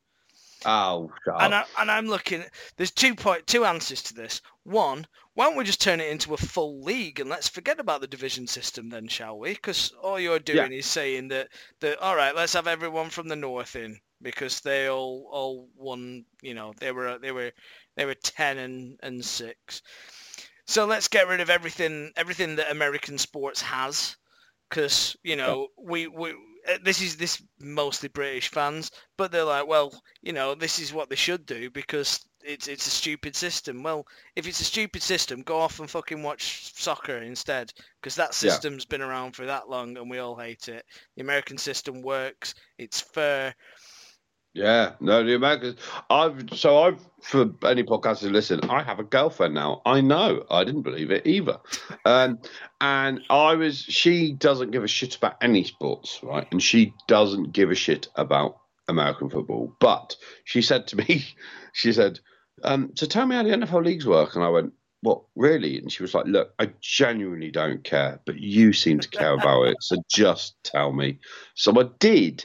Oh, 0.64 1.12
shut 1.24 1.40
And. 1.40 1.54
I, 1.54 1.64
and 1.78 1.90
I'm 1.90 2.06
looking. 2.06 2.44
There's 2.76 2.90
two 2.90 3.14
point 3.14 3.46
two 3.46 3.64
answers 3.64 4.02
to 4.04 4.14
this. 4.14 4.40
One, 4.62 5.06
why 5.34 5.46
don't 5.46 5.56
we 5.56 5.64
just 5.64 5.80
turn 5.80 6.00
it 6.00 6.10
into 6.10 6.34
a 6.34 6.38
full 6.38 6.82
league 6.82 7.20
and 7.20 7.28
let's 7.28 7.48
forget 7.48 7.78
about 7.80 8.00
the 8.00 8.06
division 8.06 8.46
system 8.46 8.88
then, 8.88 9.08
shall 9.08 9.38
we? 9.38 9.50
Because 9.50 9.92
all 10.02 10.18
you're 10.18 10.38
doing 10.38 10.72
is 10.72 10.86
saying 10.86 11.28
that 11.28 11.48
that 11.80 11.98
all 11.98 12.16
right, 12.16 12.34
let's 12.34 12.54
have 12.54 12.66
everyone 12.66 13.10
from 13.10 13.28
the 13.28 13.36
north 13.36 13.76
in 13.76 14.00
because 14.22 14.60
they 14.60 14.88
all 14.88 15.28
all 15.30 15.68
won. 15.76 16.24
You 16.42 16.54
know, 16.54 16.72
they 16.78 16.92
were 16.92 17.18
they 17.18 17.32
were 17.32 17.52
they 17.96 18.06
were 18.06 18.14
ten 18.14 18.58
and 18.58 18.98
and 19.02 19.24
six. 19.24 19.82
So 20.66 20.86
let's 20.86 21.08
get 21.08 21.28
rid 21.28 21.40
of 21.40 21.50
everything 21.50 22.12
everything 22.16 22.56
that 22.56 22.70
American 22.70 23.18
sports 23.18 23.60
has, 23.62 24.16
because 24.68 25.16
you 25.22 25.36
know 25.36 25.68
we 25.78 26.06
we 26.06 26.30
uh, 26.68 26.78
this 26.82 27.00
is 27.02 27.16
this 27.16 27.42
mostly 27.60 28.08
British 28.08 28.48
fans, 28.48 28.90
but 29.18 29.30
they're 29.32 29.44
like, 29.44 29.66
well, 29.66 30.02
you 30.22 30.32
know, 30.32 30.54
this 30.54 30.78
is 30.78 30.92
what 30.92 31.10
they 31.10 31.16
should 31.16 31.44
do 31.46 31.70
because 31.70 32.26
it's 32.42 32.68
it's 32.68 32.86
a 32.86 32.90
stupid 32.90 33.36
system. 33.36 33.82
Well, 33.82 34.06
if 34.36 34.46
it's 34.46 34.60
a 34.60 34.64
stupid 34.64 35.02
system, 35.02 35.42
go 35.42 35.58
off 35.58 35.80
and 35.80 35.90
fucking 35.90 36.22
watch 36.22 36.72
soccer 36.74 37.18
instead, 37.18 37.72
because 38.00 38.14
that 38.16 38.34
Yeah. 38.40 38.60
system's 38.60 38.84
been 38.86 39.02
around 39.02 39.32
for 39.36 39.46
that 39.46 39.68
long 39.68 39.96
and 39.98 40.10
we 40.10 40.18
all 40.18 40.36
hate 40.36 40.68
it. 40.68 40.84
The 41.16 41.22
American 41.22 41.58
system 41.58 42.02
works. 42.02 42.54
It's 42.78 43.00
fair. 43.00 43.54
Yeah, 44.54 44.92
no, 45.00 45.24
the 45.24 45.34
Americans. 45.34 45.80
I've 46.08 46.48
so 46.52 46.78
I've 46.78 47.04
for 47.20 47.50
any 47.64 47.82
podcast 47.82 48.20
to 48.20 48.30
listen. 48.30 48.60
I 48.70 48.84
have 48.84 49.00
a 49.00 49.04
girlfriend 49.04 49.52
now. 49.52 49.82
I 49.84 50.00
know. 50.00 50.44
I 50.48 50.62
didn't 50.62 50.82
believe 50.82 51.10
it 51.10 51.26
either. 51.26 51.58
Um, 52.04 52.38
and 52.80 53.20
I 53.28 53.56
was. 53.56 53.78
She 53.78 54.32
doesn't 54.32 54.70
give 54.70 54.84
a 54.84 54.88
shit 54.88 55.16
about 55.16 55.38
any 55.42 55.64
sports, 55.64 56.20
right? 56.22 56.46
And 56.52 56.62
she 56.62 56.94
doesn't 57.08 57.52
give 57.52 57.72
a 57.72 57.74
shit 57.74 58.06
about 58.14 58.60
American 58.86 59.28
football. 59.28 59.74
But 59.80 60.14
she 60.44 60.62
said 60.62 60.86
to 60.88 60.96
me, 60.96 61.24
she 61.72 61.92
said, 61.92 62.20
um, 62.62 62.92
"So 62.94 63.06
tell 63.06 63.26
me 63.26 63.34
how 63.34 63.42
the 63.42 63.50
NFL 63.50 63.84
leagues 63.84 64.06
work." 64.06 64.36
And 64.36 64.44
I 64.44 64.50
went, 64.50 64.72
"What 65.00 65.22
really?" 65.34 65.78
And 65.78 65.90
she 65.90 66.04
was 66.04 66.14
like, 66.14 66.26
"Look, 66.26 66.54
I 66.60 66.70
genuinely 66.80 67.50
don't 67.50 67.82
care, 67.82 68.20
but 68.24 68.38
you 68.38 68.72
seem 68.72 69.00
to 69.00 69.08
care 69.08 69.34
about 69.34 69.64
it. 69.64 69.78
So 69.80 69.96
just 70.08 70.54
tell 70.62 70.92
me." 70.92 71.18
So 71.56 71.76
I 71.80 71.88
did. 71.98 72.44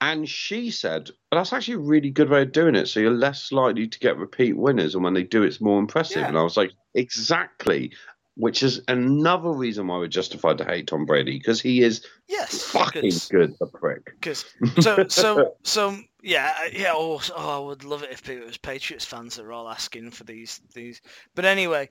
And 0.00 0.28
she 0.28 0.70
said, 0.70 1.08
well, 1.30 1.40
that's 1.40 1.52
actually 1.52 1.74
a 1.74 1.78
really 1.78 2.10
good 2.10 2.28
way 2.28 2.42
of 2.42 2.52
doing 2.52 2.74
it. 2.74 2.86
So 2.86 3.00
you're 3.00 3.10
less 3.10 3.50
likely 3.50 3.88
to 3.88 3.98
get 3.98 4.18
repeat 4.18 4.56
winners. 4.56 4.94
And 4.94 5.02
when 5.02 5.14
they 5.14 5.22
do, 5.22 5.42
it's 5.42 5.60
more 5.60 5.78
impressive. 5.78 6.18
Yeah. 6.18 6.28
And 6.28 6.38
I 6.38 6.42
was 6.42 6.56
like, 6.56 6.72
exactly. 6.94 7.92
Which 8.36 8.62
is 8.62 8.82
another 8.88 9.50
reason 9.50 9.86
why 9.86 9.96
we're 9.96 10.08
justified 10.08 10.58
to 10.58 10.64
hate 10.66 10.88
Tom 10.88 11.06
Brady 11.06 11.38
because 11.38 11.58
he 11.58 11.82
is 11.82 12.04
Yes, 12.28 12.64
fucking 12.64 13.00
because 13.00 13.28
good, 13.28 13.54
the 13.58 13.66
prick. 13.66 14.12
so 14.80 15.06
so 15.08 15.54
so 15.62 15.98
Yeah, 16.22 16.52
yeah. 16.70 16.92
Oh, 16.94 17.18
oh, 17.34 17.64
I 17.64 17.66
would 17.66 17.84
love 17.84 18.02
it 18.02 18.12
if 18.12 18.28
it 18.28 18.44
was 18.44 18.58
Patriots 18.58 19.06
fans 19.06 19.36
that 19.36 19.44
were 19.46 19.52
all 19.52 19.70
asking 19.70 20.10
for 20.10 20.24
these 20.24 20.60
these. 20.74 21.00
But 21.34 21.46
anyway, 21.46 21.88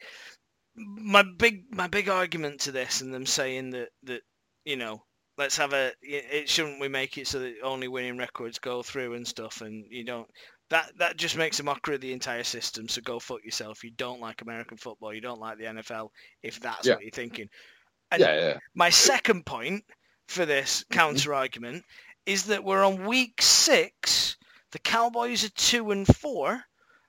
my 0.75 1.23
big 1.23 1.63
my 1.71 1.87
big 1.87 2.09
argument 2.09 2.59
to 2.61 2.71
this 2.71 3.01
and 3.01 3.11
them 3.11 3.25
saying 3.25 3.71
that 3.71 3.89
that 4.03 4.21
you 4.65 4.75
know 4.75 5.01
let's 5.37 5.57
have 5.57 5.73
a 5.73 5.91
it 6.01 6.49
shouldn't 6.49 6.79
we 6.79 6.87
make 6.87 7.17
it 7.17 7.27
so 7.27 7.39
that 7.39 7.55
only 7.63 7.87
winning 7.87 8.17
records 8.17 8.59
go 8.59 8.81
through 8.81 9.13
and 9.13 9.27
stuff 9.27 9.61
and 9.61 9.85
you 9.89 10.03
don't 10.05 10.27
that 10.69 10.91
that 10.97 11.17
just 11.17 11.37
makes 11.37 11.59
a 11.59 11.63
mockery 11.63 11.95
of 11.95 12.01
the 12.01 12.11
entire 12.13 12.43
system. 12.43 12.87
So 12.87 13.01
go 13.01 13.19
fuck 13.19 13.43
yourself. 13.43 13.83
You 13.83 13.91
don't 13.91 14.19
like 14.19 14.41
American 14.41 14.77
football. 14.77 15.13
You 15.13 15.21
don't 15.21 15.39
like 15.39 15.59
the 15.59 15.65
NFL. 15.65 16.09
If 16.41 16.59
that's 16.59 16.87
Yeah. 16.87 16.95
what 16.95 17.03
you're 17.03 17.11
thinking. 17.11 17.49
And 18.11 18.21
Yeah, 18.21 18.35
yeah. 18.35 18.57
my 18.73 18.89
second 18.89 19.45
point 19.45 19.85
for 20.27 20.45
this 20.45 20.83
counter 20.91 21.33
argument 21.35 21.85
is 22.25 22.45
that 22.45 22.63
we're 22.63 22.83
on 22.83 23.05
week 23.05 23.41
six. 23.43 24.37
The 24.71 24.79
Cowboys 24.79 25.43
are 25.43 25.49
two 25.49 25.91
and 25.91 26.07
four. 26.17 26.63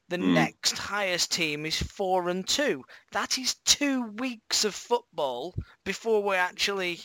The 0.09 0.19
Mm. 0.19 0.35
next 0.35 0.77
highest 0.77 1.33
team 1.33 1.65
is 1.65 1.83
four 1.83 2.29
and 2.29 2.47
two. 2.47 2.85
That 3.13 3.39
is 3.39 3.55
two 3.65 4.03
weeks 4.03 4.65
of 4.65 4.75
football 4.75 5.55
before 5.83 6.23
we're 6.23 6.35
actually 6.37 7.01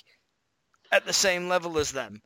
at 0.91 1.05
the 1.05 1.13
same 1.13 1.47
level 1.47 1.77
as 1.77 1.91
them. 1.91 2.21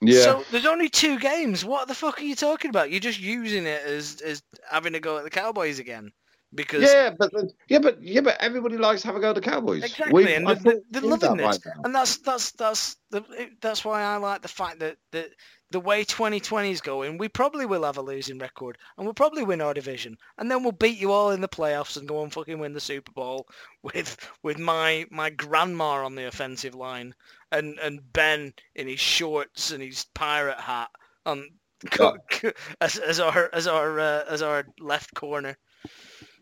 Yeah. 0.00 0.22
So 0.22 0.44
there's 0.50 0.66
only 0.66 0.88
two 0.88 1.18
games. 1.18 1.64
What 1.64 1.88
the 1.88 1.94
fuck 1.94 2.20
are 2.20 2.24
you 2.24 2.34
talking 2.34 2.70
about? 2.70 2.90
You're 2.90 3.00
just 3.00 3.20
using 3.20 3.66
it 3.66 3.82
as 3.82 4.20
as 4.22 4.42
having 4.70 4.94
to 4.94 5.00
go 5.00 5.18
at 5.18 5.24
the 5.24 5.30
Cowboys 5.30 5.78
again 5.78 6.12
because 6.54 6.82
yeah, 6.82 7.10
but 7.16 7.32
yeah, 7.68 7.78
but 7.78 8.02
yeah, 8.02 8.20
but 8.20 8.36
everybody 8.40 8.76
likes 8.76 9.02
having 9.02 9.22
have 9.22 9.32
a 9.32 9.34
go 9.34 9.38
at 9.38 9.44
the 9.44 9.50
Cowboys. 9.50 9.84
Exactly, 9.84 10.24
We- 10.24 10.34
and 10.34 10.48
I 10.48 10.54
they're, 10.54 10.80
they're 10.90 11.02
loving 11.02 11.36
that 11.36 11.60
this, 11.60 11.64
right 11.64 11.74
and 11.84 11.94
that's 11.94 12.16
that's 12.18 12.52
that's 12.52 12.96
the 13.10 13.24
that's 13.60 13.84
why 13.84 14.02
I 14.02 14.16
like 14.16 14.42
the 14.42 14.48
fact 14.48 14.80
that 14.80 14.96
that 15.12 15.30
the 15.70 15.80
way 15.80 16.02
2020 16.02 16.72
is 16.72 16.80
going, 16.80 17.16
we 17.16 17.28
probably 17.28 17.64
will 17.64 17.84
have 17.84 17.96
a 17.96 18.02
losing 18.02 18.38
record, 18.38 18.76
and 18.96 19.06
we'll 19.06 19.14
probably 19.14 19.44
win 19.44 19.60
our 19.60 19.72
division, 19.74 20.16
and 20.38 20.50
then 20.50 20.62
we'll 20.62 20.72
beat 20.72 20.98
you 20.98 21.12
all 21.12 21.30
in 21.30 21.40
the 21.40 21.48
playoffs 21.48 21.96
and 21.96 22.08
go 22.08 22.22
and 22.24 22.32
fucking 22.32 22.58
win 22.58 22.72
the 22.72 22.80
Super 22.80 23.12
Bowl 23.12 23.46
with 23.82 24.16
with 24.42 24.58
my 24.58 25.06
my 25.10 25.30
grandma 25.30 26.04
on 26.04 26.16
the 26.16 26.26
offensive 26.26 26.74
line, 26.74 27.14
and 27.52 27.78
and 27.78 28.12
Ben 28.12 28.52
in 28.74 28.88
his 28.88 29.00
shorts 29.00 29.70
and 29.70 29.82
his 29.82 30.06
pirate 30.14 30.60
hat 30.60 30.90
on 31.24 31.48
as, 32.80 32.98
as 32.98 33.20
our 33.20 33.48
as 33.52 33.66
our 33.66 34.00
uh, 34.00 34.24
as 34.28 34.42
our 34.42 34.66
left 34.80 35.14
corner. 35.14 35.56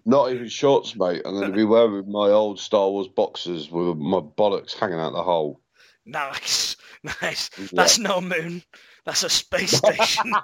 Not 0.08 0.32
even 0.32 0.48
shorts, 0.48 0.96
mate. 0.96 1.20
I'm 1.26 1.34
going 1.34 1.50
to 1.50 1.56
be 1.56 1.64
wearing 1.64 2.10
my 2.10 2.30
old 2.30 2.58
Star 2.58 2.88
Wars 2.88 3.08
boxers 3.08 3.70
with 3.70 3.98
my 3.98 4.20
bollocks 4.20 4.72
hanging 4.72 4.98
out 4.98 5.12
the 5.12 5.22
hole. 5.22 5.60
Nice, 6.06 6.78
nice. 7.20 7.50
Yeah. 7.58 7.66
That's 7.74 7.98
no 7.98 8.22
moon. 8.22 8.62
That's 9.04 9.22
a 9.22 9.28
space 9.28 9.72
station. 9.72 10.32
uh, 10.34 10.40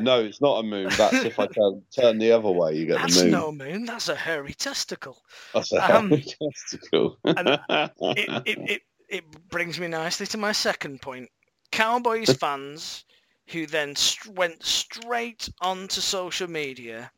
no, 0.00 0.24
it's 0.24 0.40
not 0.40 0.60
a 0.60 0.62
moon. 0.62 0.88
That's 0.96 1.22
if 1.22 1.38
I 1.38 1.46
turn, 1.48 1.82
turn 1.94 2.16
the 2.16 2.32
other 2.32 2.50
way, 2.50 2.76
you 2.76 2.86
get 2.86 3.02
That's 3.02 3.16
the 3.16 3.24
moon. 3.24 3.32
That's 3.32 3.42
no 3.42 3.52
moon. 3.52 3.84
That's 3.84 4.08
a 4.08 4.16
hairy 4.16 4.54
testicle. 4.54 5.18
That's 5.52 5.70
a 5.70 5.96
um, 5.96 6.08
testicle. 6.08 7.18
and 7.24 7.60
It, 8.00 8.42
it, 8.46 8.70
it, 8.70 8.82
it 9.10 9.48
brings 9.50 9.78
me 9.78 9.88
nicely 9.88 10.26
to 10.28 10.38
my 10.38 10.52
second 10.52 11.02
point. 11.02 11.28
Cowboys 11.74 12.32
fans 12.32 13.04
who 13.48 13.66
then 13.66 13.96
st- 13.96 14.36
went 14.36 14.64
straight 14.64 15.48
onto 15.60 16.00
social 16.00 16.48
media 16.48 17.10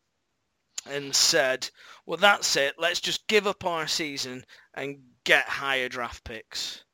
and 0.90 1.14
said, 1.14 1.68
well, 2.06 2.16
that's 2.16 2.56
it. 2.56 2.74
Let's 2.78 3.00
just 3.00 3.26
give 3.26 3.46
up 3.46 3.66
our 3.66 3.86
season 3.86 4.46
and 4.72 4.96
get 5.24 5.44
higher 5.44 5.90
draft 5.90 6.24
picks. 6.24 6.84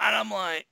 And 0.00 0.16
I'm 0.16 0.30
like, 0.32 0.66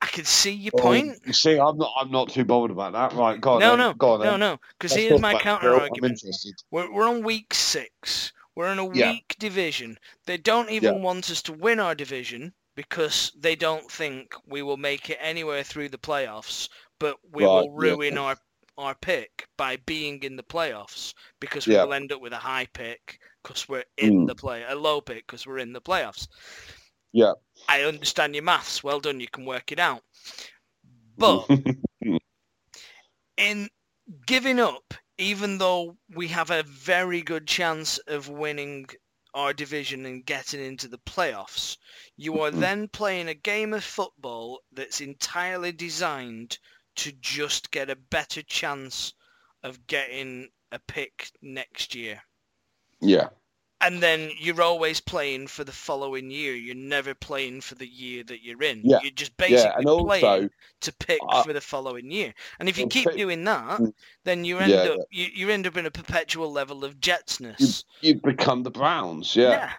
I 0.00 0.06
can 0.06 0.24
see 0.24 0.52
your 0.52 0.70
point. 0.78 1.18
You 1.26 1.32
see, 1.32 1.58
I'm 1.58 1.76
not. 1.76 1.92
I'm 1.98 2.12
not 2.12 2.28
too 2.30 2.44
bothered 2.44 2.70
about 2.70 2.92
that. 2.92 3.18
Right, 3.18 3.40
go 3.40 3.54
on. 3.54 3.60
No, 3.60 3.70
then. 3.70 3.78
no, 3.78 3.94
go 3.94 4.12
on. 4.12 4.20
no, 4.20 4.30
then. 4.30 4.40
no. 4.40 4.60
Because 4.78 4.92
here's 4.92 5.20
my 5.20 5.34
counter 5.40 5.70
girl. 5.70 5.80
argument. 5.80 6.22
We're, 6.70 6.92
we're 6.92 7.08
on 7.08 7.24
week 7.24 7.52
six. 7.52 8.32
We're 8.54 8.70
in 8.70 8.78
a 8.78 8.94
Yeah. 8.94 9.10
weak 9.10 9.34
division. 9.40 9.98
They 10.26 10.36
don't 10.36 10.70
even 10.70 11.02
want 11.02 11.30
us 11.32 11.42
to 11.42 11.52
win 11.52 11.80
our 11.80 11.96
division 11.96 12.54
because 12.78 13.32
they 13.36 13.56
don't 13.56 13.90
think 13.90 14.34
we 14.46 14.62
will 14.62 14.76
make 14.76 15.10
it 15.10 15.18
anywhere 15.20 15.64
through 15.64 15.88
the 15.88 15.98
playoffs. 15.98 16.68
But 17.00 17.16
we 17.32 17.44
Right, 17.44 17.48
will 17.48 17.74
yeah. 17.80 17.96
ruin 17.96 18.16
our 18.18 18.36
our 18.78 18.94
pick 18.94 19.48
by 19.56 19.76
being 19.76 20.22
in 20.22 20.36
the 20.36 20.44
playoffs 20.44 21.12
because 21.40 21.66
Yeah. 21.66 21.84
we 21.84 21.88
will 21.88 21.92
end 21.94 22.12
up 22.12 22.20
with 22.20 22.32
a 22.32 22.38
high 22.38 22.66
pick 22.66 23.18
because 23.42 23.68
we're 23.68 23.84
in 23.96 24.24
Mm. 24.24 24.26
the 24.26 24.36
play, 24.36 24.62
a 24.62 24.76
low 24.76 25.00
pick 25.00 25.26
because 25.26 25.46
we're 25.46 25.58
in 25.58 25.72
the 25.72 25.80
playoffs. 25.80 26.28
Yeah. 27.12 27.34
I 27.68 27.82
understand 27.82 28.34
your 28.36 28.44
maths. 28.44 28.84
Well 28.84 29.00
done. 29.00 29.20
You 29.20 29.28
can 29.28 29.44
work 29.44 29.72
it 29.72 29.80
out. 29.80 30.02
But 31.16 31.48
in 33.36 33.68
giving 34.26 34.60
up, 34.60 34.94
even 35.18 35.58
though 35.58 35.96
we 36.14 36.28
have 36.28 36.50
a 36.50 36.62
very 36.62 37.22
good 37.22 37.46
chance 37.46 37.98
of 38.06 38.28
winning 38.28 38.86
our 39.38 39.52
division 39.54 40.04
and 40.04 40.26
getting 40.26 40.60
into 40.60 40.88
the 40.88 40.98
playoffs, 40.98 41.76
you 42.16 42.40
are 42.40 42.50
Mhm. 42.50 42.60
then 42.60 42.88
playing 42.88 43.28
a 43.28 43.34
game 43.34 43.72
of 43.72 43.84
football 43.84 44.60
that's 44.72 45.00
entirely 45.00 45.70
designed 45.72 46.58
to 46.96 47.12
just 47.12 47.70
get 47.70 47.88
a 47.88 47.94
better 47.96 48.42
chance 48.42 49.14
of 49.62 49.86
getting 49.86 50.50
a 50.72 50.78
pick 50.80 51.30
next 51.40 51.94
year. 51.94 52.22
yeah. 53.00 53.28
And 53.80 54.02
then 54.02 54.30
you're 54.38 54.60
always 54.60 55.00
playing 55.00 55.46
for 55.46 55.62
the 55.62 55.70
following 55.72 56.30
year. 56.32 56.54
You're 56.54 56.74
never 56.74 57.14
playing 57.14 57.60
for 57.60 57.76
the 57.76 57.86
year 57.86 58.24
that 58.24 58.42
you're 58.42 58.60
in. 58.62 58.80
Yeah. 58.82 58.98
You're 59.02 59.12
just 59.12 59.36
basically 59.36 59.62
Yeah, 59.62 59.76
and 59.76 59.86
also, 59.88 60.48
to 60.80 60.92
pick 60.94 61.20
I- 61.30 61.42
for 61.44 61.52
the 61.52 61.60
following 61.60 62.10
year. 62.10 62.34
And 62.58 62.68
if 62.68 62.76
you 62.76 62.88
keep 62.88 63.06
pick- 63.06 63.16
doing 63.16 63.44
that, 63.44 63.80
Mm. 63.80 63.92
then 64.24 64.44
you 64.44 64.58
end 64.58 64.72
Yeah, 64.72 64.78
up 64.82 65.00
you, 65.10 65.26
you 65.32 65.50
end 65.50 65.66
up 65.68 65.76
in 65.76 65.86
a 65.86 65.92
perpetual 65.92 66.50
level 66.50 66.84
of 66.84 66.96
jetsness. 67.00 67.84
you 68.00 68.16
become 68.20 68.64
the 68.64 68.70
Browns. 68.70 69.36
Yeah. 69.36 69.72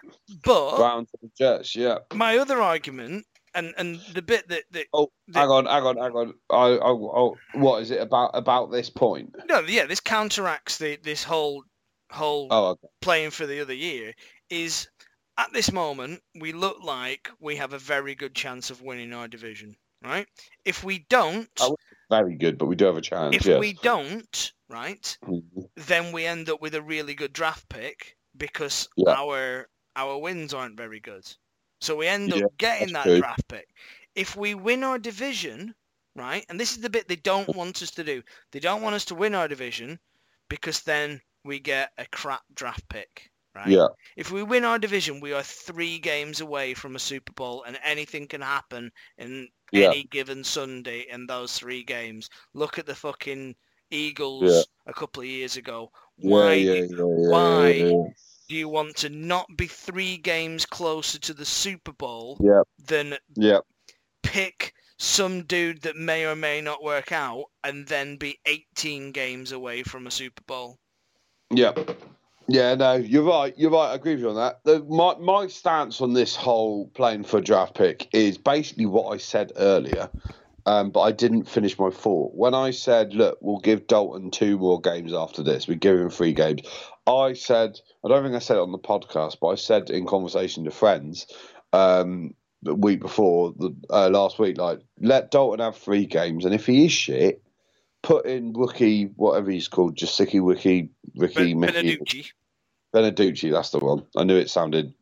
But 0.44 0.76
Browns 0.76 1.10
and 1.20 1.30
the 1.30 1.34
Jets. 1.36 1.76
Yeah. 1.76 1.98
my 2.14 2.38
other 2.38 2.62
argument 2.62 3.26
and 3.54 3.74
and 3.76 4.00
the 4.14 4.22
bit 4.22 4.48
that, 4.48 4.62
that 4.70 4.86
Oh, 4.94 5.10
the- 5.28 5.40
hang 5.40 5.48
on, 5.50 5.66
hang 5.66 5.82
on, 5.82 5.96
hang 5.98 6.12
on. 6.12 6.34
I, 6.50 6.78
I, 6.78 6.90
I, 6.90 7.60
what 7.60 7.82
is 7.82 7.90
it 7.90 8.00
about 8.00 8.30
about 8.32 8.70
this 8.70 8.88
point? 8.88 9.34
no 9.46 9.60
yeah 9.60 9.84
this 9.84 10.00
counteracts 10.00 10.78
the 10.78 10.96
this 11.02 11.22
whole 11.24 11.64
whole 12.10 12.52
Oh, 12.52 12.70
okay. 12.72 12.88
playing 13.00 13.30
for 13.30 13.46
the 13.46 13.60
other 13.60 13.74
year 13.74 14.14
is 14.50 14.88
at 15.38 15.52
this 15.52 15.72
moment 15.72 16.22
we 16.34 16.52
look 16.52 16.80
like 16.82 17.30
we 17.40 17.56
have 17.56 17.72
a 17.72 17.78
very 17.78 18.14
good 18.14 18.34
chance 18.34 18.70
of 18.70 18.82
winning 18.82 19.12
our 19.12 19.28
division 19.28 19.76
right 20.02 20.28
if 20.64 20.84
we 20.84 20.98
don't 21.10 21.72
Oh, 21.72 21.76
very 22.10 22.36
good, 22.36 22.58
but 22.58 22.66
we 22.66 22.74
do 22.76 22.86
have 22.86 22.96
a 22.96 23.00
chance. 23.00 23.38
if 23.38 23.46
yes. 23.46 23.58
we 23.58 23.72
don't 23.72 24.52
right 24.68 25.18
Mhm. 25.22 25.70
then 25.76 26.12
we 26.12 26.26
end 26.26 26.48
up 26.50 26.60
with 26.60 26.74
a 26.74 26.82
really 26.82 27.14
good 27.14 27.32
draft 27.32 27.68
pick 27.68 28.16
because 28.36 28.88
Yeah. 28.96 29.14
our 29.14 29.68
our 29.96 30.18
wins 30.18 30.54
aren't 30.54 30.76
very 30.76 31.00
good. 31.00 31.26
So 31.80 31.96
we 31.96 32.06
end 32.08 32.32
up 32.32 32.42
Yeah, 32.42 32.46
getting 32.58 32.92
that 32.94 33.12
true. 33.12 33.22
draft 33.22 33.48
pick. 33.48 33.68
If 34.14 34.36
we 34.36 34.54
win 34.54 34.84
our 34.84 34.98
division, 34.98 35.74
right, 36.16 36.44
and 36.48 36.60
this 36.60 36.72
is 36.72 36.80
the 36.82 36.90
bit 36.90 37.08
they 37.08 37.16
don't 37.16 37.54
want 37.56 37.82
us 37.82 37.90
to 37.92 38.04
do. 38.04 38.22
They 38.52 38.60
don't 38.60 38.82
want 38.82 38.94
us 38.96 39.04
to 39.06 39.14
win 39.14 39.34
our 39.34 39.48
division 39.48 40.00
because 40.48 40.82
then 40.82 41.22
we 41.44 41.58
get 41.60 41.90
a 41.98 42.06
crap 42.06 42.42
draft 42.54 42.88
pick, 42.88 43.30
right? 43.54 43.68
Yeah. 43.68 43.88
If 44.16 44.30
we 44.30 44.42
win 44.42 44.64
our 44.64 44.78
division, 44.78 45.20
we 45.20 45.32
are 45.32 45.42
three 45.42 45.98
games 45.98 46.40
away 46.40 46.74
from 46.74 46.96
a 46.96 47.00
Super 47.00 47.32
Bowl, 47.32 47.62
and 47.64 47.78
anything 47.84 48.26
can 48.26 48.40
happen 48.42 48.90
in 49.18 49.48
Yeah. 49.72 49.88
any 49.88 50.04
given 50.04 50.44
Sunday 50.44 51.06
in 51.10 51.26
those 51.26 51.58
three 51.58 51.82
games. 51.84 52.28
Look 52.54 52.78
at 52.78 52.86
the 52.86 52.94
fucking 52.94 53.56
Eagles 53.90 54.52
Yeah. 54.54 54.62
a 54.86 54.92
couple 54.94 55.22
of 55.22 55.28
years 55.28 55.56
ago. 55.56 55.90
Why 56.16 56.54
yeah, 56.54 56.72
do- 56.74 56.78
yeah, 56.80 56.96
yeah, 56.96 57.30
why 57.30 57.72
do 58.48 58.54
you 58.54 58.68
want 58.68 58.96
to 58.98 59.08
not 59.08 59.46
be 59.56 59.66
three 59.66 60.16
games 60.16 60.66
closer 60.66 61.18
to 61.20 61.34
the 61.34 61.44
Super 61.46 61.92
Bowl 61.92 62.36
than 62.78 63.16
Yeah. 63.36 63.60
pick 64.22 64.74
some 64.98 65.44
dude 65.44 65.80
that 65.82 65.96
may 65.96 66.26
or 66.26 66.36
may 66.36 66.60
not 66.60 66.82
work 66.82 67.10
out 67.10 67.46
and 67.64 67.86
then 67.86 68.16
be 68.16 68.38
18 68.44 69.12
games 69.12 69.50
away 69.50 69.82
from 69.82 70.06
a 70.06 70.10
Super 70.10 70.42
Bowl? 70.42 70.78
Yeah. 71.50 71.72
Yeah, 72.48 72.74
no, 72.74 72.94
you're 72.94 73.22
right. 73.22 73.56
You're 73.56 73.70
right. 73.70 73.90
I 73.90 73.94
agree 73.94 74.12
with 74.14 74.22
you 74.22 74.30
on 74.30 74.36
that. 74.36 74.64
The, 74.64 74.80
my 74.84 75.14
my 75.20 75.46
stance 75.46 76.00
on 76.00 76.14
this 76.14 76.34
whole 76.34 76.88
playing 76.88 77.22
for 77.22 77.38
a 77.38 77.40
draft 77.40 77.76
pick 77.76 78.08
is 78.12 78.38
basically 78.38 78.86
what 78.86 79.14
I 79.14 79.18
said 79.18 79.52
earlier, 79.56 80.10
um, 80.66 80.90
but 80.90 81.02
I 81.02 81.12
didn't 81.12 81.44
finish 81.44 81.78
my 81.78 81.90
thought. 81.90 82.34
When 82.34 82.54
I 82.54 82.72
said, 82.72 83.14
"Look, 83.14 83.38
we'll 83.40 83.60
give 83.60 83.86
Dalton 83.86 84.32
two 84.32 84.58
more 84.58 84.80
games 84.80 85.12
after 85.12 85.44
this. 85.44 85.68
We 85.68 85.76
give 85.76 85.96
him 85.96 86.10
three 86.10 86.32
games," 86.32 86.62
I 87.06 87.34
said, 87.34 87.78
I 88.04 88.08
don't 88.08 88.24
think 88.24 88.34
I 88.34 88.40
said 88.40 88.56
it 88.56 88.62
on 88.62 88.72
the 88.72 88.78
podcast, 88.78 89.36
but 89.40 89.48
I 89.48 89.54
said 89.54 89.90
in 89.90 90.06
conversation 90.06 90.64
to 90.64 90.72
friends 90.72 91.26
um, 91.72 92.34
the 92.62 92.74
week 92.74 93.00
before, 93.00 93.52
the 93.56 93.74
uh, 93.90 94.08
last 94.10 94.40
week, 94.40 94.58
like 94.58 94.80
let 95.00 95.30
Dalton 95.30 95.60
have 95.60 95.76
three 95.76 96.06
games, 96.06 96.44
and 96.44 96.54
if 96.54 96.66
he 96.66 96.86
is 96.86 96.92
shit, 96.92 97.42
put 98.02 98.26
in 98.26 98.52
rookie 98.54 99.04
whatever 99.16 99.50
he's 99.50 99.68
called, 99.68 99.96
Jasicki 99.96 100.42
Wiki 100.42 100.90
Ricky 101.16 101.54
Ben- 101.54 101.60
Mickey. 101.60 101.72
Ben 101.72 101.96
DiNucci. 101.98 102.32
Beneducci, 102.94 103.52
that's 103.52 103.70
the 103.70 103.78
one. 103.78 104.04
I 104.16 104.24
knew 104.24 104.36
it 104.36 104.50
sounded 104.50 104.92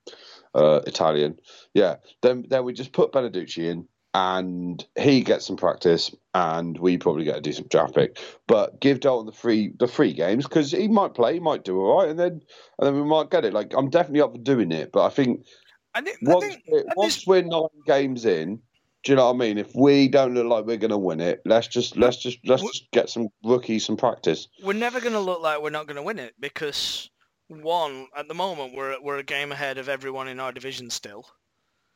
uh, 0.54 0.80
Italian. 0.86 1.38
Yeah, 1.74 1.96
then 2.22 2.44
then 2.48 2.64
we 2.64 2.72
just 2.72 2.92
put 2.92 3.12
Ben 3.12 3.24
DiNucci 3.30 3.64
in, 3.70 3.88
and 4.14 4.84
he 4.98 5.22
gets 5.22 5.46
some 5.46 5.56
practice, 5.56 6.14
and 6.34 6.76
we 6.78 6.98
probably 6.98 7.24
get 7.24 7.38
a 7.38 7.40
decent 7.40 7.70
draft 7.70 7.94
pick. 7.94 8.18
But 8.46 8.80
give 8.80 9.00
Dalton 9.00 9.26
the 9.26 9.32
free 9.32 9.72
the 9.78 9.88
free 9.88 10.12
games 10.12 10.46
because 10.46 10.72
he 10.72 10.88
might 10.88 11.14
play, 11.14 11.34
he 11.34 11.40
might 11.40 11.64
do 11.64 11.80
all 11.80 12.00
right, 12.00 12.10
and 12.10 12.18
then 12.18 12.42
and 12.78 12.86
then 12.86 12.94
we 12.94 13.04
might 13.04 13.30
get 13.30 13.44
it. 13.46 13.54
Like 13.54 13.72
I'm 13.74 13.88
definitely 13.88 14.20
up 14.20 14.32
for 14.32 14.38
doing 14.38 14.70
it, 14.72 14.92
but 14.92 15.06
I 15.06 15.10
think 15.10 15.46
I 15.94 16.02
think, 16.02 16.18
once 16.22 16.44
I 16.44 16.48
think 16.48 16.62
at 16.90 16.96
once 16.96 17.14
this- 17.16 17.26
we're 17.26 17.42
nine 17.42 17.68
games 17.86 18.26
in. 18.26 18.60
Do 19.04 19.12
you 19.12 19.16
know 19.16 19.26
what 19.26 19.36
I 19.36 19.38
mean? 19.38 19.58
If 19.58 19.74
we 19.74 20.08
don't 20.08 20.34
look 20.34 20.46
like 20.46 20.66
we're 20.66 20.76
going 20.76 20.90
to 20.90 20.98
win 20.98 21.20
it, 21.20 21.40
let's 21.44 21.68
just 21.68 21.96
let's 21.96 22.16
just 22.16 22.38
let's 22.44 22.62
just 22.62 22.90
get 22.90 23.08
some 23.08 23.28
rookies 23.44 23.86
some 23.86 23.96
practice. 23.96 24.48
we're 24.62 24.72
never 24.72 25.00
going 25.00 25.12
to 25.12 25.20
look 25.20 25.40
like 25.40 25.62
we're 25.62 25.70
not 25.70 25.86
going 25.86 25.96
to 25.96 26.02
win 26.02 26.18
it 26.18 26.34
because 26.40 27.08
one 27.46 28.08
at 28.16 28.28
the 28.28 28.34
moment 28.34 28.74
we're 28.74 29.00
we're 29.00 29.18
a 29.18 29.22
game 29.22 29.52
ahead 29.52 29.78
of 29.78 29.88
everyone 29.88 30.28
in 30.28 30.40
our 30.40 30.52
division 30.52 30.90
still, 30.90 31.24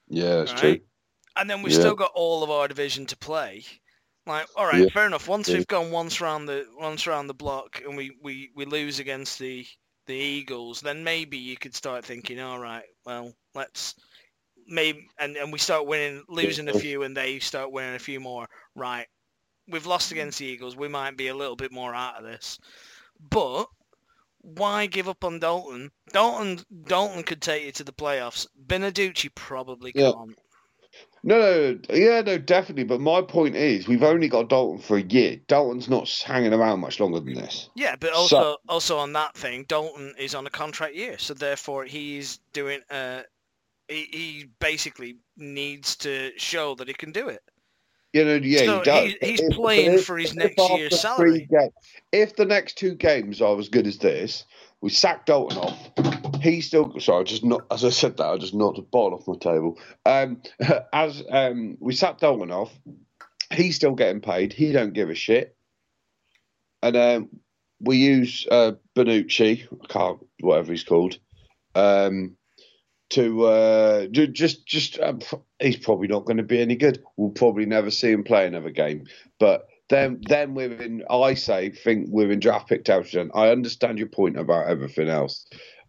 Yeah, 0.08 0.36
that's 0.36 0.52
Right. 0.52 0.60
true. 0.60 0.80
and 1.36 1.50
then 1.50 1.62
we've 1.62 1.72
Yeah. 1.72 1.80
still 1.80 1.94
got 1.94 2.12
all 2.14 2.42
of 2.42 2.50
our 2.50 2.68
division 2.68 3.04
to 3.06 3.16
play. 3.16 3.64
Like, 4.24 4.46
all 4.56 4.66
right, 4.66 4.82
Yeah. 4.82 4.88
fair 4.94 5.06
enough. 5.06 5.26
Once 5.28 5.48
Yeah. 5.48 5.56
we've 5.56 5.66
gone 5.66 5.90
once 5.90 6.20
round 6.20 6.48
the 6.48 6.66
once 6.78 7.06
round 7.08 7.28
the 7.28 7.34
block 7.34 7.82
and 7.84 7.96
we, 7.96 8.16
we, 8.22 8.50
we 8.54 8.64
lose 8.64 9.00
against 9.00 9.38
the 9.40 9.66
the 10.06 10.14
Eagles, 10.14 10.80
then 10.80 11.02
maybe 11.04 11.36
you 11.38 11.56
could 11.56 11.74
start 11.74 12.04
thinking, 12.04 12.40
all 12.40 12.58
right, 12.58 12.84
well, 13.04 13.32
let's 13.54 13.94
maybe 14.66 15.08
and, 15.18 15.36
and 15.36 15.52
we 15.52 15.58
start 15.58 15.86
winning, 15.86 16.22
losing 16.28 16.68
a 16.68 16.78
few, 16.78 17.02
and 17.02 17.16
they 17.16 17.38
start 17.38 17.72
winning 17.72 17.94
a 17.94 17.98
few 17.98 18.20
more. 18.20 18.48
Right, 18.74 19.06
we've 19.68 19.86
lost 19.86 20.12
against 20.12 20.38
the 20.38 20.46
Eagles. 20.46 20.76
We 20.76 20.88
might 20.88 21.16
be 21.16 21.28
a 21.28 21.34
little 21.34 21.56
bit 21.56 21.72
more 21.72 21.94
out 21.94 22.16
of 22.16 22.24
this, 22.24 22.58
but 23.30 23.66
why 24.40 24.86
give 24.86 25.08
up 25.08 25.24
on 25.24 25.38
Dalton? 25.38 25.90
Dalton 26.12 26.60
Dalton 26.86 27.22
could 27.22 27.40
take 27.40 27.64
you 27.64 27.72
to 27.72 27.84
the 27.84 27.92
playoffs. 27.92 28.46
Ben 28.56 28.82
DiNucci 28.82 29.34
probably 29.34 29.92
Yeah. 29.94 30.12
can't. 30.12 30.36
No, 31.24 31.38
no, 31.38 31.78
yeah, 31.94 32.20
no, 32.20 32.36
definitely. 32.36 32.84
But 32.84 33.00
my 33.00 33.22
point 33.22 33.54
is, 33.54 33.86
we've 33.86 34.02
only 34.02 34.28
got 34.28 34.48
Dalton 34.48 34.78
for 34.82 34.96
a 34.96 35.02
year. 35.02 35.36
Dalton's 35.46 35.88
not 35.88 36.10
hanging 36.26 36.52
around 36.52 36.80
much 36.80 36.98
longer 36.98 37.20
than 37.20 37.34
this. 37.34 37.70
Yeah, 37.76 37.94
but 37.96 38.10
So- 38.10 38.16
also 38.18 38.56
also 38.68 38.98
on 38.98 39.12
that 39.12 39.36
thing, 39.36 39.64
Dalton 39.68 40.14
is 40.18 40.34
on 40.34 40.46
a 40.46 40.50
contract 40.50 40.94
year, 40.96 41.18
so 41.18 41.32
therefore 41.34 41.84
he's 41.84 42.38
doing. 42.52 42.80
Uh, 42.90 43.22
he, 43.92 44.08
he 44.10 44.46
basically 44.60 45.16
needs 45.36 45.96
to 45.96 46.32
show 46.36 46.74
that 46.76 46.88
he 46.88 46.94
can 46.94 47.12
do 47.12 47.28
it. 47.28 47.40
You 48.12 48.24
know, 48.24 48.34
yeah, 48.34 48.58
So 48.64 48.78
he 48.78 48.84
does. 48.84 49.04
he- 49.20 49.26
he's 49.30 49.40
If- 49.40 49.54
playing 49.54 49.92
if- 49.94 50.04
for 50.04 50.18
his 50.18 50.34
next 50.34 50.58
year's 50.70 51.00
salary. 51.00 51.48
if 52.12 52.36
the 52.36 52.44
next 52.44 52.76
two 52.76 52.94
games 52.94 53.40
are 53.40 53.58
as 53.58 53.68
good 53.68 53.86
as 53.86 53.98
this, 53.98 54.44
we 54.82 54.90
sack 54.90 55.24
Dalton 55.26 55.58
off. 55.58 56.42
He's 56.42 56.66
still 56.66 56.92
sorry. 56.98 57.20
I 57.20 57.24
just 57.24 57.44
not 57.44 57.62
as 57.70 57.84
I 57.84 57.90
said 57.90 58.16
that 58.16 58.26
I 58.26 58.36
just 58.36 58.52
knocked 58.52 58.78
a 58.78 58.82
ball 58.82 59.14
off 59.14 59.28
my 59.28 59.36
table. 59.38 59.78
Um, 60.04 60.42
as 60.92 61.22
um, 61.30 61.76
we 61.80 61.94
sack 61.94 62.18
Dalton 62.18 62.50
off, 62.50 62.72
he's 63.52 63.76
still 63.76 63.94
getting 63.94 64.20
paid. 64.20 64.52
He 64.52 64.72
don't 64.72 64.92
give 64.92 65.08
a 65.08 65.14
shit. 65.14 65.56
And 66.82 66.96
um, 66.96 67.28
we 67.80 67.96
use 67.98 68.46
uh, 68.50 68.72
Benucci, 68.96 69.66
I 69.84 69.86
can't 69.86 70.18
whatever 70.40 70.72
he's 70.72 70.84
called, 70.84 71.18
um, 71.76 72.36
to 73.12 73.44
uh, 73.44 74.06
just 74.06 74.66
just 74.66 74.98
um, 75.00 75.20
he's 75.60 75.76
probably 75.76 76.08
not 76.08 76.24
going 76.24 76.38
to 76.38 76.42
be 76.42 76.60
any 76.60 76.76
good. 76.76 77.02
We'll 77.16 77.30
probably 77.30 77.66
never 77.66 77.90
see 77.90 78.10
him 78.10 78.24
play 78.24 78.46
another 78.46 78.70
game. 78.70 79.06
But 79.38 79.66
then 79.88 80.20
then 80.22 80.54
we're 80.54 80.72
in. 80.72 81.04
I 81.10 81.34
say 81.34 81.70
think 81.70 82.08
we're 82.10 82.30
in 82.30 82.40
draft 82.40 82.68
pick 82.68 82.84
territory. 82.84 83.30
I 83.34 83.50
understand 83.50 83.98
your 83.98 84.08
point 84.08 84.38
about 84.38 84.68
everything 84.68 85.08
else. 85.08 85.46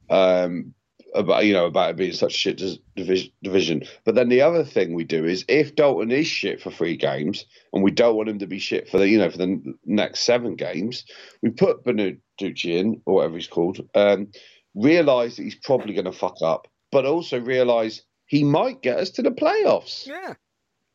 Um, 0.10 0.74
about 1.16 1.46
you 1.46 1.54
know 1.54 1.66
about 1.66 1.92
it 1.92 1.96
being 1.96 2.14
such 2.14 2.34
shit 2.34 2.62
division. 2.96 3.84
But 4.04 4.16
then 4.16 4.30
the 4.30 4.42
other 4.42 4.64
thing 4.64 4.94
we 4.94 5.04
do 5.04 5.26
is 5.26 5.46
if 5.48 5.76
Dalton 5.76 6.12
is 6.12 6.28
shit 6.28 6.62
for 6.62 6.72
three 6.72 6.98
games, 6.98 7.46
and 7.72 7.84
we 7.84 7.92
don't 7.92 8.16
want 8.16 8.30
him 8.30 8.40
to 8.40 8.48
be 8.48 8.60
shit 8.60 8.90
for 8.90 8.98
the 8.98 9.08
you 9.08 9.18
know 9.18 9.30
for 9.30 9.38
the 9.38 9.76
next 9.86 10.22
seven 10.22 10.56
games, 10.56 11.06
we 11.42 11.52
put 11.52 11.86
Benucci 11.86 12.66
in 12.66 13.02
or 13.06 13.16
whatever 13.16 13.36
he's 13.36 13.48
called. 13.48 13.80
Um, 13.96 14.30
realize 14.76 15.36
that 15.36 15.44
he's 15.44 15.56
probably 15.56 15.94
going 15.94 16.06
to 16.06 16.12
fuck 16.12 16.38
up, 16.42 16.68
but 16.94 17.06
also 17.06 17.40
realize 17.40 18.04
he 18.28 18.44
might 18.44 18.82
get 18.82 18.98
us 18.98 19.10
to 19.12 19.22
the 19.22 19.32
playoffs. 19.32 20.08
Yeah, 20.08 20.36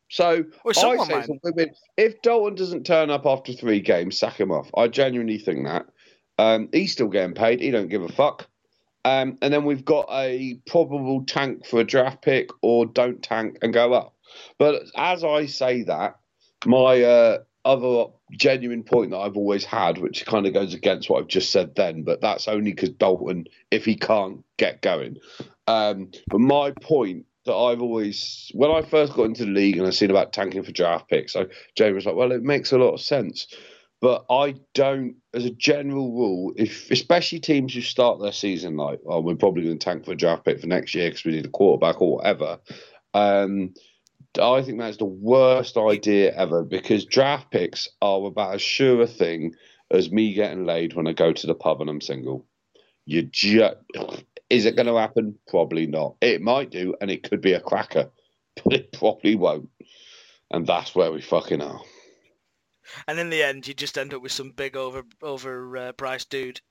So 0.09 0.43
I 0.65 0.71
say 1.05 1.15
might. 1.15 1.25
to 1.25 1.39
women, 1.43 1.69
if 1.97 2.21
Dalton 2.21 2.55
doesn't 2.55 2.85
turn 2.85 3.09
up 3.09 3.25
after 3.25 3.53
three 3.53 3.79
games, 3.81 4.17
sack 4.17 4.39
him 4.39 4.51
off. 4.51 4.69
I 4.75 4.87
genuinely 4.87 5.37
think 5.37 5.65
that. 5.65 5.85
Um, 6.37 6.69
he's 6.71 6.93
still 6.93 7.09
getting 7.09 7.35
paid. 7.35 7.59
He 7.61 7.69
don't 7.69 7.89
give 7.89 8.01
a 8.01 8.09
fuck. 8.09 8.47
Um, 9.05 9.37
and 9.41 9.53
then 9.53 9.65
we've 9.65 9.85
got 9.85 10.07
a 10.11 10.59
probable 10.65 11.23
tank 11.25 11.65
for 11.65 11.79
a 11.79 11.83
draft 11.83 12.21
pick 12.21 12.49
or 12.61 12.85
don't 12.85 13.21
tank 13.21 13.57
and 13.61 13.73
go 13.73 13.93
up. 13.93 14.15
But 14.57 14.83
as 14.95 15.23
I 15.23 15.45
say 15.45 15.83
that, 15.83 16.17
my 16.65 17.01
uh, 17.01 17.37
other 17.65 18.11
genuine 18.31 18.83
point 18.83 19.11
that 19.11 19.17
I've 19.17 19.37
always 19.37 19.65
had, 19.65 19.97
which 19.97 20.25
kind 20.25 20.45
of 20.45 20.53
goes 20.53 20.73
against 20.73 21.09
what 21.09 21.21
I've 21.21 21.27
just 21.27 21.51
said 21.51 21.75
then, 21.75 22.03
but 22.03 22.21
that's 22.21 22.47
only 22.47 22.71
because 22.71 22.89
Dalton, 22.89 23.45
if 23.71 23.85
he 23.85 23.95
can't 23.95 24.43
get 24.57 24.81
going. 24.81 25.17
Um, 25.69 26.09
but 26.27 26.39
my 26.39 26.71
point 26.81 27.27
that 27.45 27.53
I've 27.53 27.81
always, 27.83 28.51
when 28.55 28.71
I 28.71 28.81
first 28.81 29.13
got 29.13 29.25
into 29.25 29.45
the 29.45 29.51
league 29.51 29.77
and 29.77 29.85
I 29.85 29.91
seen 29.91 30.09
about 30.09 30.33
tanking 30.33 30.63
for 30.63 30.71
draft 30.71 31.07
picks, 31.07 31.33
so 31.33 31.47
Jamie 31.75 31.93
was 31.93 32.07
like, 32.07 32.15
well, 32.15 32.31
it 32.31 32.41
makes 32.41 32.71
a 32.71 32.79
lot 32.79 32.95
of 32.95 33.01
sense. 33.01 33.45
But 34.01 34.25
I 34.31 34.55
don't, 34.73 35.17
as 35.31 35.45
a 35.45 35.51
general 35.51 36.11
rule, 36.11 36.53
if 36.55 36.89
especially 36.89 37.39
teams 37.39 37.75
who 37.75 37.81
start 37.81 38.19
their 38.19 38.31
season 38.31 38.77
like, 38.77 38.99
oh, 39.05 39.19
we're 39.19 39.35
probably 39.35 39.63
going 39.63 39.77
to 39.77 39.85
tank 39.85 40.05
for 40.05 40.13
a 40.13 40.15
draft 40.15 40.43
pick 40.43 40.59
for 40.59 40.65
next 40.65 40.95
year 40.95 41.09
because 41.09 41.23
we 41.23 41.33
need 41.33 41.45
a 41.45 41.49
quarterback 41.49 42.01
or 42.01 42.15
whatever. 42.15 42.57
Um, 43.13 43.75
I 44.41 44.63
think 44.63 44.79
that's 44.79 44.97
the 44.97 45.05
worst 45.05 45.77
idea 45.77 46.33
ever 46.33 46.63
because 46.63 47.05
draft 47.05 47.51
picks 47.51 47.87
are 48.01 48.25
about 48.25 48.55
as 48.55 48.61
sure 48.63 49.03
a 49.03 49.07
thing 49.07 49.53
as 49.91 50.11
me 50.11 50.33
getting 50.33 50.65
laid 50.65 50.95
when 50.95 51.05
I 51.05 51.13
go 51.13 51.31
to 51.31 51.47
the 51.47 51.53
pub 51.53 51.79
and 51.81 51.91
I'm 51.91 52.01
single. 52.01 52.47
You 53.05 53.23
just 53.23 53.75
is 54.49 54.65
it 54.65 54.75
going 54.75 54.87
to 54.87 54.97
happen? 54.97 55.37
Probably 55.47 55.85
not. 55.85 56.15
It 56.21 56.41
might 56.41 56.71
do, 56.71 56.95
and 57.01 57.11
it 57.11 57.23
could 57.23 57.41
be 57.41 57.53
a 57.53 57.61
cracker, 57.61 58.09
but 58.63 58.73
it 58.73 58.91
probably 58.91 59.35
won't. 59.35 59.69
And 60.51 60.65
that's 60.65 60.95
where 60.95 61.11
we 61.11 61.21
fucking 61.21 61.61
are. 61.61 61.81
And 63.07 63.19
in 63.19 63.29
the 63.29 63.43
end, 63.43 63.67
you 63.67 63.75
just 63.75 63.97
end 63.97 64.13
up 64.13 64.21
with 64.21 64.31
some 64.31 64.51
big 64.51 64.75
over 64.75 65.03
overpriced 65.21 66.25
uh, 66.25 66.29
dude. 66.29 66.61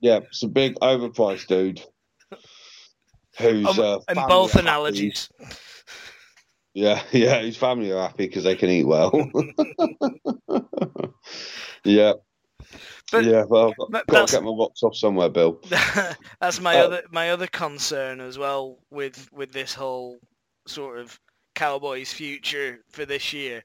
Yeah, 0.00 0.20
a 0.42 0.48
big 0.48 0.74
overpriced 0.80 1.46
dude 1.46 1.80
who's 3.38 3.66
Um, 3.66 3.80
uh, 3.80 3.98
and 4.08 4.28
both 4.28 4.56
analogies. 4.56 5.28
Yeah, 6.72 7.02
yeah, 7.12 7.40
his 7.40 7.56
family 7.56 7.92
are 7.92 8.08
happy 8.08 8.26
because 8.26 8.44
they 8.44 8.56
can 8.56 8.70
eat 8.70 8.86
well. 8.86 9.12
yeah, 11.84 12.14
But- 13.12 13.24
yeah. 13.24 13.44
Well, 13.44 13.74
I've 13.94 14.06
got 14.06 14.28
to 14.28 14.36
get 14.36 14.42
my 14.44 14.50
rocks 14.50 14.82
off 14.82 14.96
somewhere, 14.96 15.28
Bill. 15.28 15.60
That's 16.40 16.60
my 16.60 16.76
Uh, 16.80 16.84
other 16.84 17.02
my 17.10 17.30
other 17.30 17.46
concern 17.46 18.20
as 18.20 18.38
well 18.38 18.78
with 18.90 19.28
with 19.32 19.52
this 19.52 19.74
whole 19.74 20.18
sort 20.66 20.98
of 20.98 21.18
Cowboys 21.54 22.12
future 22.12 22.80
for 22.90 23.04
this 23.06 23.32
year 23.32 23.62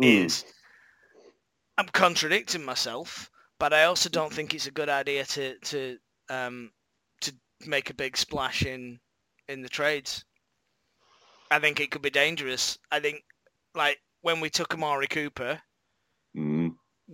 Mm. 0.00 0.24
is 0.26 0.44
I'm 1.78 1.86
contradicting 1.86 2.64
myself, 2.64 3.30
but 3.58 3.72
I 3.72 3.84
also 3.84 4.08
don't 4.08 4.32
think 4.32 4.52
it's 4.54 4.66
a 4.66 4.72
good 4.72 4.88
idea 4.88 5.24
to 5.24 5.58
to 5.58 5.98
um 6.28 6.70
to 7.20 7.32
make 7.66 7.90
a 7.90 7.94
big 7.94 8.16
splash 8.16 8.64
in 8.66 8.98
in 9.48 9.62
the 9.62 9.68
trades. 9.68 10.24
I 11.50 11.58
think 11.60 11.78
it 11.80 11.90
could 11.90 12.02
be 12.02 12.10
dangerous. 12.10 12.78
I 12.90 13.00
think 13.00 13.22
like 13.74 13.98
when 14.22 14.40
we 14.40 14.50
took 14.50 14.74
Amari 14.74 15.06
Cooper. 15.06 15.60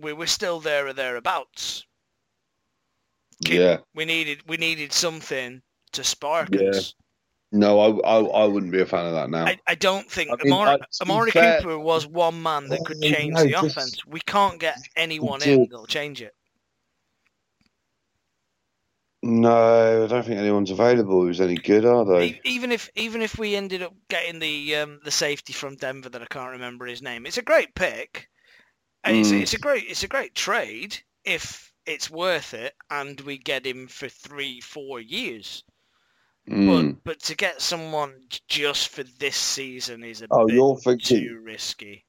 We 0.01 0.13
were 0.13 0.27
still 0.27 0.59
there 0.59 0.87
or 0.87 0.93
thereabouts. 0.93 1.85
Yeah. 3.39 3.77
We 3.95 4.05
needed 4.05 4.41
we 4.47 4.57
needed 4.57 4.93
something 4.93 5.61
to 5.93 6.03
spark 6.03 6.49
Yeah. 6.53 6.69
us. 6.69 6.93
No, 7.53 7.79
I, 7.79 8.17
I 8.17 8.19
I 8.43 8.45
wouldn't 8.45 8.71
be 8.71 8.79
a 8.81 8.85
fan 8.85 9.05
of 9.07 9.13
that 9.13 9.29
now. 9.29 9.45
I, 9.45 9.59
I 9.67 9.75
don't 9.75 10.09
think 10.09 10.29
I 10.31 10.41
mean, 10.41 10.53
Amari, 10.53 10.79
Amari 11.01 11.31
Cooper 11.31 11.77
was 11.77 12.07
one 12.07 12.41
man 12.41 12.69
that 12.69 12.79
could 12.85 13.01
change 13.01 13.33
no, 13.33 13.43
the 13.43 13.49
just- 13.49 13.65
offense. 13.77 14.05
We 14.05 14.21
can't 14.21 14.59
get 14.59 14.77
anyone 14.95 15.43
in 15.43 15.67
that'll 15.69 15.85
change 15.85 16.21
it. 16.21 16.33
no, 19.23 20.03
I 20.05 20.07
don't 20.07 20.25
think 20.25 20.39
anyone's 20.39 20.71
available 20.71 21.21
who's 21.21 21.41
any 21.41 21.55
good, 21.55 21.85
are 21.85 22.05
they? 22.05 22.39
Even 22.43 22.71
if 22.71 22.89
even 22.95 23.21
if 23.21 23.37
we 23.37 23.55
ended 23.55 23.83
up 23.83 23.93
getting 24.09 24.39
the 24.39 24.75
um, 24.77 24.99
the 25.03 25.11
safety 25.11 25.53
from 25.53 25.75
Denver 25.75 26.09
that 26.09 26.21
I 26.21 26.25
can't 26.25 26.51
remember 26.51 26.85
his 26.85 27.01
name, 27.01 27.25
it's 27.25 27.37
a 27.37 27.43
great 27.43 27.75
pick, 27.75 28.29
and 29.03 29.17
it's 29.17 29.31
Mm. 29.31 29.41
it's 29.41 29.53
a 29.53 29.59
great 29.59 29.85
it's 29.87 30.03
a 30.03 30.07
great 30.07 30.35
trade 30.35 30.97
if 31.25 31.73
it's 31.85 32.09
worth 32.09 32.53
it, 32.53 32.73
and 32.89 33.19
we 33.21 33.37
get 33.37 33.65
him 33.65 33.87
for 33.87 34.07
three 34.09 34.61
four 34.61 34.99
years. 34.99 35.63
Mm. 36.49 36.95
But 36.95 37.03
but 37.03 37.19
to 37.23 37.35
get 37.35 37.61
someone 37.61 38.13
just 38.47 38.89
for 38.89 39.03
this 39.03 39.35
season 39.35 40.03
is 40.03 40.21
a 40.21 40.27
Oh, 40.31 40.47
bit 40.47 40.55
you're 40.55 40.77
thinking? 40.77 41.19
too 41.19 41.39
risky. 41.43 42.05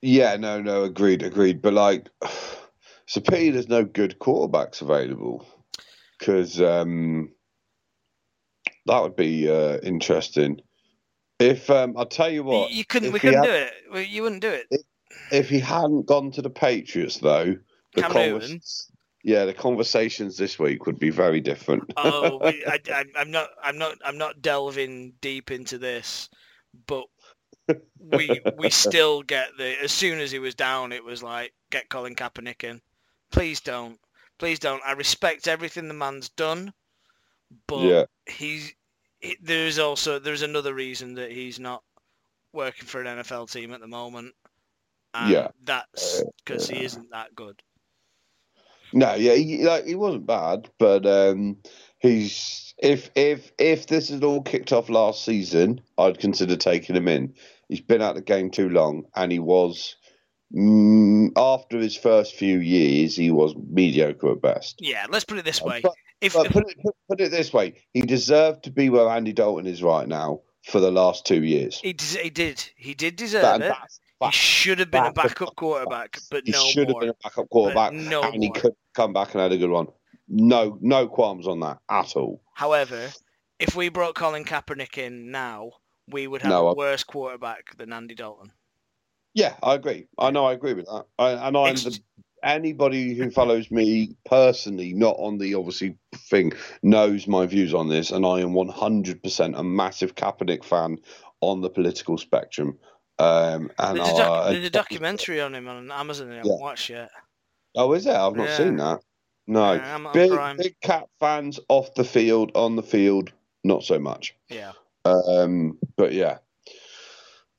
Yeah, 0.00 0.36
no, 0.36 0.60
no, 0.60 0.82
agreed, 0.82 1.22
agreed. 1.22 1.62
But 1.62 1.74
like, 1.74 2.08
it's 2.22 3.16
a 3.16 3.20
pity 3.20 3.50
there's 3.50 3.68
no 3.68 3.84
good 3.84 4.18
quarterbacks 4.18 4.82
available 4.82 5.46
because 6.18 6.60
um, 6.60 7.30
that 8.86 9.00
would 9.00 9.14
be 9.16 9.48
uh, 9.48 9.78
interesting. 9.82 10.60
If 11.38 11.70
um, 11.70 11.94
I'll 11.96 12.06
tell 12.06 12.30
you 12.30 12.42
what, 12.44 12.70
you, 12.70 12.78
you 12.78 12.84
couldn't. 12.84 13.12
We 13.12 13.20
couldn't 13.20 13.44
had- 13.44 13.68
do 13.92 13.98
it. 14.00 14.08
You 14.08 14.22
wouldn't 14.22 14.42
do 14.42 14.50
it. 14.50 14.66
if 14.70 14.80
he 15.30 15.60
hadn't 15.60 16.06
gone 16.06 16.30
to 16.32 16.42
the 16.42 16.50
Patriots, 16.50 17.18
though, 17.18 17.56
the 17.94 18.02
Cam 18.02 18.12
convers- 18.12 18.90
yeah, 19.24 19.44
the 19.44 19.54
conversations 19.54 20.36
this 20.36 20.58
week 20.58 20.86
would 20.86 20.98
be 20.98 21.10
very 21.10 21.40
different. 21.40 21.92
Oh, 21.96 22.38
we, 22.42 22.64
I, 22.66 22.78
I, 22.90 23.04
I'm 23.16 23.30
not. 23.30 23.50
I'm 23.62 23.78
not. 23.78 23.98
I'm 24.04 24.18
not 24.18 24.42
delving 24.42 25.12
deep 25.20 25.50
into 25.50 25.78
this, 25.78 26.28
but 26.86 27.04
we 28.00 28.40
we 28.58 28.70
still 28.70 29.22
get 29.22 29.50
the. 29.56 29.80
As 29.82 29.92
soon 29.92 30.18
as 30.18 30.30
he 30.30 30.38
was 30.38 30.54
down, 30.54 30.92
it 30.92 31.04
was 31.04 31.22
like 31.22 31.52
get 31.70 31.88
Colin 31.88 32.16
Kaepernick 32.16 32.64
in. 32.64 32.80
Please 33.30 33.60
don't. 33.60 33.98
Please 34.38 34.58
don't. 34.58 34.82
I 34.84 34.92
respect 34.92 35.46
everything 35.46 35.86
the 35.86 35.94
man's 35.94 36.28
done, 36.30 36.72
but 37.68 37.82
yeah, 37.82 38.04
he's 38.26 38.74
he, 39.20 39.36
there's 39.40 39.78
also 39.78 40.18
there's 40.18 40.42
another 40.42 40.74
reason 40.74 41.14
that 41.14 41.30
he's 41.30 41.60
not 41.60 41.82
working 42.52 42.86
for 42.86 43.00
an 43.00 43.18
NFL 43.18 43.50
team 43.52 43.72
at 43.72 43.80
the 43.80 43.86
moment. 43.86 44.34
And 45.14 45.30
Yeah. 45.32 45.48
that's 45.64 46.22
because 46.44 46.68
he 46.68 46.84
isn't 46.84 47.10
that 47.10 47.34
good. 47.34 47.62
no, 48.94 49.14
yeah, 49.14 49.34
he, 49.34 49.62
like 49.64 49.86
he 49.86 49.94
wasn't 49.94 50.26
bad, 50.26 50.68
but 50.78 51.06
um, 51.06 51.56
he's 51.98 52.74
if 52.78 53.10
if 53.14 53.52
if 53.58 53.86
this 53.86 54.08
had 54.10 54.24
all 54.24 54.42
kicked 54.42 54.72
off 54.72 54.88
last 54.90 55.24
season, 55.24 55.80
I'd 55.98 56.18
consider 56.18 56.56
taking 56.56 56.96
him 56.96 57.08
in. 57.08 57.34
He's 57.68 57.80
been 57.80 58.02
out 58.02 58.14
the 58.16 58.20
game 58.22 58.50
too 58.50 58.68
long, 58.68 59.04
and 59.16 59.32
he 59.32 59.38
was 59.38 59.96
mm, 60.54 61.30
after 61.36 61.78
his 61.78 61.96
first 61.96 62.34
few 62.34 62.58
years, 62.58 63.16
he 63.16 63.30
was 63.30 63.54
mediocre 63.70 64.32
at 64.32 64.42
best. 64.42 64.76
Yeah, 64.80 65.06
let's 65.08 65.24
put 65.24 65.38
it 65.38 65.44
this 65.44 65.62
way: 65.62 65.80
But- 65.82 65.94
if 66.20 66.34
But 66.34 66.52
put 66.52 66.68
it, 66.70 66.76
put, 66.84 66.94
put 67.08 67.20
it 67.20 67.30
this 67.30 67.52
way: 67.52 67.74
he 67.94 68.02
deserved 68.02 68.64
to 68.64 68.70
be 68.70 68.90
where 68.90 69.08
Andy 69.08 69.32
Dalton 69.32 69.66
is 69.66 69.82
right 69.82 70.06
now 70.06 70.40
for 70.66 70.78
the 70.80 70.90
last 70.92 71.26
two 71.26 71.42
years. 71.42 71.80
he, 71.80 71.92
des- 71.94 72.22
he 72.22 72.30
did, 72.30 72.62
he 72.76 72.94
did 72.94 73.16
deserve 73.16 73.42
That- 73.42 73.56
it. 73.56 73.68
that's- 73.68 73.98
He 74.30 74.36
should 74.36 74.78
have 74.78 74.90
been 74.90 75.06
a 75.06 75.12
backup 75.12 75.56
quarterback, 75.56 76.18
but 76.30 76.46
no. 76.46 76.52
he 76.58 76.64
no 76.64 76.70
should 76.70 76.88
have 76.88 77.00
been 77.00 77.08
a 77.10 77.14
backup 77.22 77.48
quarterback, 77.48 77.92
But 77.92 78.00
no 78.00 78.22
and 78.22 78.42
he 78.42 78.50
could 78.50 78.74
come 78.94 79.12
back 79.12 79.34
and 79.34 79.42
had 79.42 79.52
a 79.52 79.58
good 79.58 79.70
one. 79.70 79.88
No, 80.28 80.78
no 80.80 81.08
qualms 81.08 81.46
on 81.46 81.60
that 81.60 81.78
at 81.90 82.16
all. 82.16 82.40
However, 82.54 83.10
if 83.58 83.74
we 83.76 83.88
brought 83.88 84.14
Colin 84.14 84.44
Kaepernick 84.44 84.98
in 84.98 85.30
now, 85.30 85.70
we 86.08 86.26
would 86.26 86.42
have 86.42 86.50
No, 86.50 86.68
a 86.68 86.72
I- 86.72 86.74
worse 86.74 87.04
quarterback 87.04 87.76
than 87.76 87.92
Andy 87.92 88.14
Dalton. 88.14 88.52
Yeah, 89.34 89.54
I 89.62 89.74
agree. 89.74 90.06
I 90.18 90.30
know, 90.30 90.44
I 90.44 90.52
agree 90.52 90.74
with 90.74 90.86
that. 90.86 91.06
I, 91.18 91.30
and 91.48 91.56
I'm 91.56 91.74
the, 91.74 91.98
anybody 92.42 93.14
who 93.14 93.30
follows 93.30 93.70
me 93.70 94.16
personally, 94.26 94.92
not 94.92 95.16
on 95.18 95.38
the 95.38 95.54
obviously 95.54 95.96
thing, 96.14 96.52
knows 96.82 97.26
my 97.26 97.46
views 97.46 97.72
on 97.72 97.88
this, 97.88 98.10
and 98.10 98.26
I 98.26 98.40
am 98.40 98.52
100% 98.52 99.58
a 99.58 99.62
massive 99.62 100.14
Kaepernick 100.14 100.64
fan 100.64 100.98
on 101.40 101.60
the 101.60 101.70
political 101.70 102.18
spectrum. 102.18 102.78
Um, 103.18 103.70
and 103.78 103.98
There's 103.98 104.08
a, 104.08 104.16
doc- 104.16 104.46
I- 104.46 104.52
there's 104.52 104.66
a 104.66 104.70
documentary 104.70 105.40
on 105.40 105.54
him 105.54 105.68
on 105.68 105.90
Amazon 105.90 106.30
I 106.32 106.36
haven't 106.36 106.50
Yeah. 106.50 106.56
watched 106.58 106.90
yet. 106.90 107.10
Oh, 107.76 107.92
is 107.92 108.06
it? 108.06 108.14
I've 108.14 108.34
not 108.36 108.48
Yeah. 108.48 108.56
seen 108.56 108.76
that. 108.76 109.00
No. 109.46 109.72
Yeah, 109.74 109.94
I'm 109.94 110.12
big, 110.12 110.30
Prime. 110.30 110.56
big 110.56 110.74
cat 110.80 111.08
fans 111.20 111.58
off 111.68 111.94
the 111.94 112.04
field, 112.04 112.52
on 112.54 112.76
the 112.76 112.82
field, 112.82 113.32
not 113.64 113.82
so 113.82 113.98
much. 113.98 114.34
Yeah. 114.48 114.72
Um, 115.04 115.78
but 115.96 116.12
yeah. 116.12 116.38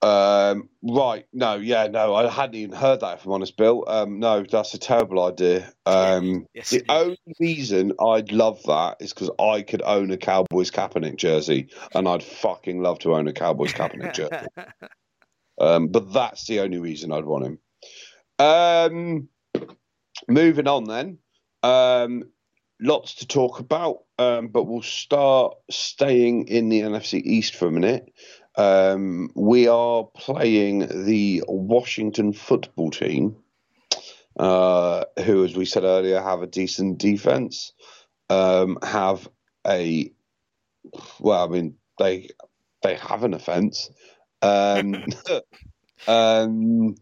Um, 0.01 0.67
right. 0.81 1.25
No, 1.31 1.55
yeah, 1.55 1.87
no, 1.87 2.13
I 2.13 2.29
hadn't 2.29 2.55
even 2.55 2.75
heard 2.75 2.99
that, 2.99 3.19
if 3.19 3.25
I'm 3.25 3.31
honest, 3.31 3.55
Bill. 3.55 3.85
Um, 3.87 4.19
no, 4.19 4.43
that's 4.43 4.73
a 4.73 4.77
terrible 4.77 5.23
idea. 5.23 5.71
Um, 5.85 6.45
Yes, 6.53 6.71
the 6.71 6.83
only 6.89 7.17
reason 7.39 7.93
I'd 8.01 8.31
love 8.33 8.61
that 8.63 8.97
is 8.99 9.13
because 9.13 9.29
I 9.39 9.61
could 9.61 9.81
own 9.83 10.11
a 10.11 10.17
Cowboys 10.17 10.71
Kaepernick 10.71 11.15
jersey, 11.15 11.69
and 11.95 12.07
I'd 12.07 12.21
fucking 12.23 12.81
love 12.81 12.99
to 12.99 13.13
own 13.15 13.27
a 13.29 13.33
Cowboys 13.33 13.71
Kaepernick 13.73 14.13
jersey. 14.13 14.47
Um, 15.64 15.88
but 15.88 16.11
that's 16.11 16.47
the 16.47 16.59
only 16.59 16.80
reason 16.80 17.11
I'd 17.11 17.26
want 17.26 17.45
him. 17.45 17.59
Um, 18.39 19.30
moving 20.28 20.68
on 20.68 20.86
then. 20.86 21.20
Um, 21.61 22.24
lots 22.82 23.16
to 23.16 23.28
talk 23.28 23.59
about, 23.59 23.99
um, 24.20 24.49
but 24.49 24.64
we'll 24.64 24.82
start 24.82 25.55
staying 25.72 26.47
in 26.49 26.70
the 26.70 26.82
NFC 26.82 27.22
East 27.24 27.55
for 27.55 27.68
a 27.68 27.72
minute. 27.72 28.11
Um, 28.55 29.30
we 29.36 29.68
are 29.68 30.03
playing 30.03 31.05
the 31.05 31.43
Washington 31.47 32.34
football 32.34 32.91
team, 32.91 33.38
uh, 34.38 35.05
who, 35.24 35.45
as 35.45 35.55
we 35.55 35.66
said 35.66 35.84
earlier, 35.84 36.22
have 36.22 36.41
a 36.41 36.47
decent 36.47 36.97
defense, 36.97 37.72
um, 38.30 38.78
have 38.84 39.28
a 39.66 40.11
well, 41.20 41.45
I 41.45 41.47
mean, 41.47 41.76
they 41.97 42.30
they 42.82 42.95
have 42.95 43.24
an 43.24 43.34
offense. 43.34 43.89
Um, 44.43 45.05
um, 46.07 46.95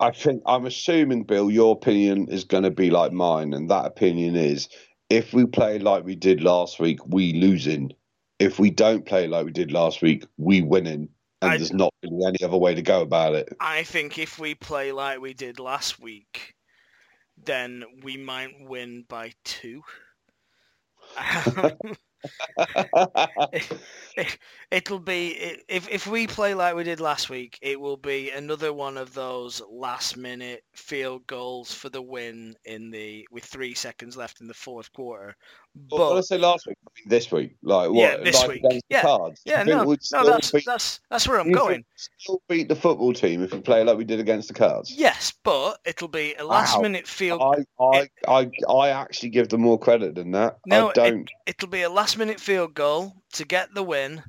I 0.00 0.10
think 0.10 0.42
I'm 0.46 0.66
assuming, 0.66 1.24
Bill, 1.24 1.50
your 1.50 1.72
opinion 1.74 2.28
is 2.28 2.44
going 2.44 2.62
to 2.62 2.70
be 2.70 2.90
like 2.90 3.12
mine, 3.12 3.52
and 3.52 3.70
that 3.70 3.86
opinion 3.86 4.36
is 4.36 4.68
if 5.10 5.32
we 5.32 5.46
play 5.46 5.78
like 5.78 6.04
we 6.04 6.14
did 6.14 6.42
last 6.42 6.78
week, 6.78 7.00
we 7.06 7.32
losing. 7.34 7.92
If 8.38 8.58
we 8.58 8.70
don't 8.70 9.04
play 9.04 9.26
like 9.26 9.46
we 9.46 9.52
did 9.52 9.72
last 9.72 10.00
week, 10.00 10.24
we 10.36 10.62
winning, 10.62 11.08
and 11.42 11.52
I- 11.52 11.56
there's 11.56 11.72
not 11.72 11.92
really 12.02 12.24
any 12.26 12.42
other 12.44 12.56
way 12.56 12.74
to 12.74 12.82
go 12.82 13.00
about 13.00 13.34
it. 13.34 13.48
I 13.60 13.82
think 13.82 14.18
if 14.18 14.38
we 14.38 14.54
play 14.54 14.92
like 14.92 15.20
we 15.20 15.34
did 15.34 15.58
last 15.58 15.98
week, 15.98 16.54
then 17.36 17.84
we 18.02 18.16
might 18.16 18.54
win 18.60 19.04
by 19.08 19.32
two. 19.44 19.82
It'll 24.70 24.98
be 24.98 25.28
if 25.68 25.88
if 25.88 26.06
we 26.06 26.26
play 26.26 26.54
like 26.54 26.74
we 26.74 26.84
did 26.84 27.00
last 27.00 27.30
week, 27.30 27.58
it 27.62 27.80
will 27.80 27.96
be 27.96 28.30
another 28.30 28.72
one 28.72 28.96
of 28.96 29.14
those 29.14 29.62
last 29.70 30.16
minute 30.16 30.62
field 30.74 31.26
goals 31.26 31.72
for 31.72 31.88
the 31.88 32.02
win 32.02 32.56
in 32.64 32.90
the 32.90 33.26
with 33.30 33.44
three 33.44 33.74
seconds 33.74 34.16
left 34.16 34.40
in 34.40 34.48
the 34.48 34.54
fourth 34.54 34.92
quarter. 34.92 35.36
What 35.90 35.98
did 35.98 36.04
I 36.04 36.14
But 36.16 36.22
say 36.22 36.38
last 36.38 36.66
week? 36.66 36.76
I 36.86 36.90
mean, 36.98 37.08
this 37.08 37.30
week, 37.30 37.56
like 37.62 37.90
what? 37.90 37.96
Yeah, 37.98 38.16
this 38.24 38.36
like 38.40 38.48
week. 38.62 38.82
Yeah. 38.88 39.02
Cards? 39.02 39.40
yeah, 39.44 39.62
Do 39.62 39.70
you 39.70 39.76
think 39.84 40.00
no, 40.12 40.22
no, 40.22 40.30
that's 40.30 40.50
beat- 40.50 40.64
that's 40.66 41.00
that's 41.10 41.28
where 41.28 41.38
I'm 41.38 41.44
do 41.44 41.50
you 41.50 41.56
think 41.56 41.68
going. 41.68 41.84
Still 42.16 42.42
beat 42.48 42.68
the 42.68 42.74
football 42.76 43.12
team 43.12 43.42
if 43.44 43.52
we 43.52 43.60
play 43.60 43.84
like 43.84 43.96
we 43.96 44.04
did 44.04 44.18
against 44.18 44.48
the 44.48 44.54
Cards. 44.54 44.90
Yes, 44.90 45.32
but 45.44 45.78
it'll 45.84 46.08
be 46.08 46.34
a 46.34 46.44
last 46.44 46.76
Wow. 46.76 46.82
minute 46.82 47.06
field. 47.06 47.40
I, 47.42 47.64
I, 47.82 48.08
I, 48.26 48.50
I 48.72 48.88
actually 48.90 49.28
give 49.30 49.48
them 49.50 49.60
more 49.60 49.78
credit 49.78 50.14
than 50.16 50.32
that. 50.32 50.58
No, 50.66 50.88
I 50.90 50.92
don't. 50.94 51.30
it'll 51.46 51.68
be 51.68 51.82
a 51.82 51.90
last 51.90 52.18
minute 52.18 52.40
field 52.40 52.74
goal 52.74 53.14
to 53.34 53.44
get 53.44 53.72
the 53.74 53.82
win, 53.82 54.22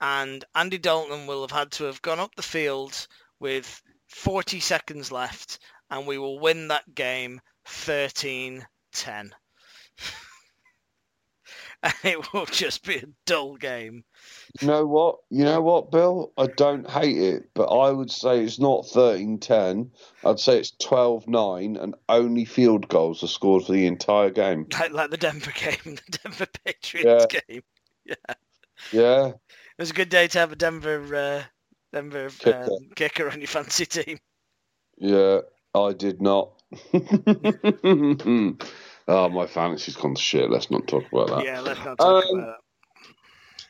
and 0.00 0.44
Andy 0.54 0.78
Dalton 0.78 1.26
will 1.26 1.42
have 1.42 1.50
had 1.50 1.70
to 1.72 1.84
have 1.84 2.00
gone 2.02 2.20
up 2.20 2.34
the 2.36 2.42
field 2.42 3.06
with 3.40 3.82
40 4.08 4.58
seconds 4.60 5.12
left, 5.12 5.58
and 5.90 6.06
we 6.06 6.16
will 6.18 6.38
win 6.40 6.68
that 6.68 6.94
game 6.94 7.40
13 7.66 8.64
10. 8.92 9.34
And 11.84 11.94
it 12.04 12.32
will 12.32 12.46
just 12.46 12.84
be 12.84 12.96
a 12.96 13.04
dull 13.26 13.56
game. 13.56 14.04
You 14.60 14.66
know 14.68 14.86
what? 14.86 15.18
You 15.30 15.44
know 15.44 15.60
what, 15.60 15.90
Bill? 15.90 16.32
I 16.38 16.46
don't 16.46 16.88
hate 16.88 17.18
it, 17.18 17.50
but 17.54 17.66
I 17.66 17.90
would 17.90 18.10
say 18.10 18.42
it's 18.42 18.58
not 18.58 18.84
13-10. 18.86 19.90
I'd 20.24 20.40
say 20.40 20.58
it's 20.58 20.72
12-9, 20.82 21.80
and 21.80 21.94
only 22.08 22.44
field 22.44 22.88
goals 22.88 23.22
are 23.22 23.28
scored 23.28 23.64
for 23.66 23.72
the 23.72 23.86
entire 23.86 24.30
game. 24.30 24.66
Like, 24.80 24.92
like 24.92 25.10
the 25.10 25.16
Denver 25.16 25.52
game, 25.52 25.76
the 25.84 26.18
Denver 26.22 26.46
Patriots 26.64 27.26
game. 27.26 27.62
Yeah, 28.92 29.28
It 29.28 29.34
was 29.78 29.90
a 29.90 29.94
good 29.94 30.08
day 30.08 30.26
to 30.28 30.38
have 30.38 30.52
a 30.52 30.56
Denver 30.56 31.14
uh, 31.14 31.42
Denver 31.92 32.28
Kicker. 32.30 32.64
um, 32.64 32.88
kicker 32.96 33.30
on 33.30 33.38
your 33.40 33.46
fancy 33.48 33.86
team. 33.86 34.18
yeah. 34.98 35.40
I 35.76 35.92
did 35.92 36.22
not. 36.22 36.52
Oh, 39.08 39.28
my 39.28 39.46
fantasy's 39.46 39.96
gone 39.96 40.14
to 40.14 40.20
shit. 40.20 40.50
Let's 40.50 40.70
not 40.70 40.86
talk 40.86 41.04
about 41.12 41.28
that. 41.28 41.44
Yeah, 41.44 41.60
let's 41.60 41.84
not 41.84 41.98
talk 41.98 42.24
Um, 42.24 42.38
about 42.38 42.48
it. 42.48 42.54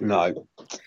No. 0.00 0.20
Um, 0.20 0.44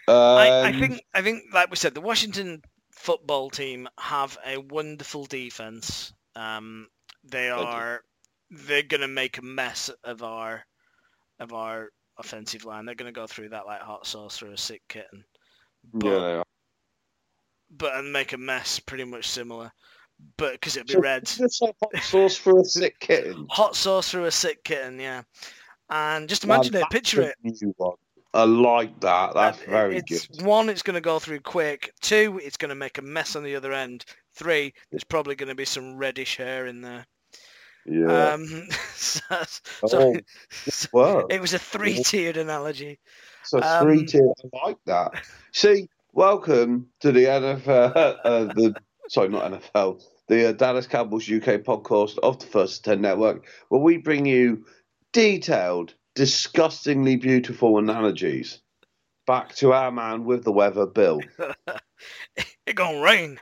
I, 0.07 0.61
I 0.65 0.71
think 0.79 1.01
I 1.13 1.21
think 1.21 1.43
like 1.53 1.69
we 1.69 1.77
said, 1.77 1.93
the 1.93 2.01
Washington 2.01 2.61
football 2.91 3.49
team 3.49 3.87
have 3.97 4.37
a 4.45 4.57
wonderful 4.57 5.25
defense. 5.25 6.13
Um, 6.35 6.87
they 7.23 7.49
are 7.49 8.01
they're 8.49 8.83
gonna 8.83 9.07
make 9.07 9.37
a 9.37 9.41
mess 9.41 9.89
of 10.03 10.23
our 10.23 10.65
of 11.39 11.53
our 11.53 11.89
offensive 12.17 12.65
line. 12.65 12.85
They're 12.85 12.95
gonna 12.95 13.11
go 13.13 13.27
through 13.27 13.49
that 13.49 13.65
like 13.65 13.81
hot 13.81 14.05
sauce 14.05 14.37
through 14.37 14.51
a 14.51 14.57
sick 14.57 14.81
kitten, 14.89 15.23
Yeah, 16.03 16.09
they 16.11 16.33
are. 16.35 16.43
but 17.71 17.95
and 17.95 18.11
make 18.11 18.33
a 18.33 18.37
mess 18.37 18.79
pretty 18.79 19.05
much 19.05 19.27
similar. 19.29 19.71
But 20.37 20.53
because 20.53 20.75
it'd 20.75 20.87
be 20.87 20.93
So- 20.93 20.99
red, 20.99 21.29
hot 21.39 22.03
sauce 22.03 22.37
for 22.37 22.59
a 22.59 22.63
sick 22.63 22.99
kitten. 22.99 23.47
hot 23.49 23.75
sauce 23.75 24.11
through 24.11 24.25
a 24.25 24.31
sick 24.31 24.63
kitten, 24.63 24.99
yeah. 24.99 25.23
And 25.89 26.27
just 26.27 26.45
Man, 26.45 26.55
imagine 26.55 26.75
it, 26.75 26.89
picture 26.89 27.21
it. 27.21 27.35
I 28.33 28.43
like 28.43 28.99
that. 28.99 29.33
That's 29.33 29.59
very 29.63 29.97
it's, 29.97 30.27
good. 30.27 30.45
One, 30.45 30.69
it's 30.69 30.83
going 30.83 30.95
to 30.95 31.01
go 31.01 31.17
through 31.17 31.39
quick. 31.39 31.93
Two, 32.01 32.39
it's 32.43 32.57
going 32.57 32.69
to 32.69 32.75
make 32.75 32.97
a 32.97 33.01
mess 33.01 33.35
on 33.35 33.43
the 33.43 33.55
other 33.55 33.73
end. 33.73 34.05
Three, 34.35 34.73
there's 34.91 35.03
probably 35.03 35.35
going 35.35 35.49
to 35.49 35.55
be 35.55 35.65
some 35.65 35.97
reddish 35.97 36.37
hair 36.37 36.67
in 36.67 36.81
there. 36.81 37.07
Yeah. 37.85 38.33
Um, 38.33 38.67
so, 38.93 39.21
oh, 39.83 40.15
so 40.51 41.27
it 41.29 41.39
was 41.39 41.53
a 41.53 41.59
three-tiered 41.59 42.37
analogy. 42.37 42.99
So 43.43 43.61
um, 43.61 43.83
three 43.83 44.05
tier. 44.05 44.29
I 44.53 44.67
like 44.67 44.77
that. 44.85 45.23
See, 45.53 45.87
welcome 46.11 46.89
to 46.99 47.13
the 47.13 47.23
NFL. 47.23 48.19
Uh, 48.23 48.43
the 48.53 48.75
sorry, 49.09 49.29
not 49.29 49.51
NFL. 49.51 50.03
The 50.27 50.49
uh, 50.49 50.51
Dallas 50.51 50.87
Cowboys 50.87 51.29
UK 51.29 51.61
podcast 51.61 52.17
of 52.19 52.39
the 52.39 52.45
First 52.47 52.83
Ten 52.83 53.01
Network, 53.01 53.45
where 53.69 53.81
we 53.81 53.97
bring 53.97 54.25
you 54.25 54.65
detailed, 55.13 55.93
disgustingly 56.15 57.15
beautiful 57.15 57.77
analogies. 57.77 58.59
Back 59.25 59.55
to 59.55 59.73
our 59.73 59.91
man 59.91 60.25
with 60.25 60.43
the 60.43 60.51
weather, 60.51 60.85
Bill. 60.85 61.21
It 62.67 62.75
gonna 62.75 63.01
rain. 63.01 63.39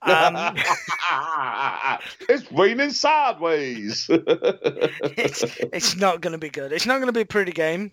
Um, 0.00 0.36
it's 2.28 2.50
raining 2.52 2.90
sideways. 2.90 4.06
it's, 4.10 5.42
it's 5.72 5.96
not 5.96 6.20
going 6.20 6.32
to 6.32 6.38
be 6.38 6.50
good. 6.50 6.72
It's 6.72 6.86
not 6.86 6.96
going 6.96 7.06
to 7.06 7.12
be 7.12 7.22
a 7.22 7.26
pretty 7.26 7.52
game. 7.52 7.92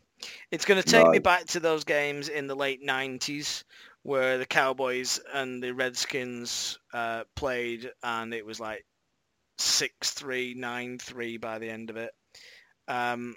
It's 0.51 0.65
going 0.65 0.81
to 0.81 0.87
take 0.87 1.07
me 1.09 1.19
back 1.19 1.45
to 1.47 1.59
those 1.59 1.83
games 1.83 2.29
in 2.29 2.47
the 2.47 2.55
late 2.55 2.85
90s 2.85 3.63
where 4.03 4.37
the 4.37 4.45
Cowboys 4.45 5.19
and 5.33 5.61
the 5.61 5.73
Redskins 5.73 6.79
uh, 6.93 7.23
played 7.35 7.91
and 8.03 8.33
it 8.33 8.45
was 8.45 8.59
like 8.59 8.85
6-3, 9.59 10.57
9-3 10.57 11.39
by 11.39 11.59
the 11.59 11.69
end 11.69 11.89
of 11.89 11.97
it. 11.97 12.11
Um, 12.87 13.35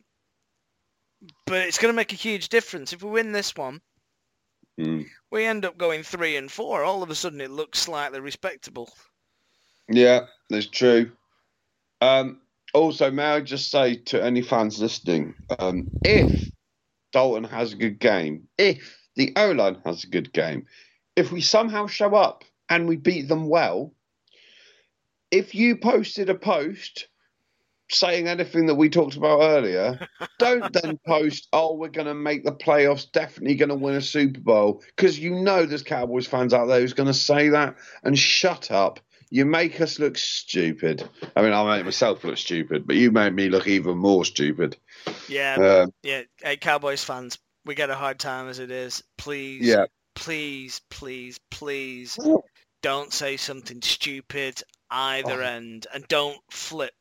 but 1.46 1.62
it's 1.62 1.78
going 1.78 1.92
to 1.92 1.96
make 1.96 2.12
a 2.12 2.16
huge 2.16 2.48
difference. 2.48 2.92
If 2.92 3.02
we 3.02 3.10
win 3.10 3.32
this 3.32 3.54
one, 3.56 3.80
Mm. 4.78 5.06
we 5.30 5.44
end 5.44 5.64
up 5.64 5.78
going 5.78 6.02
3 6.02 6.36
and 6.36 6.50
4. 6.50 6.82
All 6.82 7.02
of 7.04 7.10
a 7.10 7.14
sudden 7.14 7.40
it 7.40 7.50
looks 7.50 7.78
slightly 7.78 8.18
respectable. 8.18 8.92
Yeah, 9.88 10.26
that's 10.50 10.66
true. 10.66 11.12
Um, 12.00 12.40
also, 12.72 13.10
may 13.10 13.24
I 13.24 13.40
just 13.40 13.70
say 13.70 13.96
to 13.96 14.22
any 14.22 14.42
fans 14.42 14.80
listening, 14.80 15.34
um, 15.60 15.88
if 16.04 16.50
Dalton 17.12 17.44
has 17.44 17.72
a 17.72 17.76
good 17.76 18.00
game, 18.00 18.48
if 18.58 18.98
the 19.16 19.32
O 19.36 19.52
line 19.52 19.80
has 19.84 20.04
a 20.04 20.08
good 20.08 20.32
game, 20.32 20.66
if 21.16 21.30
we 21.32 21.40
somehow 21.40 21.86
show 21.86 22.14
up 22.14 22.44
and 22.68 22.88
we 22.88 22.96
beat 22.96 23.28
them 23.28 23.48
well, 23.48 23.92
if 25.30 25.54
you 25.54 25.76
posted 25.76 26.30
a 26.30 26.34
post 26.34 27.08
saying 27.90 28.28
anything 28.28 28.66
that 28.66 28.74
we 28.74 28.88
talked 28.88 29.16
about 29.16 29.40
earlier, 29.42 30.06
don't 30.38 30.72
then 30.72 30.98
post, 31.06 31.48
oh, 31.52 31.74
we're 31.74 31.88
going 31.88 32.06
to 32.06 32.14
make 32.14 32.44
the 32.44 32.52
playoffs, 32.52 33.10
definitely 33.10 33.54
going 33.54 33.68
to 33.68 33.74
win 33.74 33.94
a 33.94 34.00
Super 34.00 34.40
Bowl, 34.40 34.82
because 34.96 35.18
you 35.18 35.30
know 35.30 35.66
there's 35.66 35.82
Cowboys 35.82 36.26
fans 36.26 36.54
out 36.54 36.66
there 36.66 36.80
who's 36.80 36.94
going 36.94 37.06
to 37.06 37.14
say 37.14 37.50
that, 37.50 37.76
and 38.02 38.18
shut 38.18 38.70
up. 38.70 39.00
You 39.30 39.44
make 39.44 39.80
us 39.80 39.98
look 39.98 40.16
stupid. 40.16 41.08
I 41.34 41.42
mean, 41.42 41.52
I 41.52 41.76
make 41.76 41.84
myself 41.84 42.22
look 42.22 42.38
stupid, 42.38 42.86
but 42.86 42.94
you 42.96 43.10
made 43.10 43.34
me 43.34 43.48
look 43.48 43.66
even 43.66 43.98
more 43.98 44.24
stupid. 44.24 44.76
Yeah, 45.28 45.56
Um, 45.56 45.92
yeah. 46.02 46.22
Hey, 46.40 46.56
Cowboys 46.56 47.02
fans, 47.02 47.38
we 47.64 47.74
get 47.74 47.90
a 47.90 47.94
hard 47.94 48.18
time 48.18 48.48
as 48.48 48.58
it 48.58 48.70
is. 48.70 49.02
Please, 49.18 49.66
yeah. 49.66 49.86
please, 50.14 50.80
please, 50.90 51.38
please 51.50 52.18
don't 52.82 53.12
say 53.12 53.36
something 53.36 53.80
stupid 53.82 54.62
either 54.90 55.42
Oh. 55.42 55.46
end 55.46 55.86
and 55.94 56.06
don't 56.08 56.38
flip. 56.50 56.92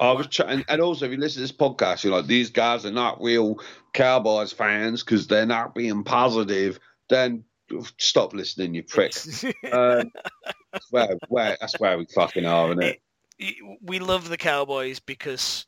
I 0.00 0.12
was 0.12 0.26
trying, 0.26 0.64
and 0.68 0.80
also 0.80 1.06
if 1.06 1.12
you 1.12 1.18
listen 1.18 1.36
to 1.36 1.40
this 1.42 1.52
podcast, 1.52 2.02
you're 2.04 2.12
like, 2.12 2.26
these 2.26 2.50
guys 2.50 2.84
are 2.84 2.90
not 2.90 3.22
real 3.22 3.58
Cowboys 3.94 4.52
fans 4.52 5.02
because 5.02 5.26
they're 5.26 5.46
not 5.46 5.74
being 5.74 6.02
positive. 6.04 6.78
Then 7.08 7.44
stop 7.98 8.34
listening, 8.34 8.74
you 8.74 8.82
prick. 8.82 9.14
Um, 9.72 10.10
that's 10.72 10.90
where, 10.90 11.16
where, 11.28 11.56
that's 11.60 11.78
where 11.78 11.96
we 11.98 12.06
fucking 12.14 12.44
are, 12.44 12.70
isn't 12.70 12.82
it? 12.82 13.00
we 13.82 13.98
love 13.98 14.28
the 14.28 14.36
Cowboys 14.36 15.00
because 15.00 15.66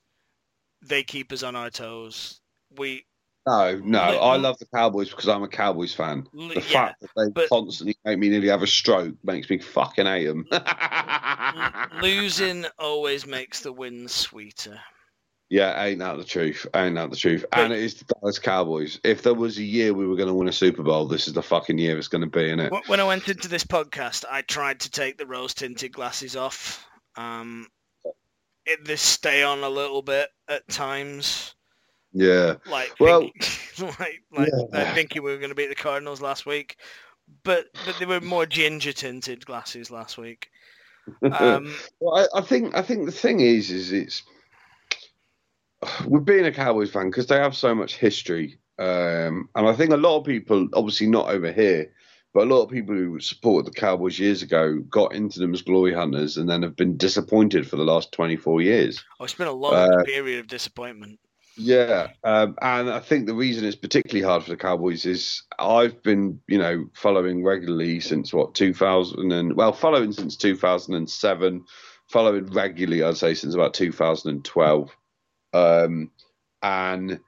they 0.82 1.02
keep 1.02 1.32
us 1.32 1.42
on 1.42 1.56
our 1.56 1.70
toes. 1.70 2.40
We 2.76 3.04
No, 3.46 3.78
no, 3.84 4.00
I 4.00 4.36
love 4.36 4.58
the 4.58 4.66
Cowboys 4.66 5.10
because 5.10 5.28
I'm 5.28 5.42
a 5.42 5.48
Cowboys 5.48 5.92
fan. 5.92 6.26
The 6.32 6.54
yeah, 6.54 6.60
fact 6.60 7.00
that 7.02 7.10
they 7.16 7.30
but- 7.30 7.48
constantly 7.48 7.96
make 8.04 8.18
me 8.18 8.30
nearly 8.30 8.48
have 8.48 8.62
a 8.62 8.66
stroke 8.66 9.14
makes 9.22 9.50
me 9.50 9.58
fucking 9.58 10.06
hate 10.06 10.26
them. 10.26 10.46
losing 12.02 12.64
always 12.78 13.26
makes 13.26 13.60
the 13.60 13.72
win 13.72 14.08
sweeter. 14.08 14.80
Yeah, 15.50 15.84
ain't 15.84 15.98
that 15.98 16.16
the 16.16 16.24
truth? 16.24 16.66
Ain't 16.74 16.94
that 16.94 17.10
the 17.10 17.16
truth? 17.16 17.44
But- 17.50 17.60
and 17.60 17.72
it 17.72 17.80
is 17.80 17.94
the 17.94 18.06
Dallas 18.14 18.38
Cowboys. 18.38 18.98
If 19.04 19.22
there 19.22 19.34
was 19.34 19.58
a 19.58 19.62
year 19.62 19.92
we 19.92 20.06
were 20.06 20.16
going 20.16 20.28
to 20.28 20.34
win 20.34 20.48
a 20.48 20.52
Super 20.52 20.82
Bowl, 20.82 21.06
this 21.06 21.28
is 21.28 21.34
the 21.34 21.42
fucking 21.42 21.78
year 21.78 21.98
it's 21.98 22.08
going 22.08 22.22
to 22.22 22.26
be, 22.26 22.44
innit? 22.44 22.72
it? 22.72 22.88
When 22.88 23.00
I 23.00 23.04
went 23.04 23.28
into 23.28 23.48
this 23.48 23.64
podcast, 23.64 24.24
I 24.30 24.40
tried 24.42 24.80
to 24.80 24.90
take 24.90 25.18
the 25.18 25.26
rose 25.26 25.52
tinted 25.52 25.92
glasses 25.92 26.34
off. 26.34 26.86
Um, 27.16 27.68
it, 28.64 28.84
they 28.86 28.96
stay 28.96 29.42
on 29.42 29.62
a 29.62 29.68
little 29.68 30.00
bit 30.00 30.30
at 30.48 30.66
times. 30.68 31.53
Yeah. 32.14 32.54
like 32.70 32.94
Well- 33.00 33.20
think, 33.22 33.98
like 34.00 34.22
like 34.32 34.48
Yeah. 34.72 34.94
thinking 34.94 35.22
we 35.22 35.32
were 35.32 35.38
going 35.38 35.50
to 35.50 35.54
beat 35.54 35.68
the 35.68 35.74
Cardinals 35.74 36.20
last 36.22 36.46
week, 36.46 36.76
but 37.42 37.66
but 37.84 37.96
they 37.98 38.06
were 38.06 38.20
more 38.20 38.46
ginger 38.46 38.92
tinted 38.92 39.44
glasses 39.44 39.90
last 39.90 40.16
week. 40.16 40.48
Um, 41.22 41.74
well, 42.00 42.16
I, 42.34 42.38
I 42.38 42.42
think 42.42 42.74
I 42.76 42.82
think 42.82 43.04
the 43.06 43.12
thing 43.12 43.40
is, 43.40 43.70
is 43.70 43.92
it's 43.92 44.22
with 46.06 46.24
being 46.24 46.46
a 46.46 46.52
Cowboys 46.52 46.90
fan 46.90 47.10
because 47.10 47.26
they 47.26 47.36
have 47.36 47.56
so 47.56 47.74
much 47.74 47.96
history, 47.96 48.58
um, 48.78 49.48
and 49.54 49.66
I 49.68 49.74
think 49.74 49.92
a 49.92 49.96
lot 49.98 50.18
of 50.18 50.24
people, 50.24 50.68
obviously 50.72 51.06
not 51.08 51.28
over 51.28 51.52
here, 51.52 51.92
but 52.32 52.44
a 52.46 52.50
lot 52.54 52.62
of 52.62 52.70
people 52.70 52.94
who 52.94 53.20
supported 53.20 53.70
the 53.70 53.78
Cowboys 53.78 54.18
years 54.18 54.42
ago 54.42 54.78
got 54.88 55.14
into 55.14 55.40
them 55.40 55.52
as 55.52 55.62
glory 55.62 55.92
hunters 55.92 56.36
and 56.38 56.48
then 56.48 56.62
have 56.62 56.76
been 56.76 56.96
disappointed 56.96 57.68
for 57.68 57.76
the 57.76 57.84
last 57.84 58.12
twenty 58.12 58.36
four 58.36 58.62
years. 58.62 59.04
oh, 59.20 59.24
it's 59.24 59.34
been 59.34 59.46
a 59.48 59.52
long 59.52 59.74
Uh, 59.74 60.04
period 60.04 60.40
of 60.40 60.46
disappointment. 60.46 61.18
Yeah, 61.56 62.08
um, 62.24 62.56
and 62.60 62.90
I 62.90 62.98
think 62.98 63.26
the 63.26 63.34
reason 63.34 63.64
it's 63.64 63.76
particularly 63.76 64.24
hard 64.24 64.42
for 64.42 64.50
the 64.50 64.56
Cowboys 64.56 65.06
is 65.06 65.42
I've 65.58 66.02
been, 66.02 66.40
you 66.48 66.58
know, 66.58 66.86
following 66.94 67.44
regularly 67.44 68.00
since 68.00 68.32
what 68.32 68.54
2000 68.54 69.30
and 69.30 69.56
well, 69.56 69.72
following 69.72 70.12
since 70.12 70.36
2007, 70.36 71.64
following 72.08 72.46
regularly 72.46 73.04
I'd 73.04 73.16
say 73.16 73.34
since 73.34 73.54
about 73.54 73.74
2012, 73.74 74.96
um, 75.52 76.10
and 76.62 77.20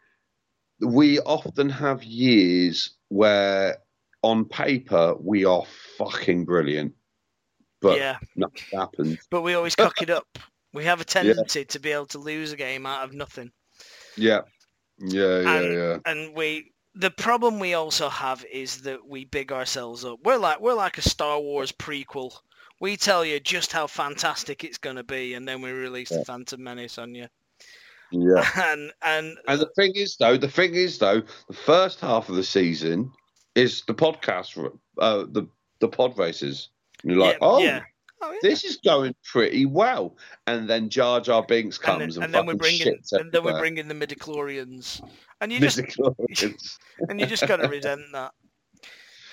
we 0.81 1.21
often 1.21 1.69
have 1.71 2.03
years 2.03 2.95
where 3.09 3.79
on 4.23 4.45
paper 4.45 5.15
we 5.21 5.45
are 5.45 5.63
fucking 5.99 6.45
brilliant, 6.45 6.95
but 7.81 7.99
yeah, 7.99 8.19
nothing 8.35 8.65
happens. 8.73 9.19
but 9.31 9.43
we 9.43 9.55
always 9.55 9.77
cock 9.77 10.03
it 10.03 10.11
up. 10.11 10.27
We 10.73 10.85
have 10.85 11.01
a 11.01 11.05
tendency 11.05 11.65
to 11.67 11.79
be 11.79 11.93
able 11.93 12.07
to 12.07 12.19
lose 12.19 12.51
a 12.51 12.57
game 12.57 12.87
out 12.87 13.05
of 13.05 13.15
nothing. 13.15 13.53
Yeah, 14.17 14.41
yeah, 14.99 15.41
yeah, 15.41 15.57
And- 15.59 15.75
yeah. 15.75 15.99
and 16.07 16.35
we 16.35 16.73
the 16.99 17.11
problem 17.11 17.59
we 17.59 17.75
also 17.75 18.09
have 18.09 18.43
is 18.51 18.81
that 18.83 19.07
we 19.07 19.27
big 19.27 19.53
ourselves 19.53 20.05
up. 20.05 20.19
We're 20.25 20.39
like 20.39 20.61
we're 20.61 20.73
like 20.75 20.97
a 20.99 21.03
Star 21.03 21.39
Wars 21.41 21.71
prequel. 21.73 22.33
We 22.81 22.97
tell 22.97 23.25
you 23.25 23.39
just 23.41 23.73
how 23.73 23.87
fantastic 23.87 24.65
it's 24.65 24.79
going 24.79 24.97
to 24.97 25.05
be, 25.05 25.35
and 25.35 25.47
then 25.47 25.61
we 25.63 25.71
release 25.73 26.11
Yeah. 26.11 26.19
the 26.19 26.25
Phantom 26.25 26.63
Menace 26.63 26.99
on 26.99 27.15
you. 27.15 27.27
Yeah. 28.13 28.45
And 28.57 28.93
and 29.03 29.37
And 29.49 29.61
the 29.61 29.71
thing 29.77 29.93
is, 29.95 30.17
though, 30.17 30.37
the 30.37 30.49
thing 30.49 30.75
is, 30.75 30.99
though, 30.99 31.23
the 31.49 31.55
first 31.55 32.01
half 32.01 32.29
of 32.29 32.37
the 32.37 32.45
season 32.45 33.11
is 33.55 33.83
the 33.87 33.95
podcast, 33.95 34.57
uh, 34.99 35.25
the 35.31 35.47
the 35.81 35.89
pod 35.89 36.19
races. 36.19 36.71
And 37.03 37.13
you're 37.13 37.21
like, 37.21 37.35
yeah, 37.41 37.47
oh, 37.47 37.59
yeah. 37.59 37.83
Oh, 38.29 38.33
yeah. 38.33 38.39
this 38.43 38.65
is 38.65 38.77
going 38.79 39.15
pretty 39.25 39.67
well. 39.67 40.17
And 40.47 40.69
then 40.69 40.89
Jar 40.89 41.21
Jar 41.21 41.45
Binks 41.47 41.77
and 41.79 41.85
comes 41.85 42.15
then, 42.17 42.25
and, 42.25 42.35
and 42.35 42.35
then 42.35 42.47
we 42.47 42.53
fucking 42.55 42.79
bring 42.79 42.81
in 42.95 42.99
shits 43.01 43.13
and 43.13 43.33
then 43.33 43.43
we 43.45 43.51
everywhere. 43.51 43.61
bring 43.61 43.79
in 43.79 43.89
the 43.89 43.95
midichlorians, 43.95 45.01
and 45.41 45.53
you 45.53 45.61
just 45.61 45.79
and 47.09 47.21
you 47.21 47.27
just 47.27 47.47
to 47.47 47.57
resent 47.69 48.01
that. 48.13 48.33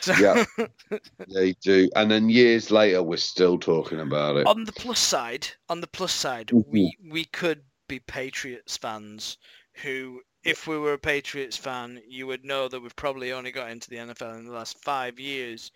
So, 0.02 0.14
Yeah. 0.16 0.44
they 1.34 1.54
do. 1.62 1.90
And 1.96 2.12
then 2.12 2.28
years 2.30 2.72
later, 2.72 3.02
we're 3.02 3.16
still 3.18 3.58
talking 3.58 4.02
about 4.02 4.36
it. 4.38 4.46
on 4.48 4.66
the 4.66 4.74
plus 4.74 5.00
side, 5.00 5.48
on 5.70 5.80
the 5.82 5.88
plus 5.88 6.12
side, 6.12 6.48
Mhm. 6.48 6.66
we 6.68 6.98
we 7.10 7.26
could 7.26 7.62
be 7.88 8.00
Patriots 8.00 8.76
fans 8.78 9.38
who, 9.82 10.22
if 10.44 10.68
we 10.68 10.78
were 10.78 10.94
a 10.94 10.98
Patriots 11.00 11.56
fan, 11.58 12.02
you 12.08 12.28
would 12.28 12.44
know 12.44 12.68
that 12.68 12.82
we've 12.82 12.96
probably 12.96 13.32
only 13.32 13.52
got 13.52 13.72
into 13.72 13.90
the 13.90 13.96
NFL 13.98 14.38
in 14.38 14.46
the 14.46 14.52
last 14.52 14.78
five 14.84 15.20
years, 15.20 15.72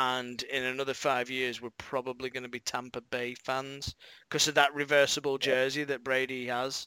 and 0.00 0.42
in 0.44 0.64
another 0.64 0.94
five 0.94 1.28
years, 1.28 1.60
we're 1.60 1.68
probably 1.76 2.30
going 2.30 2.44
to 2.44 2.48
be 2.48 2.60
Tampa 2.60 3.02
Bay 3.02 3.34
fans 3.34 3.94
because 4.28 4.48
of 4.48 4.54
that 4.54 4.74
reversible 4.74 5.36
jersey 5.36 5.84
that 5.84 6.02
Brady 6.04 6.46
has. 6.46 6.86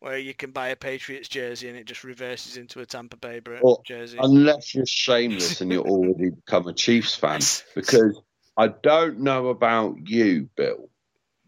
Where 0.00 0.18
you 0.18 0.34
can 0.34 0.50
buy 0.50 0.68
a 0.68 0.76
Patriots 0.76 1.28
jersey 1.28 1.68
and 1.68 1.78
it 1.78 1.86
just 1.86 2.04
reverses 2.04 2.56
into 2.58 2.80
a 2.80 2.86
Tampa 2.86 3.16
Bay 3.16 3.40
Well, 3.62 3.82
jersey. 3.86 4.18
Unless 4.20 4.74
you're 4.74 4.84
shameless 4.86 5.60
and 5.62 5.72
you're 5.72 5.82
already 5.88 6.30
become 6.30 6.66
a 6.68 6.74
Chiefs 6.74 7.14
fan. 7.14 7.40
because 7.74 8.20
I 8.56 8.68
don't 8.68 9.20
know 9.20 9.48
about 9.48 9.96
you, 10.06 10.48
Bill, 10.56 10.90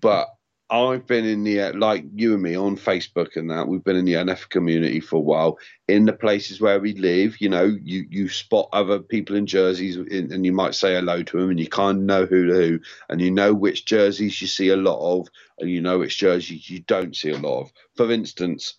but 0.00 0.28
I've 0.68 1.06
been 1.06 1.24
in 1.24 1.44
the 1.44 1.60
uh, 1.60 1.72
like 1.74 2.04
you 2.14 2.34
and 2.34 2.42
me 2.42 2.56
on 2.56 2.76
Facebook 2.76 3.36
and 3.36 3.50
that 3.50 3.68
we've 3.68 3.84
been 3.84 3.96
in 3.96 4.04
the 4.04 4.14
NF 4.14 4.48
community 4.48 4.98
for 4.98 5.16
a 5.16 5.20
while. 5.20 5.58
In 5.86 6.06
the 6.06 6.12
places 6.12 6.60
where 6.60 6.80
we 6.80 6.94
live, 6.94 7.40
you 7.40 7.48
know, 7.48 7.76
you 7.82 8.04
you 8.10 8.28
spot 8.28 8.68
other 8.72 8.98
people 8.98 9.36
in 9.36 9.46
jerseys 9.46 9.96
and 9.96 10.44
you 10.44 10.52
might 10.52 10.74
say 10.74 10.94
hello 10.94 11.22
to 11.22 11.40
them, 11.40 11.50
and 11.50 11.60
you 11.60 11.68
kind 11.68 11.98
of 11.98 12.04
know 12.04 12.26
who 12.26 12.46
to 12.46 12.54
who, 12.54 12.80
and 13.08 13.20
you 13.20 13.30
know 13.30 13.54
which 13.54 13.84
jerseys 13.84 14.40
you 14.40 14.48
see 14.48 14.70
a 14.70 14.76
lot 14.76 14.98
of, 14.98 15.28
and 15.60 15.70
you 15.70 15.80
know 15.80 16.00
which 16.00 16.18
jerseys 16.18 16.68
you 16.68 16.80
don't 16.80 17.14
see 17.14 17.30
a 17.30 17.38
lot 17.38 17.60
of. 17.60 17.72
For 17.94 18.10
instance, 18.10 18.74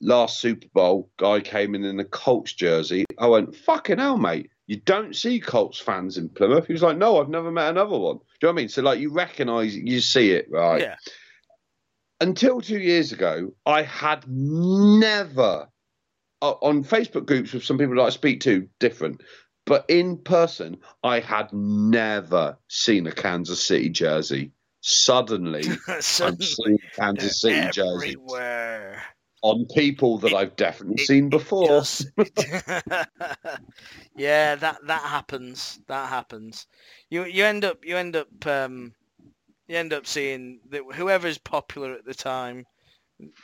last 0.00 0.40
Super 0.40 0.68
Bowl, 0.72 1.10
guy 1.18 1.40
came 1.40 1.74
in 1.74 1.84
in 1.84 2.00
a 2.00 2.04
Colts 2.04 2.54
jersey. 2.54 3.04
I 3.18 3.26
went, 3.26 3.54
fucking 3.54 3.98
hell, 3.98 4.16
mate. 4.16 4.50
You 4.66 4.76
don't 4.76 5.14
see 5.14 5.38
Colts 5.38 5.78
fans 5.78 6.18
in 6.18 6.28
Plymouth. 6.28 6.66
He 6.66 6.72
was 6.72 6.82
like, 6.82 6.96
no, 6.96 7.20
I've 7.20 7.28
never 7.28 7.52
met 7.52 7.70
another 7.70 7.96
one. 7.96 8.16
Do 8.16 8.22
you 8.22 8.48
know 8.48 8.48
what 8.48 8.52
I 8.52 8.56
mean? 8.56 8.68
So, 8.68 8.82
like, 8.82 8.98
you 8.98 9.12
recognise, 9.12 9.76
you 9.76 10.00
see 10.00 10.32
it, 10.32 10.48
right? 10.50 10.80
Yeah. 10.80 10.96
Until 12.20 12.60
two 12.60 12.78
years 12.78 13.12
ago, 13.12 13.52
I 13.66 13.82
had 13.82 14.24
never 14.28 15.68
uh, 16.42 16.52
on 16.62 16.84
Facebook 16.84 17.26
groups 17.26 17.52
with 17.52 17.64
some 17.64 17.78
people 17.78 17.96
that 17.96 18.02
I 18.02 18.10
speak 18.10 18.40
to 18.42 18.68
different, 18.78 19.22
but 19.64 19.84
in 19.88 20.18
person, 20.18 20.76
I 21.02 21.20
had 21.20 21.52
never 21.52 22.58
seen 22.68 23.06
a 23.06 23.12
Kansas 23.12 23.64
City 23.66 23.88
jersey. 23.88 24.52
Suddenly, 24.82 25.64
I'm 25.88 26.40
seeing 26.40 26.78
Kansas 26.98 27.40
City 27.40 27.54
they're 27.54 27.70
jersey 27.70 28.10
everywhere. 28.10 29.02
on 29.42 29.66
people 29.74 30.18
that 30.18 30.32
It- 30.32 30.36
I've 30.36 30.56
definitely 30.56 31.02
it- 31.02 31.06
seen 31.06 31.28
before. 31.30 31.66
does. 31.68 32.06
yeah, 34.16 34.54
that 34.56 34.78
that 34.86 35.02
happens. 35.02 35.80
That 35.88 36.08
happens. 36.08 36.66
You 37.10 37.24
you 37.24 37.44
end 37.44 37.64
up 37.64 37.84
you 37.84 37.96
end 37.96 38.14
up 38.14 38.46
um, 38.46 38.94
you 39.66 39.76
end 39.76 39.92
up 39.92 40.06
seeing 40.06 40.60
that 40.70 40.82
whoever's 40.94 41.38
popular 41.38 41.92
at 41.92 42.04
the 42.04 42.14
time 42.14 42.64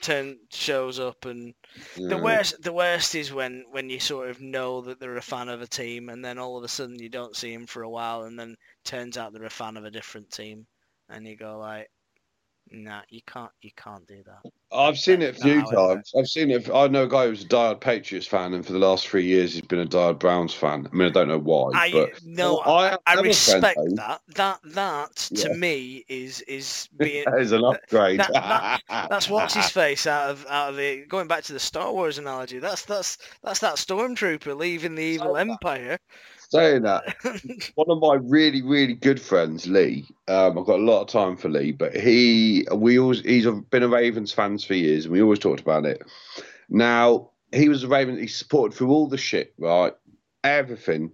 turn 0.03 0.37
shows 0.51 1.01
up 1.01 1.25
and 1.25 1.55
the 1.97 2.19
worst 2.19 2.63
the 2.63 2.73
worst 2.73 3.15
is 3.15 3.33
when 3.33 3.65
when 3.71 3.89
you 3.89 3.99
sort 3.99 4.29
of 4.29 4.41
know 4.41 4.83
that 4.83 5.01
they're 5.01 5.17
a 5.17 5.23
fan 5.23 5.49
of 5.49 5.63
a 5.63 5.67
team 5.67 6.11
and 6.11 6.23
then 6.23 6.39
all 6.39 6.59
of 6.59 6.65
a 6.65 6.69
sudden 6.69 6.99
you 6.99 7.09
don't 7.09 7.37
see 7.37 7.55
them 7.55 7.67
for 7.67 7.83
a 7.83 7.89
while 7.89 8.25
and 8.25 8.39
then 8.39 8.55
turns 8.85 9.17
out 9.17 9.33
they're 9.33 9.45
a 9.45 9.51
fan 9.51 9.79
of 9.79 9.85
a 9.85 9.91
different 9.91 10.31
team 10.31 10.67
and 11.09 11.27
you 11.27 11.37
go 11.37 11.59
like 11.59 11.91
nah 12.71 13.01
you 13.09 13.21
can't 13.27 13.51
you 13.63 13.71
can't 13.75 14.07
do 14.07 14.23
that 14.27 14.53
I've 14.75 14.99
seen 14.99 15.23
it 15.23 15.37
a 15.37 15.41
few 15.41 15.63
times. 15.71 16.13
I've 16.17 16.27
seen 16.29 16.51
it. 16.51 16.69
I 16.73 16.87
know 16.89 17.05
a 17.05 17.09
guy 17.09 17.27
who's 17.27 17.45
a 17.45 17.49
diehard 17.49 17.81
Patriots 17.81 18.27
fan, 18.27 18.55
and 18.55 18.65
for 18.65 18.73
the 18.73 18.79
last 18.79 19.07
three 19.09 19.25
years, 19.25 19.53
he's 19.53 19.63
been 19.63 19.81
a 19.81 19.87
diehard 19.87 20.19
Browns 20.19 20.55
fan. 20.55 20.89
I 20.91 20.95
mean, 20.97 21.09
I 21.09 21.11
don't 21.11 21.29
know 21.29 21.39
why, 21.39 21.71
I 21.75 21.93
but 21.93 22.11
no 22.25 22.63
Well, 22.65 22.79
I 22.79 22.99
I, 23.07 23.21
respect 23.21 23.79
that 23.97 24.21
that 24.35 24.61
that 24.65 25.17
to 25.17 25.49
Yeah. 25.49 25.55
me 25.57 26.05
is 26.09 26.41
is 26.43 26.89
being 26.99 27.25
that 27.27 27.41
is 27.41 27.53
an 27.53 27.65
upgrade. 27.65 28.21
that- 28.21 28.33
that- 28.33 28.81
That's 29.11 29.29
what's 29.29 29.55
his 29.55 29.69
face 29.71 30.07
out 30.07 30.31
of 30.31 30.47
out 30.49 30.71
of 30.71 30.77
the 30.77 31.05
going 31.07 31.29
back 31.29 31.45
to 31.45 31.53
the 31.53 31.61
Star 31.61 31.93
Wars 31.93 32.19
analogy. 32.19 32.59
That's 32.59 32.85
that's 32.85 33.19
that's 33.43 33.61
that 33.61 33.75
stormtrooper 33.77 34.57
leaving 34.57 34.95
the 34.95 35.03
evil 35.03 35.29
So 35.29 35.35
empire. 35.37 35.99
Saying 36.53 36.83
that, 36.83 37.17
one 37.77 37.89
of 37.89 37.99
my 37.99 38.17
really, 38.17 38.61
really 38.61 38.93
good 38.93 39.19
friends, 39.19 39.67
Lee. 39.67 40.07
Um, 40.29 40.59
I've 40.59 40.67
got 40.67 40.81
a 40.81 40.85
lot 40.85 41.01
of 41.01 41.09
time 41.09 41.35
for 41.35 41.49
Lee, 41.49 41.73
but 41.73 41.97
he, 41.97 42.67
we 42.75 42.99
always, 42.99 43.23
he's 43.23 43.47
been 43.47 43.83
a 43.83 43.89
Ravens 43.89 44.33
fans 44.33 44.63
for 44.63 44.75
years, 44.75 45.07
and 45.07 45.15
we 45.15 45.23
always 45.23 45.39
talked 45.39 45.63
about 45.63 45.87
it. 45.87 46.03
Now 46.69 47.31
he 47.53 47.71
was 47.71 47.85
a 47.85 47.89
Ravens. 47.89 48.21
He 48.21 48.27
supported 48.27 48.77
through 48.77 48.91
all 48.91 49.07
the 49.07 49.17
shit, 49.17 49.55
right? 49.57 49.95
Everything, 50.45 51.13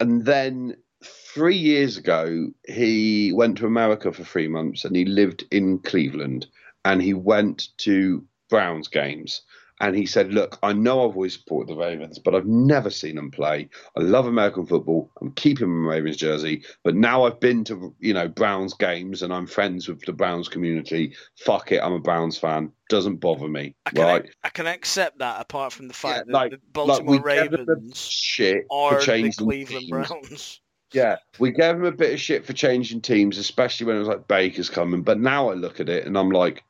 and 0.00 0.24
then 0.24 0.78
three 1.04 1.58
years 1.58 1.98
ago, 1.98 2.50
he 2.66 3.32
went 3.34 3.58
to 3.58 3.66
America 3.66 4.10
for 4.12 4.24
three 4.24 4.48
months, 4.48 4.86
and 4.86 4.96
he 4.96 5.04
lived 5.04 5.44
in 5.50 5.80
Cleveland, 5.80 6.46
and 6.86 7.02
he 7.02 7.12
went 7.12 7.68
to 7.78 8.24
Browns 8.48 8.88
games. 8.88 9.42
And 9.80 9.96
he 9.96 10.04
said, 10.04 10.34
Look, 10.34 10.58
I 10.62 10.74
know 10.74 11.08
I've 11.08 11.16
always 11.16 11.34
supported 11.34 11.72
the 11.74 11.80
Ravens, 11.80 12.18
but 12.18 12.34
I've 12.34 12.46
never 12.46 12.90
seen 12.90 13.16
them 13.16 13.30
play. 13.30 13.70
I 13.96 14.00
love 14.00 14.26
American 14.26 14.66
football. 14.66 15.10
I'm 15.20 15.32
keeping 15.32 15.68
my 15.70 15.94
Ravens 15.94 16.18
jersey, 16.18 16.64
but 16.84 16.94
now 16.94 17.24
I've 17.24 17.40
been 17.40 17.64
to 17.64 17.94
you 17.98 18.12
know 18.12 18.28
Browns 18.28 18.74
games 18.74 19.22
and 19.22 19.32
I'm 19.32 19.46
friends 19.46 19.88
with 19.88 20.00
the 20.04 20.12
Browns 20.12 20.48
community. 20.48 21.14
Fuck 21.38 21.72
it, 21.72 21.80
I'm 21.82 21.94
a 21.94 21.98
Browns 21.98 22.36
fan. 22.36 22.72
Doesn't 22.90 23.16
bother 23.16 23.48
me, 23.48 23.74
I 23.86 23.90
can 23.90 24.02
right? 24.04 24.30
I 24.44 24.48
can 24.50 24.66
accept 24.66 25.18
that 25.20 25.40
apart 25.40 25.72
from 25.72 25.88
the 25.88 25.94
fact 25.94 26.18
Yeah, 26.18 26.22
that 26.26 26.32
like- 26.32 26.50
the 26.52 26.60
Baltimore 26.72 27.16
a 27.16 27.22
Ravens 27.22 27.98
shit 28.00 28.66
are 28.70 28.98
the 28.98 29.04
changing 29.04 29.46
Cleveland 29.46 29.86
teams. 29.86 29.90
Browns. 30.08 30.60
Yeah, 30.92 31.18
we 31.38 31.52
gave 31.52 31.76
him 31.76 31.84
a 31.84 31.92
bit 31.92 32.12
of 32.12 32.20
shit 32.20 32.44
for 32.44 32.52
changing 32.52 33.00
teams, 33.00 33.38
especially 33.38 33.86
when 33.86 33.94
it 33.94 34.00
was 34.00 34.08
like 34.08 34.26
Baker's 34.26 34.68
coming. 34.68 35.02
But 35.02 35.20
now 35.20 35.48
I 35.48 35.54
look 35.54 35.78
at 35.78 35.88
it 35.88 36.04
and 36.04 36.18
I'm 36.18 36.30
like, 36.30 36.64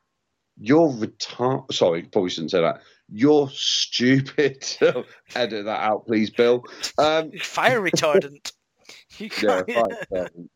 you're 0.59 0.89
retard. 0.89 1.73
Sorry, 1.73 2.03
probably 2.03 2.29
shouldn't 2.29 2.51
say 2.51 2.61
that. 2.61 2.81
You're 3.11 3.49
stupid. 3.49 4.65
Edit 5.35 5.65
that 5.65 5.81
out, 5.83 6.07
please, 6.07 6.29
Bill. 6.29 6.63
Um, 6.97 7.31
Fire 7.41 7.81
retardant. 7.81 8.51
You 9.17 9.29
yeah, 9.43 9.61
right. 9.67 10.25
um, 10.25 10.49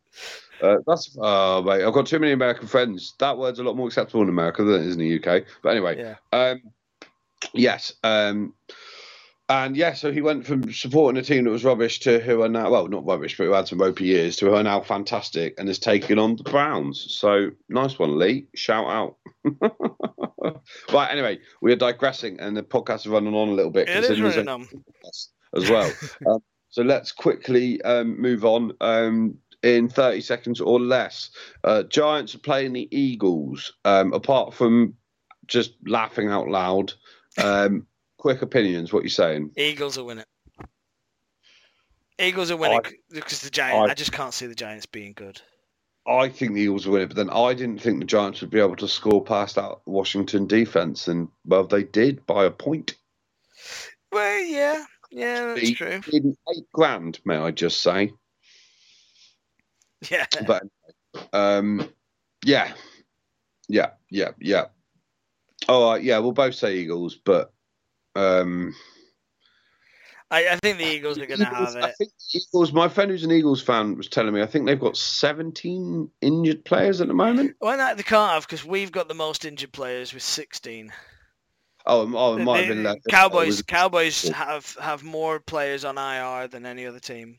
Uh, 0.62 0.78
that's 0.88 1.18
uh, 1.22 1.62
mate. 1.62 1.84
I've 1.84 1.94
got 1.94 2.06
too 2.08 2.20
many 2.20 2.32
American 2.32 2.68
friends. 2.68 3.14
That 3.20 3.38
word's 3.38 3.60
a 3.60 3.64
lot 3.64 3.76
more 3.76 3.88
acceptable 3.88 4.22
in 4.24 4.30
America 4.30 4.64
than 4.64 4.82
it 4.82 4.88
is 4.88 4.96
in 4.96 5.00
the 5.00 5.16
UK. 5.18 5.44
But 5.62 5.70
anyway, 5.70 5.98
yeah. 6.00 6.16
um, 6.32 6.62
yes, 7.54 7.94
um, 8.04 8.54
and 9.50 9.76
yeah. 9.76 9.94
So 9.94 10.12
he 10.12 10.22
went 10.22 10.46
from 10.46 10.72
supporting 10.72 11.20
a 11.20 11.26
team 11.26 11.44
that 11.44 11.50
was 11.52 11.66
rubbish 11.66 12.00
to 12.02 12.20
who 12.20 12.42
are 12.42 12.50
now 12.50 12.72
well, 12.72 12.88
not 12.88 13.06
rubbish, 13.06 13.38
but 13.38 13.46
who 13.46 13.52
had 13.52 13.68
some 13.68 13.80
ropey 13.82 14.06
years 14.06 14.38
to 14.38 14.46
who 14.46 14.56
are 14.56 14.64
now 14.64 14.82
fantastic 14.82 15.56
and 15.58 15.68
has 15.68 15.80
taken 15.80 16.18
on 16.20 16.38
the 16.38 16.44
Browns. 16.44 17.06
So 17.10 17.52
nice 17.68 18.00
one, 18.00 18.18
Lee. 18.18 18.48
Shout 18.56 18.88
out. 18.88 19.18
right. 20.94 21.12
Anyway, 21.12 21.40
we 21.62 21.72
are 21.72 21.78
digressing, 21.78 22.40
and 22.40 22.56
the 22.56 22.64
podcast 22.64 23.02
is 23.02 23.08
running 23.08 23.34
on 23.34 23.50
a 23.50 23.54
little 23.54 23.72
bit. 23.72 23.90
It 23.90 24.04
is 24.04 24.22
running 24.22 24.48
on. 24.48 24.68
as 25.56 25.70
well. 25.70 25.92
um, 26.28 26.40
so 26.70 26.84
let's 26.84 27.12
quickly 27.12 27.82
um, 27.84 28.20
move 28.20 28.44
on 28.44 28.74
um, 28.82 29.38
in 29.64 29.90
30 29.90 30.22
seconds 30.22 30.62
or 30.62 30.80
less. 30.80 31.30
Uh, 31.64 31.84
Giants 31.84 32.36
are 32.36 32.40
playing 32.40 32.74
the 32.74 32.88
Eagles. 32.92 33.74
Um, 33.86 34.14
apart 34.14 34.54
from 34.54 34.96
just 35.48 35.74
laughing 35.86 36.30
out 36.30 36.50
loud, 36.50 36.94
um, 37.42 37.88
quick 38.18 38.42
opinions. 38.42 38.92
What 38.92 39.00
are 39.00 39.04
you 39.04 39.10
saying? 39.10 39.52
Eagles 39.58 39.98
will 39.98 40.06
win 40.06 40.20
it. 40.20 40.28
Eagles 42.18 42.50
are 42.50 42.58
winning 42.58 42.82
because 43.12 43.42
the 43.42 43.50
Giants. 43.50 43.90
I- 43.90 43.92
I, 43.92 43.94
just 43.94 44.12
can't 44.12 44.34
see 44.34 44.48
the 44.48 44.56
Giants 44.56 44.86
being 44.86 45.14
good. 45.14 45.42
I 46.08 46.30
think 46.30 46.54
the 46.54 46.62
Eagles 46.62 46.86
will 46.88 46.94
win 46.96 47.04
it, 47.04 47.08
but 47.08 47.18
then 47.18 47.30
I 47.32 47.54
didn't 47.54 47.82
think 47.82 48.00
the 48.00 48.06
Giants 48.06 48.42
would 48.42 48.50
be 48.52 48.60
able 48.60 48.76
to 48.78 48.88
score 48.88 49.24
past 49.24 49.56
that 49.56 49.80
Washington 49.86 50.48
defense, 50.48 51.08
and 51.08 51.30
well, 51.46 51.66
they 51.66 51.84
did 51.84 52.26
by 52.26 52.46
a 52.46 52.52
point. 52.52 52.96
Well, 54.12 54.44
yeah, 54.44 54.86
yeah, 55.12 55.46
that's 55.56 55.72
Eight- 55.72 55.78
true. 55.78 56.02
In 56.14 56.38
eight 56.56 56.66
grand, 56.74 57.20
may 57.26 57.38
I 57.38 57.52
just 57.52 57.82
say? 57.82 58.14
Yeah, 60.12 60.28
but 60.48 60.64
um, 61.34 61.90
yeah, 62.46 62.74
yeah, 63.70 63.92
yeah, 64.12 64.32
yeah. 64.40 64.66
All 65.70 65.92
right, 65.92 66.04
yeah, 66.04 66.20
we'll 66.20 66.34
both 66.34 66.56
say 66.56 66.78
Eagles, 66.78 67.16
but 67.16 67.54
um, 68.16 68.76
I, 70.32 70.48
I 70.50 70.56
think 70.58 70.80
the 70.80 70.86
Eagles 70.86 71.18
are 71.20 71.26
going 71.28 71.40
to 71.40 71.46
have 71.46 71.76
it. 71.76 71.84
I 71.84 71.92
think 71.92 72.12
the 72.34 72.40
Eagles. 72.40 72.74
My 72.74 72.88
friend 72.90 73.12
who's 73.12 73.24
an 73.24 73.32
Eagles 73.32 73.62
fan 73.62 73.96
was 73.96 74.08
telling 74.08 74.34
me 74.34 74.42
I 74.42 74.48
think 74.48 74.66
they've 74.66 74.80
got 74.80 74.98
17 74.98 76.10
injured 76.22 76.66
players 76.66 77.00
at 77.02 77.08
the 77.08 77.14
moment. 77.14 77.56
Well, 77.62 77.78
no, 77.78 77.94
they 77.96 78.04
can't 78.04 78.32
have 78.34 78.44
because 78.48 78.66
we've 78.66 78.92
got 78.92 79.08
the 79.08 79.14
most 79.14 79.46
injured 79.46 79.72
players 79.72 80.14
with 80.14 80.24
16. 80.24 80.92
Oh, 81.86 82.02
it- 82.08 82.14
oh, 82.16 82.38
it 82.38 82.44
might 82.44 82.66
have 82.66 82.68
been 82.70 82.84
less. 82.84 82.98
Cowboys. 83.10 83.62
Cowboys 83.62 84.28
have 84.30 84.76
have 84.82 85.04
more 85.04 85.40
players 85.40 85.86
on 85.86 85.98
IR 85.98 86.48
than 86.48 86.66
any 86.66 86.86
other 86.88 87.00
team. 87.00 87.38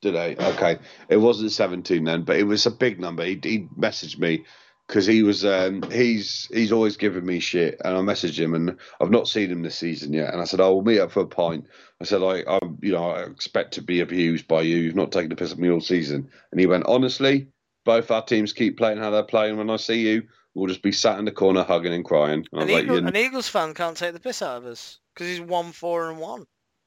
Did 0.00 0.14
they? 0.14 0.36
Okay, 0.36 0.78
it 1.08 1.16
wasn't 1.18 1.52
17 1.52 2.04
then, 2.04 2.22
but 2.22 2.36
it 2.36 2.44
was 2.44 2.66
a 2.66 2.70
big 2.70 3.00
number. 3.00 3.24
He, 3.24 3.38
he 3.42 3.68
messaged 3.78 4.18
me 4.18 4.44
because 4.86 5.06
he 5.06 5.22
was 5.22 5.44
um, 5.46 5.82
he's 5.90 6.46
he's 6.52 6.72
always 6.72 6.96
giving 6.98 7.24
me 7.24 7.40
shit, 7.40 7.80
and 7.84 7.96
I 7.96 8.00
messaged 8.00 8.38
him, 8.38 8.54
and 8.54 8.76
I've 9.00 9.10
not 9.10 9.28
seen 9.28 9.50
him 9.50 9.62
this 9.62 9.76
season 9.78 10.12
yet. 10.12 10.32
And 10.32 10.40
I 10.42 10.44
said, 10.44 10.60
"I 10.60 10.68
will 10.68 10.82
meet 10.82 11.00
up 11.00 11.10
for 11.12 11.20
a 11.20 11.26
pint." 11.26 11.66
I 12.04 12.06
said, 12.06 12.22
"I, 12.22 12.42
I 12.50 12.58
you 12.82 12.92
know 12.92 13.10
I 13.10 13.22
expect 13.22 13.72
to 13.74 13.82
be 13.82 14.00
abused 14.00 14.46
by 14.46 14.60
you. 14.60 14.76
You've 14.76 14.94
not 14.94 15.10
taken 15.10 15.30
the 15.30 15.36
piss 15.36 15.52
at 15.52 15.58
me 15.58 15.70
all 15.70 15.80
season." 15.80 16.28
And 16.50 16.60
he 16.60 16.66
went, 16.66 16.84
"Honestly, 16.86 17.48
both 17.84 18.10
our 18.10 18.22
teams 18.24 18.52
keep 18.52 18.76
playing 18.76 18.98
how 18.98 19.10
they're 19.10 19.22
playing. 19.22 19.56
When 19.56 19.70
I 19.70 19.76
see 19.76 20.00
you, 20.00 20.22
we'll 20.54 20.68
just 20.68 20.82
be 20.82 20.92
sat 20.92 21.18
in 21.18 21.24
the 21.24 21.32
corner 21.32 21.62
hugging 21.62 21.94
and 21.94 22.04
crying." 22.04 22.46
And 22.52 22.60
I 22.60 22.64
An, 22.64 22.70
like, 22.72 22.84
Eagle, 22.84 23.00
"You- 23.00 23.06
an 23.06 23.16
Eagles 23.16 23.48
fan 23.48 23.72
can't 23.72 23.96
take 23.96 24.12
the 24.12 24.20
piss 24.20 24.42
out 24.42 24.58
of 24.58 24.66
us 24.66 24.98
because 25.14 25.28
he's 25.28 25.40
one 25.40 25.72
four 25.72 26.10
and 26.10 26.18
one. 26.18 26.44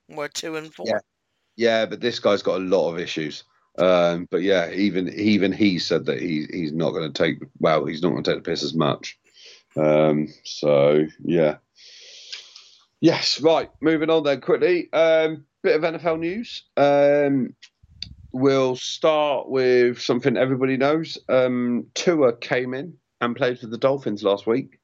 and 0.07 0.17
We're 0.17 0.27
two 0.27 0.55
and 0.55 0.73
four. 0.73 0.85
Yeah. 0.87 0.99
Yeah, 1.55 1.87
but 1.87 2.01
this 2.01 2.19
guy's 2.19 2.43
got 2.43 2.61
a 2.61 2.63
lot 2.63 2.91
of 2.91 2.99
issues. 2.99 3.43
Um, 3.79 4.27
but 4.29 4.43
yeah, 4.43 4.71
even 4.71 5.09
even 5.13 5.51
he 5.51 5.79
said 5.79 6.05
that 6.05 6.21
he 6.21 6.45
he's 6.51 6.73
not 6.73 6.91
going 6.91 7.11
to 7.11 7.23
take 7.23 7.39
well, 7.59 7.85
he's 7.85 8.01
not 8.01 8.09
going 8.09 8.23
to 8.23 8.31
take 8.31 8.43
the 8.43 8.49
piss 8.51 8.63
as 8.63 8.73
much. 8.75 9.17
Um, 9.75 10.27
so 10.43 11.05
yeah, 11.23 11.57
yes, 13.01 13.41
right. 13.41 13.69
Moving 13.81 14.09
on 14.09 14.23
then 14.23 14.41
quickly. 14.41 14.91
Um, 14.93 15.45
bit 15.63 15.75
of 15.75 15.81
NFL 15.81 16.19
news. 16.19 16.63
Um, 16.77 17.55
we'll 18.31 18.75
start 18.75 19.49
with 19.49 19.99
something 19.99 20.37
everybody 20.37 20.77
knows. 20.77 21.17
Um, 21.29 21.87
Tua 21.93 22.37
came 22.37 22.73
in 22.73 22.97
and 23.21 23.35
played 23.35 23.59
for 23.59 23.67
the 23.67 23.77
Dolphins 23.77 24.23
last 24.23 24.45
week, 24.47 24.79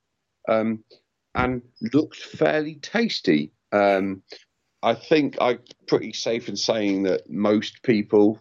um, 0.49 0.83
and 1.35 1.61
looked 1.93 2.17
fairly 2.17 2.75
tasty. 2.75 3.51
Um, 3.71 4.23
I 4.81 4.95
think 4.95 5.37
I'm 5.39 5.59
pretty 5.87 6.13
safe 6.13 6.49
in 6.49 6.57
saying 6.57 7.03
that 7.03 7.29
most 7.29 7.83
people, 7.83 8.39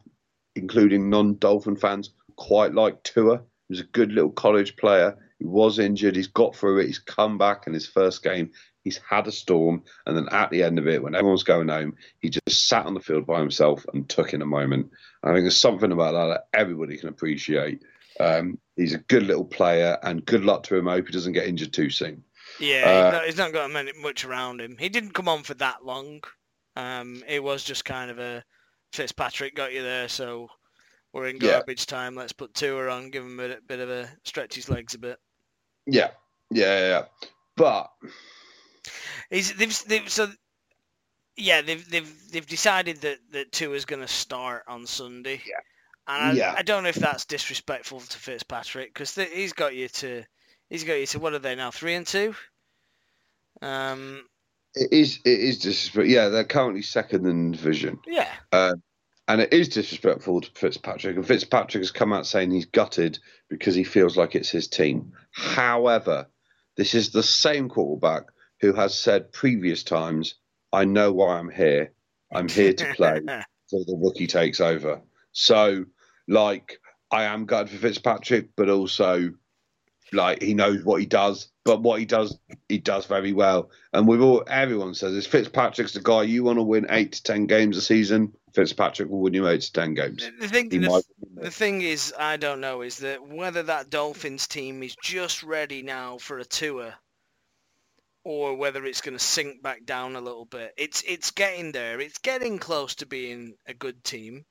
including 0.56 1.08
non-Dolphin 1.08 1.76
fans, 1.76 2.10
quite 2.36 2.74
like 2.74 3.02
Tua. 3.04 3.38
He 3.68 3.72
was 3.72 3.80
a 3.80 3.84
good 3.84 4.12
little 4.12 4.32
college 4.32 4.76
player. 4.76 5.16
He 5.38 5.44
was 5.44 5.78
injured. 5.78 6.16
He's 6.16 6.26
got 6.26 6.56
through 6.56 6.80
it. 6.80 6.86
He's 6.86 6.98
come 6.98 7.38
back 7.38 7.66
in 7.66 7.72
his 7.72 7.86
first 7.86 8.22
game. 8.22 8.50
He's 8.84 8.98
had 9.08 9.26
a 9.26 9.32
storm, 9.32 9.82
and 10.06 10.16
then 10.16 10.28
at 10.30 10.50
the 10.50 10.62
end 10.62 10.78
of 10.78 10.88
it, 10.88 11.02
when 11.02 11.14
everyone's 11.14 11.44
going 11.44 11.68
home, 11.68 11.94
he 12.18 12.30
just 12.30 12.68
sat 12.68 12.86
on 12.86 12.94
the 12.94 13.00
field 13.00 13.26
by 13.26 13.38
himself 13.38 13.86
and 13.92 14.08
took 14.08 14.34
in 14.34 14.42
a 14.42 14.46
moment. 14.46 14.90
I 15.22 15.28
think 15.28 15.44
there's 15.44 15.60
something 15.60 15.92
about 15.92 16.12
that 16.12 16.26
that 16.26 16.58
everybody 16.58 16.96
can 16.96 17.08
appreciate. 17.08 17.82
Um, 18.18 18.58
he's 18.76 18.94
a 18.94 18.98
good 18.98 19.22
little 19.22 19.44
player, 19.44 19.98
and 20.02 20.24
good 20.24 20.44
luck 20.44 20.64
to 20.64 20.76
him. 20.76 20.88
I 20.88 20.94
hope 20.94 21.06
he 21.06 21.12
doesn't 21.12 21.32
get 21.32 21.46
injured 21.46 21.72
too 21.72 21.90
soon. 21.90 22.24
Yeah, 22.58 23.12
uh, 23.14 23.22
he's, 23.22 23.36
not, 23.36 23.52
got 23.52 23.70
much 24.00 24.24
around 24.24 24.60
him. 24.60 24.76
He 24.78 24.88
didn't 24.88 25.14
come 25.14 25.28
on 25.28 25.42
for 25.42 25.54
that 25.54 25.84
long. 25.84 26.22
Um, 26.76 27.22
it 27.28 27.42
was 27.42 27.64
just 27.64 27.84
kind 27.84 28.10
of 28.10 28.18
a 28.18 28.44
Fitzpatrick 28.92 29.54
got 29.54 29.72
you 29.72 29.82
there, 29.82 30.08
so 30.08 30.48
we're 31.12 31.28
in 31.28 31.38
garbage 31.38 31.86
yeah. 31.88 31.96
time. 31.96 32.14
Let's 32.14 32.32
put 32.32 32.54
Tua 32.54 32.90
on, 32.90 33.10
give 33.10 33.24
him 33.24 33.40
a 33.40 33.56
bit 33.66 33.80
of 33.80 33.90
a 33.90 34.08
stretch 34.24 34.54
his 34.54 34.68
legs 34.68 34.94
a 34.94 34.98
bit. 34.98 35.18
Yeah, 35.86 36.10
yeah, 36.50 36.78
yeah. 36.78 37.02
But 37.56 37.90
is 39.30 39.54
they've, 39.54 39.84
they've 39.86 40.08
so 40.08 40.28
yeah 41.36 41.62
they've 41.62 41.88
they've 41.88 42.30
they've 42.30 42.46
decided 42.46 42.98
that 43.02 43.18
that 43.32 43.52
Tua 43.52 43.74
is 43.74 43.84
going 43.84 44.02
to 44.02 44.08
start 44.08 44.64
on 44.68 44.86
Sunday. 44.86 45.40
Yeah. 45.46 45.60
And 46.08 46.24
I, 46.24 46.32
yeah. 46.32 46.54
I 46.56 46.62
don't 46.62 46.82
know 46.82 46.88
if 46.88 46.96
that's 46.96 47.24
disrespectful 47.24 48.00
to 48.00 48.18
Fitzpatrick 48.18 48.92
because 48.92 49.14
th- 49.14 49.30
he's 49.30 49.52
got 49.52 49.74
you 49.74 49.88
to 49.88 50.24
he's 50.68 50.84
got 50.84 50.94
you 50.94 51.06
to 51.06 51.18
what 51.18 51.32
are 51.32 51.38
they 51.38 51.54
now 51.54 51.70
three 51.70 51.94
and 51.94 52.06
two? 52.06 52.34
Um, 53.60 54.24
it 54.74 54.92
is 54.92 55.20
it 55.24 55.38
is 55.38 55.58
disrespectful. 55.58 56.10
Yeah, 56.10 56.28
they're 56.28 56.44
currently 56.44 56.82
second 56.82 57.26
in 57.26 57.52
division. 57.52 57.98
Yeah. 58.06 58.28
Uh, 58.50 58.74
and 59.28 59.40
it 59.40 59.52
is 59.52 59.68
disrespectful 59.68 60.40
to 60.40 60.50
Fitzpatrick. 60.50 61.16
And 61.16 61.26
Fitzpatrick 61.26 61.80
has 61.80 61.92
come 61.92 62.12
out 62.12 62.26
saying 62.26 62.50
he's 62.50 62.66
gutted 62.66 63.18
because 63.48 63.74
he 63.74 63.84
feels 63.84 64.16
like 64.16 64.34
it's 64.34 64.50
his 64.50 64.66
team. 64.66 65.12
However, 65.30 66.26
this 66.76 66.94
is 66.94 67.10
the 67.10 67.22
same 67.22 67.68
quarterback 67.68 68.24
who 68.62 68.72
has 68.72 68.98
said 68.98 69.32
previous 69.32 69.82
times, 69.82 70.36
I 70.72 70.84
know 70.84 71.12
why 71.12 71.38
I'm 71.38 71.50
here. 71.50 71.92
I'm 72.32 72.48
here 72.48 72.72
to 72.72 72.94
play 72.94 73.16
until 73.18 73.84
the 73.84 74.00
rookie 74.00 74.28
takes 74.28 74.60
over. 74.60 75.02
So, 75.32 75.84
like, 76.28 76.78
I 77.10 77.24
am 77.24 77.44
gutted 77.44 77.70
for 77.70 77.78
Fitzpatrick, 77.78 78.50
but 78.56 78.70
also, 78.70 79.32
like, 80.12 80.40
he 80.40 80.54
knows 80.54 80.84
what 80.84 81.00
he 81.00 81.06
does. 81.06 81.48
But 81.64 81.82
what 81.82 81.98
he 81.98 82.06
does, 82.06 82.38
he 82.68 82.78
does 82.78 83.04
very 83.06 83.32
well. 83.32 83.70
And 83.92 84.06
we've 84.06 84.22
all, 84.22 84.44
everyone 84.46 84.94
says, 84.94 85.14
is 85.14 85.26
Fitzpatrick's 85.26 85.92
the 85.92 86.00
guy 86.00 86.22
you 86.22 86.44
want 86.44 86.58
to 86.58 86.62
win 86.62 86.86
eight 86.88 87.12
to 87.12 87.22
ten 87.22 87.46
games 87.46 87.76
a 87.76 87.82
season. 87.82 88.32
Fitzpatrick 88.54 89.08
will 89.08 89.20
win 89.20 89.34
you 89.34 89.48
eight 89.48 89.62
to 89.62 89.72
ten 89.72 89.94
games. 89.94 90.28
The 90.40 90.48
thing, 90.48 90.68
the, 90.68 91.02
the 91.34 91.50
thing 91.50 91.82
is, 91.82 92.14
I 92.18 92.36
don't 92.36 92.60
know, 92.60 92.82
is 92.82 92.98
that 92.98 93.26
whether 93.26 93.62
that 93.64 93.90
Dolphins 93.90 94.46
team 94.46 94.82
is 94.82 94.94
just 95.02 95.42
ready 95.42 95.82
now 95.82 96.18
for 96.18 96.38
a 96.38 96.44
tour 96.44 96.94
or 98.24 98.54
whether 98.56 98.84
it's 98.84 99.00
going 99.00 99.16
to 99.16 99.24
sink 99.24 99.62
back 99.62 99.84
down 99.84 100.16
a 100.16 100.20
little 100.20 100.44
bit. 100.44 100.72
It's 100.76 101.02
it's 101.02 101.30
getting 101.30 101.72
there. 101.72 102.00
It's 102.00 102.18
getting 102.18 102.58
close 102.58 102.94
to 102.96 103.06
being 103.06 103.54
a 103.66 103.74
good 103.74 104.02
team. 104.04 104.44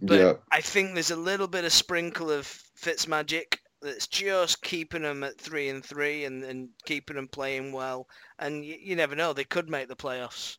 But 0.00 0.20
yeah. 0.20 0.32
I 0.52 0.60
think 0.60 0.94
there's 0.94 1.10
a 1.10 1.16
little 1.16 1.48
bit 1.48 1.64
of 1.64 1.72
sprinkle 1.72 2.30
of 2.30 2.46
Fitz 2.46 3.08
magic 3.08 3.58
that's 3.82 4.06
just 4.06 4.62
keeping 4.62 5.02
them 5.02 5.24
at 5.24 5.38
three 5.38 5.68
and 5.68 5.84
three 5.84 6.24
and, 6.24 6.44
and 6.44 6.68
keeping 6.84 7.16
them 7.16 7.28
playing 7.28 7.72
well. 7.72 8.06
And 8.38 8.64
you, 8.64 8.76
you 8.80 8.96
never 8.96 9.16
know, 9.16 9.32
they 9.32 9.44
could 9.44 9.68
make 9.68 9.88
the 9.88 9.96
playoffs. 9.96 10.58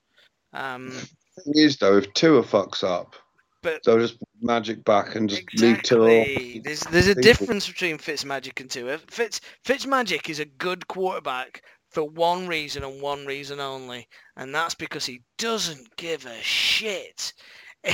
Um, 0.54 0.89
the 1.38 1.43
thing 1.43 1.54
is, 1.56 1.78
though, 1.78 1.97
if 1.97 2.14
Tua 2.14 2.43
fucks 2.43 2.84
up, 2.84 3.16
but 3.64 3.86
so 3.86 3.99
just 3.99 4.18
magic 4.41 4.84
back 4.84 5.16
and 5.16 5.30
just 5.30 5.43
exactly. 5.43 5.68
leave 5.68 5.84
Tua. 5.84 6.62
There's 6.64 6.82
there's 6.82 7.08
a 7.08 7.16
difference 7.16 7.68
between 7.68 7.99
Fitz 7.99 8.26
magic 8.26 8.60
and 8.60 8.70
Tua. 8.70 8.97
Fitz 8.97 9.39
Fitz 9.64 9.86
magic 9.86 10.30
is 10.30 10.39
a 10.39 10.45
good 10.45 10.88
quarterback 10.88 11.62
for 11.92 12.04
one 12.04 12.48
reason 12.48 12.84
and 12.84 13.02
one 13.02 13.26
reason 13.26 13.60
only, 13.60 14.08
and 14.38 14.56
that's 14.56 14.76
because 14.76 15.06
he 15.06 15.22
doesn't 15.38 15.96
give 15.98 16.26
a 16.26 16.42
shit. 16.42 17.34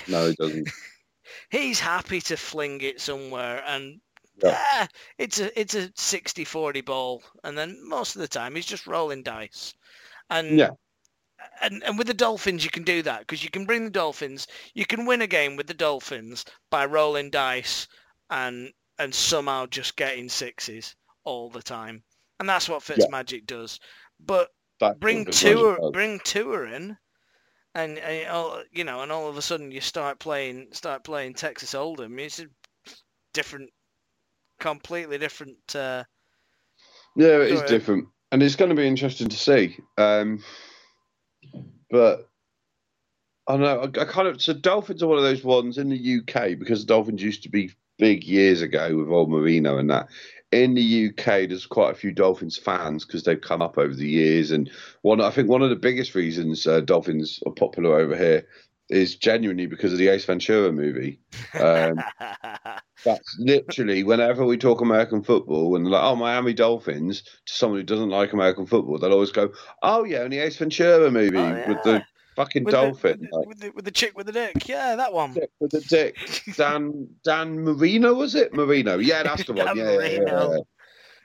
No, 0.07 0.29
he 0.29 0.35
doesn't. 0.35 0.69
he's 1.49 1.79
happy 1.79 2.21
to 2.21 2.37
fling 2.37 2.81
it 2.81 3.01
somewhere, 3.01 3.63
and 3.65 3.99
yeah. 4.43 4.55
ah, 4.55 4.87
it's 5.17 5.39
a 5.39 5.59
it's 5.59 5.73
a 5.73 5.89
60-40 5.89 6.85
ball, 6.85 7.23
and 7.43 7.57
then 7.57 7.79
most 7.87 8.15
of 8.15 8.21
the 8.21 8.27
time 8.27 8.55
he's 8.55 8.65
just 8.65 8.87
rolling 8.87 9.23
dice. 9.23 9.73
And 10.29 10.57
yeah. 10.57 10.71
And, 11.61 11.83
and 11.83 11.97
with 11.97 12.07
the 12.07 12.13
Dolphins, 12.13 12.63
you 12.63 12.69
can 12.69 12.83
do 12.83 13.01
that 13.03 13.21
because 13.21 13.43
you 13.43 13.49
can 13.49 13.65
bring 13.65 13.83
the 13.83 13.89
Dolphins. 13.89 14.47
You 14.73 14.85
can 14.85 15.05
win 15.05 15.21
a 15.21 15.27
game 15.27 15.55
with 15.55 15.67
the 15.67 15.73
Dolphins 15.73 16.45
by 16.69 16.85
rolling 16.85 17.31
dice 17.31 17.87
and 18.29 18.71
and 18.99 19.13
somehow 19.13 19.65
just 19.67 19.95
getting 19.95 20.29
sixes 20.29 20.95
all 21.23 21.49
the 21.49 21.63
time 21.63 22.03
and 22.39 22.47
that's 22.47 22.69
what 22.69 22.81
Fitzmagic 22.81 23.31
yeah. 23.31 23.39
does. 23.57 23.79
But 24.19 24.49
that 24.79 24.99
bring 24.99 25.25
Tua, 25.25 25.91
bring 25.91 26.19
Tua 26.23 26.63
in, 26.63 26.97
and, 27.75 27.97
and 27.97 28.29
all, 28.29 28.61
you 28.71 28.83
know, 28.83 29.01
and 29.01 29.11
all 29.11 29.27
of 29.27 29.37
a 29.37 29.41
sudden 29.41 29.71
you 29.71 29.81
start 29.81 30.19
playing, 30.19 30.67
start 30.71 31.03
playing 31.03 31.33
Texas 31.33 31.73
Hold'em. 31.73 32.19
It's 32.19 32.39
a 32.39 32.47
different, 33.33 33.69
completely 34.59 35.17
different. 35.17 35.57
Uh, 35.75 36.03
yeah, 37.15 37.39
it 37.41 37.51
is 37.51 37.61
different, 37.63 38.07
and 38.31 38.43
it's 38.43 38.55
going 38.55 38.69
to 38.69 38.75
be 38.75 38.87
interesting 38.87 39.27
to 39.27 39.37
see. 39.37 39.77
Um, 39.97 40.43
but 41.89 42.29
I 43.47 43.53
don't 43.53 43.61
know. 43.61 43.79
I, 43.79 44.03
I, 44.03 44.05
kind 44.05 44.27
of 44.27 44.41
so 44.41 44.53
Dolphins 44.53 45.01
are 45.01 45.07
one 45.07 45.17
of 45.17 45.23
those 45.23 45.43
ones 45.43 45.77
in 45.77 45.89
the 45.89 46.19
UK 46.19 46.59
because 46.59 46.81
the 46.81 46.87
Dolphins 46.87 47.23
used 47.23 47.43
to 47.43 47.49
be 47.49 47.71
big 47.97 48.23
years 48.23 48.61
ago 48.61 48.95
with 48.95 49.09
old 49.09 49.29
Marino 49.29 49.77
and 49.77 49.89
that 49.89 50.07
in 50.51 50.75
the 50.75 51.09
UK, 51.09 51.49
there's 51.49 51.65
quite 51.65 51.91
a 51.91 51.97
few 51.97 52.11
Dolphins 52.11 52.57
fans 52.57 53.05
because 53.05 53.23
they've 53.23 53.39
come 53.39 53.61
up 53.61 53.77
over 53.77 53.93
the 53.93 54.07
years, 54.07 54.51
and 54.51 54.69
one 55.01 55.19
I 55.19 55.29
think 55.29 55.49
one 55.49 55.61
of 55.61 55.69
the 55.69 55.75
biggest 55.75 56.15
reasons 56.15 56.65
uh, 56.65 56.79
Dolphins 56.81 57.41
are 57.45 57.51
popular 57.51 57.99
over 57.99 58.15
here 58.15 58.47
is 58.89 59.17
genuinely 59.17 59.65
because 59.65 59.91
of 59.91 59.99
the 59.99 60.07
Ace 60.07 60.23
Ventura 60.23 60.71
movie. 60.71 61.19
Um, 61.59 62.01
that's 63.03 63.37
literally 63.39 64.03
whenever 64.03 64.45
we 64.45 64.57
talk 64.57 64.79
American 64.79 65.21
football 65.21 65.75
and 65.75 65.85
like, 65.85 66.03
oh, 66.03 66.15
Miami 66.15 66.53
Dolphins 66.53 67.23
to 67.23 67.53
someone 67.53 67.79
who 67.79 67.83
doesn't 67.83 68.09
like 68.09 68.31
American 68.31 68.65
football, 68.65 68.97
they'll 68.97 69.11
always 69.11 69.31
go, 69.31 69.51
oh 69.83 70.05
yeah, 70.05 70.21
and 70.21 70.31
the 70.31 70.39
Ace 70.39 70.55
Ventura 70.55 71.11
movie 71.11 71.37
oh, 71.37 71.47
yeah. 71.49 71.67
with 71.67 71.83
the 71.83 72.03
Fucking 72.37 72.65
with 72.65 72.71
dolphin. 72.71 73.27
The, 73.31 73.43
with, 73.47 73.59
the, 73.59 73.69
with, 73.71 73.85
the, 73.85 73.91
chick 73.91 74.15
with 74.15 74.27
the 74.27 74.31
dick. 74.31 74.67
Yeah, 74.67 74.95
that 74.95 75.11
one. 75.11 75.35
With 75.59 75.71
the 75.71 75.81
dick. 75.81 76.15
Dan 76.55 77.07
Dan 77.23 77.63
Marino 77.63 78.13
was 78.13 78.35
it? 78.35 78.53
Marino. 78.53 78.99
Yeah, 78.99 79.23
that's 79.23 79.43
the 79.45 79.53
one. 79.53 79.75
yeah, 79.75 79.99
yeah, 79.99 80.07
yeah, 80.07 80.57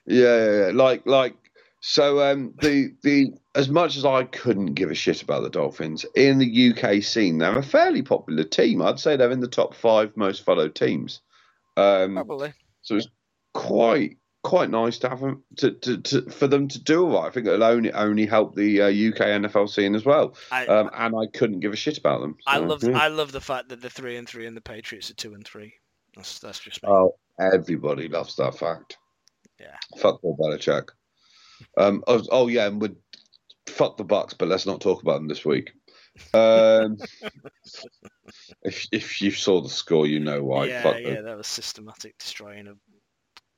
yeah, 0.06 0.66
yeah. 0.66 0.70
Like 0.72 1.06
like 1.06 1.34
so 1.80 2.22
um 2.22 2.54
the 2.62 2.94
the 3.02 3.34
as 3.54 3.68
much 3.68 3.98
as 3.98 4.06
I 4.06 4.24
couldn't 4.24 4.72
give 4.72 4.90
a 4.90 4.94
shit 4.94 5.20
about 5.20 5.42
the 5.42 5.50
Dolphins 5.50 6.06
in 6.14 6.38
the 6.38 6.72
UK 6.72 7.02
scene, 7.02 7.36
they're 7.36 7.58
a 7.58 7.62
fairly 7.62 8.00
popular 8.00 8.44
team. 8.44 8.80
I'd 8.80 8.98
say 8.98 9.14
they're 9.14 9.30
in 9.30 9.40
the 9.40 9.48
top 9.48 9.74
five 9.74 10.16
most 10.16 10.46
followed 10.46 10.74
teams. 10.74 11.20
Um, 11.76 12.14
Probably. 12.14 12.54
So 12.80 12.96
it's 12.96 13.08
quite 13.52 14.16
quite 14.42 14.70
nice 14.70 14.98
to 14.98 15.08
have 15.08 15.20
them 15.20 15.44
to, 15.56 15.70
to, 15.72 15.98
to 15.98 16.30
for 16.30 16.46
them 16.46 16.68
to 16.68 16.82
do 16.82 17.04
all 17.04 17.22
right. 17.22 17.28
I 17.28 17.30
think 17.30 17.46
it'll 17.46 17.62
only 17.62 17.92
only 17.92 18.26
help 18.26 18.54
the 18.54 18.82
uh, 18.82 18.86
UK 18.86 19.18
NFL 19.18 19.68
scene 19.68 19.94
as 19.94 20.04
well. 20.04 20.34
I, 20.50 20.66
um, 20.66 20.90
and 20.94 21.14
I 21.16 21.26
couldn't 21.26 21.60
give 21.60 21.72
a 21.72 21.76
shit 21.76 21.98
about 21.98 22.20
them. 22.20 22.36
So, 22.40 22.50
I 22.50 22.58
love 22.58 22.82
yeah. 22.82 22.98
I 22.98 23.08
love 23.08 23.32
the 23.32 23.40
fact 23.40 23.68
that 23.68 23.80
the 23.80 23.90
three 23.90 24.16
and 24.16 24.28
three 24.28 24.46
and 24.46 24.56
the 24.56 24.60
Patriots 24.60 25.10
are 25.10 25.14
two 25.14 25.34
and 25.34 25.46
three. 25.46 25.74
That's 26.16 26.40
that's 26.40 26.58
just 26.58 26.82
me. 26.82 26.88
Oh, 26.90 27.16
everybody 27.40 28.08
loves 28.08 28.36
that 28.36 28.58
fact. 28.58 28.98
Yeah. 29.60 29.76
Fuck 29.98 30.22
Bill 30.22 30.36
Belichick. 30.38 30.88
Um. 31.76 32.02
Oh, 32.06 32.22
oh 32.30 32.48
yeah, 32.48 32.66
and 32.66 32.80
would 32.80 32.96
fuck 33.66 33.96
the 33.96 34.04
Bucks, 34.04 34.34
but 34.34 34.48
let's 34.48 34.66
not 34.66 34.80
talk 34.80 35.02
about 35.02 35.18
them 35.18 35.28
this 35.28 35.44
week. 35.44 35.72
Um, 36.34 36.98
if 38.62 38.86
if 38.92 39.22
you 39.22 39.30
saw 39.30 39.62
the 39.62 39.68
score, 39.68 40.06
you 40.06 40.20
know 40.20 40.42
why. 40.42 40.66
Yeah, 40.66 40.82
fuck 40.82 40.96
yeah, 41.00 41.14
them. 41.14 41.24
that 41.26 41.36
was 41.36 41.46
systematic 41.46 42.18
destroying 42.18 42.66
of 42.66 42.78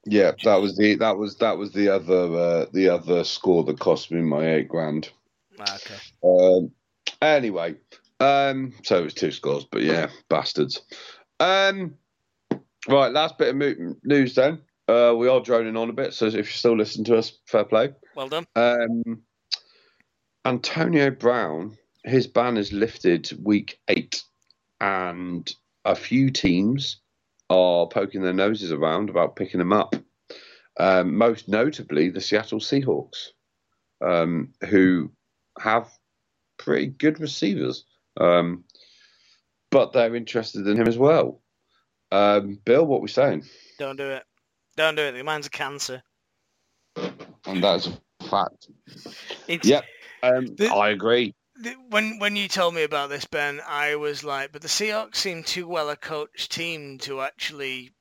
yeah, 0.06 0.32
that 0.44 0.60
was 0.60 0.76
the 0.76 0.96
that 0.96 1.16
was 1.16 1.36
that 1.36 1.56
was 1.56 1.72
the 1.72 1.88
other 1.88 2.34
uh, 2.34 2.66
the 2.72 2.88
other 2.88 3.24
score 3.24 3.64
that 3.64 3.80
cost 3.80 4.10
me 4.10 4.20
my 4.20 4.54
eight 4.54 4.68
grand. 4.68 5.10
Ah, 5.58 5.76
okay. 5.76 5.94
Um, 6.22 6.70
anyway, 7.22 7.76
um, 8.20 8.74
so 8.82 8.98
it 8.98 9.04
was 9.04 9.14
two 9.14 9.30
scores, 9.30 9.64
but 9.64 9.82
yeah, 9.82 10.10
bastards. 10.28 10.82
Um, 11.40 11.94
right, 12.88 13.12
last 13.12 13.38
bit 13.38 13.54
of 13.54 13.76
news 14.04 14.34
then. 14.34 14.60
Uh, 14.86 15.14
we 15.16 15.28
are 15.28 15.40
droning 15.40 15.76
on 15.76 15.88
a 15.88 15.94
bit, 15.94 16.12
so 16.12 16.26
if 16.26 16.34
you're 16.34 16.44
still 16.44 16.76
listening 16.76 17.06
to 17.06 17.16
us, 17.16 17.38
fair 17.46 17.64
play. 17.64 17.90
Well 18.14 18.28
done. 18.28 18.46
Um, 18.54 19.22
Antonio 20.44 21.10
Brown, 21.10 21.78
his 22.04 22.26
ban 22.26 22.58
is 22.58 22.72
lifted 22.72 23.32
week 23.42 23.78
eight, 23.88 24.22
and 24.80 25.50
a 25.86 25.94
few 25.94 26.30
teams 26.30 27.00
are 27.50 27.86
poking 27.86 28.22
their 28.22 28.32
noses 28.32 28.72
around 28.72 29.10
about 29.10 29.36
picking 29.36 29.60
him 29.60 29.72
up. 29.72 29.94
Um, 30.78 31.16
most 31.16 31.48
notably, 31.48 32.10
the 32.10 32.20
Seattle 32.20 32.58
Seahawks, 32.58 33.28
um, 34.04 34.52
who 34.68 35.12
have 35.58 35.88
pretty 36.58 36.86
good 36.86 37.20
receivers, 37.20 37.84
um, 38.20 38.64
but 39.70 39.92
they're 39.92 40.16
interested 40.16 40.66
in 40.66 40.76
him 40.76 40.88
as 40.88 40.98
well. 40.98 41.40
Um, 42.10 42.58
Bill, 42.64 42.84
what 42.86 43.02
we 43.02 43.08
saying? 43.08 43.44
Don't 43.78 43.96
do 43.96 44.08
it. 44.10 44.24
Don't 44.76 44.94
do 44.96 45.02
it. 45.02 45.12
The 45.12 45.22
man's 45.22 45.46
a 45.46 45.50
cancer. 45.50 46.02
And 46.96 47.62
that's 47.62 47.88
a 48.20 48.24
fact. 48.28 48.68
It's, 49.48 49.66
Yep, 49.66 49.84
um, 50.22 50.46
The- 50.46 50.72
I 50.72 50.90
agree. 50.90 51.34
When 51.88 52.18
when 52.18 52.36
you 52.36 52.48
told 52.48 52.74
me 52.74 52.82
about 52.82 53.10
this, 53.10 53.24
Ben, 53.24 53.60
I 53.66 53.96
was 53.96 54.24
like, 54.24 54.52
but 54.52 54.62
the 54.62 54.68
Seahawks 54.68 55.16
seem 55.16 55.44
too 55.44 55.68
well 55.68 55.90
a 55.90 55.96
coached 55.96 56.52
team 56.52 56.98
to 56.98 57.20
actually 57.20 57.92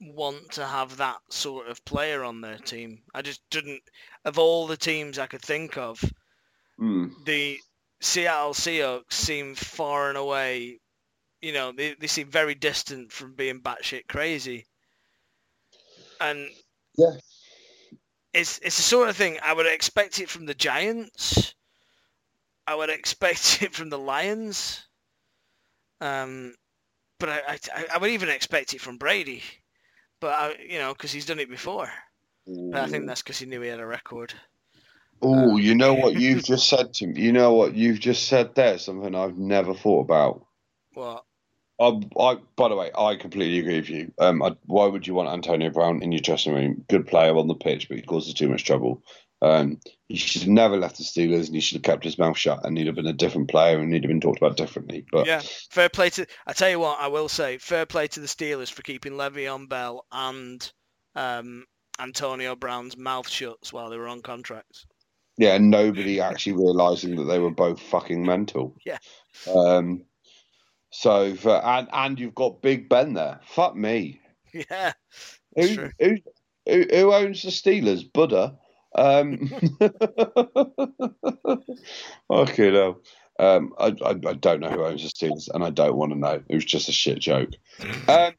want 0.00 0.52
to 0.52 0.66
have 0.66 0.96
that 0.96 1.18
sort 1.28 1.68
of 1.68 1.84
player 1.84 2.24
on 2.24 2.40
their 2.40 2.58
team. 2.58 3.02
I 3.14 3.22
just 3.22 3.40
didn't. 3.50 3.82
Of 4.24 4.38
all 4.38 4.66
the 4.66 4.76
teams 4.76 5.18
I 5.18 5.26
could 5.26 5.42
think 5.42 5.76
of, 5.76 6.02
Mm. 6.80 7.24
the 7.24 7.58
Seattle 8.00 8.54
Seahawks 8.54 9.12
seem 9.14 9.54
far 9.56 10.08
and 10.08 10.16
away. 10.16 10.80
You 11.40 11.52
know, 11.52 11.72
they 11.72 11.94
they 11.94 12.06
seem 12.06 12.30
very 12.30 12.54
distant 12.54 13.12
from 13.12 13.34
being 13.34 13.60
batshit 13.60 14.06
crazy. 14.08 14.66
And 16.20 16.48
Yeah. 16.96 17.16
it's 18.32 18.58
it's 18.58 18.76
the 18.76 18.82
sort 18.82 19.08
of 19.08 19.16
thing 19.16 19.38
I 19.42 19.52
would 19.52 19.66
expect 19.66 20.20
it 20.20 20.30
from 20.30 20.46
the 20.46 20.54
Giants. 20.54 21.54
I 22.68 22.74
would 22.74 22.90
expect 22.90 23.62
it 23.62 23.74
from 23.74 23.88
the 23.88 23.98
Lions. 23.98 24.84
Um, 26.00 26.54
but 27.18 27.30
I, 27.30 27.58
I, 27.74 27.86
I 27.94 27.98
would 27.98 28.10
even 28.10 28.28
expect 28.28 28.74
it 28.74 28.80
from 28.80 28.98
Brady. 28.98 29.42
But 30.20 30.34
I, 30.34 30.56
you 30.68 30.78
know, 30.78 30.92
because 30.92 31.12
he's 31.12 31.26
done 31.26 31.38
it 31.38 31.50
before. 31.50 31.90
But 32.46 32.80
I 32.80 32.86
think 32.86 33.06
that's 33.06 33.22
because 33.22 33.38
he 33.38 33.46
knew 33.46 33.60
he 33.60 33.68
had 33.68 33.80
a 33.80 33.86
record. 33.86 34.32
Oh, 35.20 35.56
you 35.56 35.74
know 35.74 35.94
what 35.94 36.14
you've 36.14 36.44
just 36.44 36.68
said 36.68 36.94
to 36.94 37.06
me. 37.06 37.20
You 37.20 37.32
know 37.32 37.54
what 37.54 37.74
you've 37.74 38.00
just 38.00 38.28
said 38.28 38.54
there. 38.54 38.78
Something 38.78 39.14
I've 39.14 39.36
never 39.36 39.74
thought 39.74 40.00
about. 40.00 40.46
What? 40.94 41.24
I, 41.80 42.00
I, 42.18 42.36
by 42.56 42.68
the 42.68 42.76
way, 42.76 42.90
I 42.96 43.16
completely 43.16 43.60
agree 43.60 43.76
with 43.76 43.90
you. 43.90 44.12
Um, 44.18 44.42
I, 44.42 44.56
why 44.66 44.86
would 44.86 45.06
you 45.06 45.14
want 45.14 45.28
Antonio 45.28 45.70
Brown 45.70 46.02
in 46.02 46.10
your 46.10 46.20
dressing 46.20 46.54
room? 46.54 46.84
Good 46.88 47.06
player 47.06 47.36
on 47.36 47.48
the 47.48 47.54
pitch, 47.54 47.88
but 47.88 47.98
he 47.98 48.02
causes 48.02 48.34
too 48.34 48.48
much 48.48 48.64
trouble. 48.64 49.02
Um, 49.40 49.80
he 50.08 50.16
should 50.16 50.42
have 50.42 50.50
never 50.50 50.76
left 50.76 50.98
the 50.98 51.04
Steelers, 51.04 51.46
and 51.46 51.54
he 51.54 51.60
should 51.60 51.76
have 51.76 51.82
kept 51.84 52.02
his 52.04 52.18
mouth 52.18 52.36
shut, 52.36 52.64
and 52.64 52.76
he'd 52.76 52.86
have 52.86 52.96
been 52.96 53.06
a 53.06 53.12
different 53.12 53.48
player, 53.48 53.78
and 53.78 53.92
he'd 53.92 54.02
have 54.02 54.08
been 54.08 54.20
talked 54.20 54.38
about 54.38 54.56
differently. 54.56 55.04
But 55.12 55.26
Yeah, 55.26 55.42
fair 55.70 55.88
play 55.88 56.10
to. 56.10 56.26
I 56.46 56.52
tell 56.52 56.70
you 56.70 56.80
what, 56.80 56.98
I 57.00 57.06
will 57.08 57.28
say, 57.28 57.58
fair 57.58 57.86
play 57.86 58.08
to 58.08 58.20
the 58.20 58.26
Steelers 58.26 58.72
for 58.72 58.82
keeping 58.82 59.12
Le'Veon 59.12 59.68
Bell 59.68 60.04
and 60.10 60.70
um, 61.14 61.64
Antonio 62.00 62.56
Brown's 62.56 62.96
mouth 62.96 63.28
shut 63.28 63.68
while 63.70 63.90
they 63.90 63.96
were 63.96 64.08
on 64.08 64.22
contracts. 64.22 64.86
yeah, 65.36 65.54
and 65.54 65.70
nobody 65.70 66.20
actually 66.20 66.54
realizing 66.54 67.14
that 67.16 67.24
they 67.24 67.38
were 67.38 67.50
both 67.50 67.80
fucking 67.80 68.24
mental. 68.24 68.76
Yeah. 68.84 68.98
Um. 69.54 70.04
So 70.90 71.34
for 71.36 71.64
and 71.64 71.86
and 71.92 72.18
you've 72.18 72.34
got 72.34 72.62
Big 72.62 72.88
Ben 72.88 73.12
there. 73.14 73.40
Fuck 73.46 73.76
me. 73.76 74.20
Yeah, 74.52 74.94
Who, 75.54 75.90
who, 76.00 76.16
who, 76.66 76.84
who 76.90 77.12
owns 77.12 77.42
the 77.42 77.50
Steelers? 77.50 78.10
Buddha. 78.10 78.58
Um, 78.94 79.50
okay, 82.30 82.70
no. 82.70 83.00
Um, 83.38 83.72
I, 83.78 83.94
I, 84.04 84.10
I 84.10 84.34
don't 84.34 84.60
know 84.60 84.70
who 84.70 84.84
owns 84.84 85.02
the 85.02 85.08
Steelers, 85.08 85.48
and 85.52 85.62
I 85.62 85.70
don't 85.70 85.96
want 85.96 86.12
to 86.12 86.18
know. 86.18 86.42
It 86.48 86.54
was 86.54 86.64
just 86.64 86.88
a 86.88 86.92
shit 86.92 87.18
joke. 87.18 87.50
Um, 88.08 88.32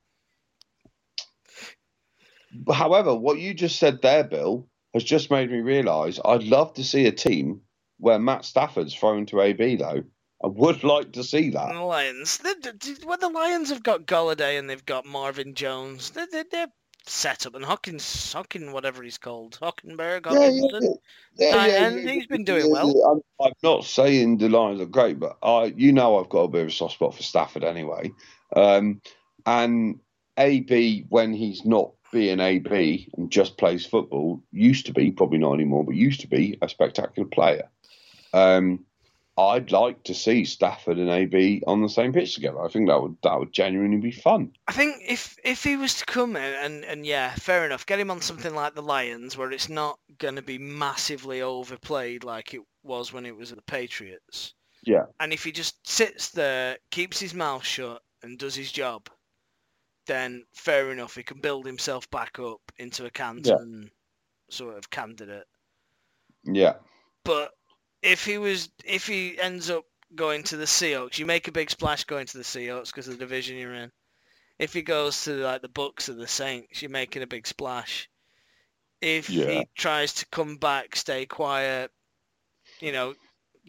however, 2.74 3.16
what 3.16 3.38
you 3.38 3.54
just 3.54 3.78
said 3.78 4.02
there, 4.02 4.24
Bill, 4.24 4.68
has 4.94 5.04
just 5.04 5.30
made 5.30 5.52
me 5.52 5.60
realise 5.60 6.20
I'd 6.26 6.44
love 6.44 6.74
to 6.74 6.84
see 6.84 7.06
a 7.06 7.12
team 7.12 7.62
where 8.00 8.18
Matt 8.20 8.44
Stafford's 8.44 8.96
thrown 8.96 9.26
to 9.28 9.42
AB, 9.42 9.76
though. 9.76 10.04
I 10.44 10.48
would 10.48 10.84
like 10.84 11.12
to 11.14 11.24
see 11.24 11.50
that. 11.52 11.74
the 11.74 11.82
Lions. 11.82 12.38
The, 12.38 12.56
the, 12.62 13.06
well, 13.06 13.18
the 13.18 13.30
Lions 13.30 13.70
have 13.70 13.84
got 13.84 14.06
Golladay 14.06 14.58
and 14.58 14.70
they've 14.70 14.86
got 14.86 15.06
Marvin 15.06 15.54
Jones. 15.54 16.12
They're, 16.12 16.28
they're, 16.32 16.68
they're 17.06 17.12
set 17.12 17.46
up. 17.46 17.56
And 17.56 17.66
Hawkins, 17.66 18.34
Hawkins, 18.34 18.72
whatever 18.72 19.04
he's 19.04 19.18
called, 19.18 19.58
Hockenberg, 19.62 20.26
Hawkinson. 20.26 20.96
Tight 21.40 21.70
end, 21.72 22.10
he's 22.10 22.28
been 22.28 22.44
doing 22.44 22.72
well. 22.72 22.94
yeah. 22.96 23.12
I'm, 23.12 23.22
I'm 23.40 23.54
not 23.64 23.86
saying 23.86 24.38
the 24.38 24.50
Lions 24.50 24.82
are 24.82 24.86
great, 24.86 25.20
but 25.20 25.38
I, 25.42 25.74
you 25.76 25.92
know, 25.92 26.20
I've 26.20 26.30
got 26.30 26.44
a 26.44 26.48
bit 26.48 26.62
of 26.62 26.68
a 26.68 26.72
soft 26.72 26.96
spot 26.96 27.16
for 27.16 27.24
Stafford 27.24 27.64
anyway. 27.64 28.12
Um, 28.56 29.02
and 29.46 30.00
AB, 30.38 31.06
when 31.10 31.34
he's 31.34 31.66
not 31.66 31.92
being 32.12 32.40
AB 32.40 33.10
and 33.18 33.32
just 33.32 33.58
plays 33.58 33.86
football, 33.86 34.42
used 34.52 34.88
to 34.88 34.94
be 34.94 35.12
probably 35.12 35.38
not 35.38 35.54
anymore, 35.54 35.86
but 35.86 35.96
used 35.96 36.22
to 36.22 36.28
be 36.28 36.58
a 36.62 36.70
spectacular 36.70 37.28
player. 37.28 37.70
Um, 38.34 38.86
I'd 39.40 39.72
like 39.72 40.04
to 40.04 40.14
see 40.14 40.44
Stafford 40.44 40.98
and 40.98 41.10
AB 41.10 41.64
on 41.66 41.82
the 41.82 41.88
same 41.88 42.12
pitch 42.12 42.36
together. 42.36 42.62
I 42.62 42.68
think 42.68 42.90
that 42.90 43.02
would 43.02 43.16
that 43.24 43.40
would 43.40 43.54
genuinely 43.54 43.98
be 43.98 44.12
fun. 44.12 44.52
I 44.68 44.74
think 44.74 45.02
if 45.08 45.38
if 45.46 45.64
he 45.64 45.78
was 45.78 45.96
to 45.96 46.06
come 46.06 46.36
in 46.36 46.54
and, 46.56 46.84
and 46.84 47.06
yeah, 47.06 47.34
fair 47.36 47.66
enough, 47.66 47.86
get 47.86 48.00
him 48.00 48.12
on 48.12 48.20
something 48.20 48.54
like 48.54 48.76
the 48.76 48.82
Lions 48.82 49.38
where 49.38 49.52
it's 49.52 49.70
not 49.70 49.98
going 50.18 50.36
to 50.36 50.42
be 50.42 50.58
massively 50.58 51.42
overplayed 51.42 52.26
like 52.26 52.54
it 52.54 52.62
was 52.84 53.14
when 53.14 53.26
it 53.26 53.36
was 53.36 53.52
at 53.52 53.58
the 53.58 53.64
Patriots. 53.64 54.56
Yeah. 54.84 55.06
And 55.22 55.32
if 55.32 55.46
he 55.46 55.54
just 55.54 55.88
sits 55.88 56.32
there, 56.32 56.78
keeps 56.92 57.20
his 57.20 57.34
mouth 57.34 57.64
shut, 57.64 58.02
and 58.24 58.38
does 58.38 58.56
his 58.56 58.74
job, 58.74 59.10
then 60.06 60.44
fair 60.54 60.92
enough, 60.92 61.16
he 61.16 61.24
can 61.24 61.40
build 61.40 61.66
himself 61.66 62.10
back 62.10 62.40
up 62.40 62.62
into 62.78 63.06
a 63.06 63.12
Canton 63.12 63.90
sort 64.50 64.78
of 64.78 64.90
candidate. 64.90 65.46
Yeah, 66.44 66.76
But 67.24 67.52
if 68.02 68.26
he 68.26 68.38
was, 68.38 68.70
if 68.86 69.08
he 69.08 69.40
ends 69.40 69.70
up 69.70 69.86
going 70.16 70.44
to 70.44 70.58
the 70.58 70.66
Seahawks, 70.66 71.18
you 71.18 71.26
make 71.26 71.48
a 71.48 71.52
big 71.52 71.70
splash 71.70 72.04
going 72.06 72.26
to 72.28 72.38
the 72.38 72.44
Seahawks 72.44 72.88
because 72.88 73.08
of 73.08 73.14
the 73.14 73.26
division 73.26 73.58
you're 73.58 73.74
in. 73.74 73.92
If 74.58 74.74
he 74.74 74.82
goes 74.82 75.24
to 75.24 75.36
like 75.36 75.62
the 75.62 75.70
Bucks 75.70 76.10
or 76.10 76.14
the 76.14 76.28
Saints, 76.28 76.82
you're 76.82 76.92
making 76.92 77.24
a 77.24 77.28
big 77.28 77.48
splash. 77.48 78.10
If 79.02 79.30
Yeah. 79.30 79.50
he 79.52 79.68
tries 79.76 80.14
to 80.16 80.26
come 80.28 80.58
back, 80.58 80.96
stay 80.96 81.26
quiet, 81.26 81.92
you 82.82 82.92
know, 82.92 83.16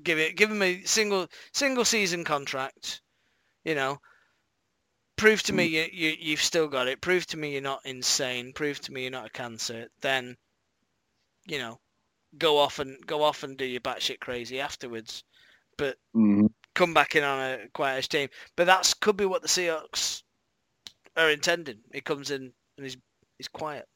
give 0.02 0.18
it, 0.18 0.36
give 0.36 0.50
him 0.50 0.62
a 0.62 0.82
single 0.84 1.28
single 1.52 1.84
season 1.84 2.24
contract. 2.24 3.02
You 3.64 3.74
know, 3.74 4.00
prove 5.16 5.42
to 5.44 5.52
me 5.52 5.68
mm. 5.68 5.72
you, 5.72 5.88
you 5.92 6.16
you've 6.18 6.42
still 6.42 6.66
got 6.68 6.88
it. 6.88 7.00
Prove 7.00 7.26
to 7.26 7.36
me 7.36 7.52
you're 7.52 7.62
not 7.62 7.84
insane. 7.84 8.52
Prove 8.52 8.80
to 8.80 8.92
me 8.92 9.02
you're 9.02 9.10
not 9.10 9.26
a 9.26 9.30
cancer. 9.30 9.88
Then, 10.00 10.36
you 11.46 11.58
know, 11.58 11.78
go 12.38 12.58
off 12.58 12.78
and 12.78 13.04
go 13.06 13.22
off 13.22 13.42
and 13.42 13.56
do 13.56 13.64
your 13.64 13.80
batshit 13.80 14.20
crazy 14.20 14.60
afterwards. 14.60 15.24
But 15.76 15.98
Mhm. 16.14 16.52
come 16.74 16.94
back 16.94 17.16
in 17.16 17.24
on 17.24 17.38
a 17.38 17.68
quietish 17.68 18.08
team. 18.08 18.28
But 18.56 18.66
that's 18.66 18.94
could 18.94 19.16
be 19.16 19.26
what 19.26 19.42
the 19.42 19.48
Seahawks 19.48 20.22
are 21.16 21.30
intending. 21.30 21.80
He 21.92 22.00
comes 22.00 22.30
in 22.30 22.52
and 22.76 22.84
he's 22.86 22.96
he's 23.38 23.48
quiet. 23.48 23.88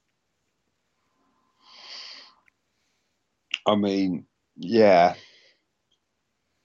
I 3.66 3.76
mean, 3.76 4.26
yeah. 4.56 5.14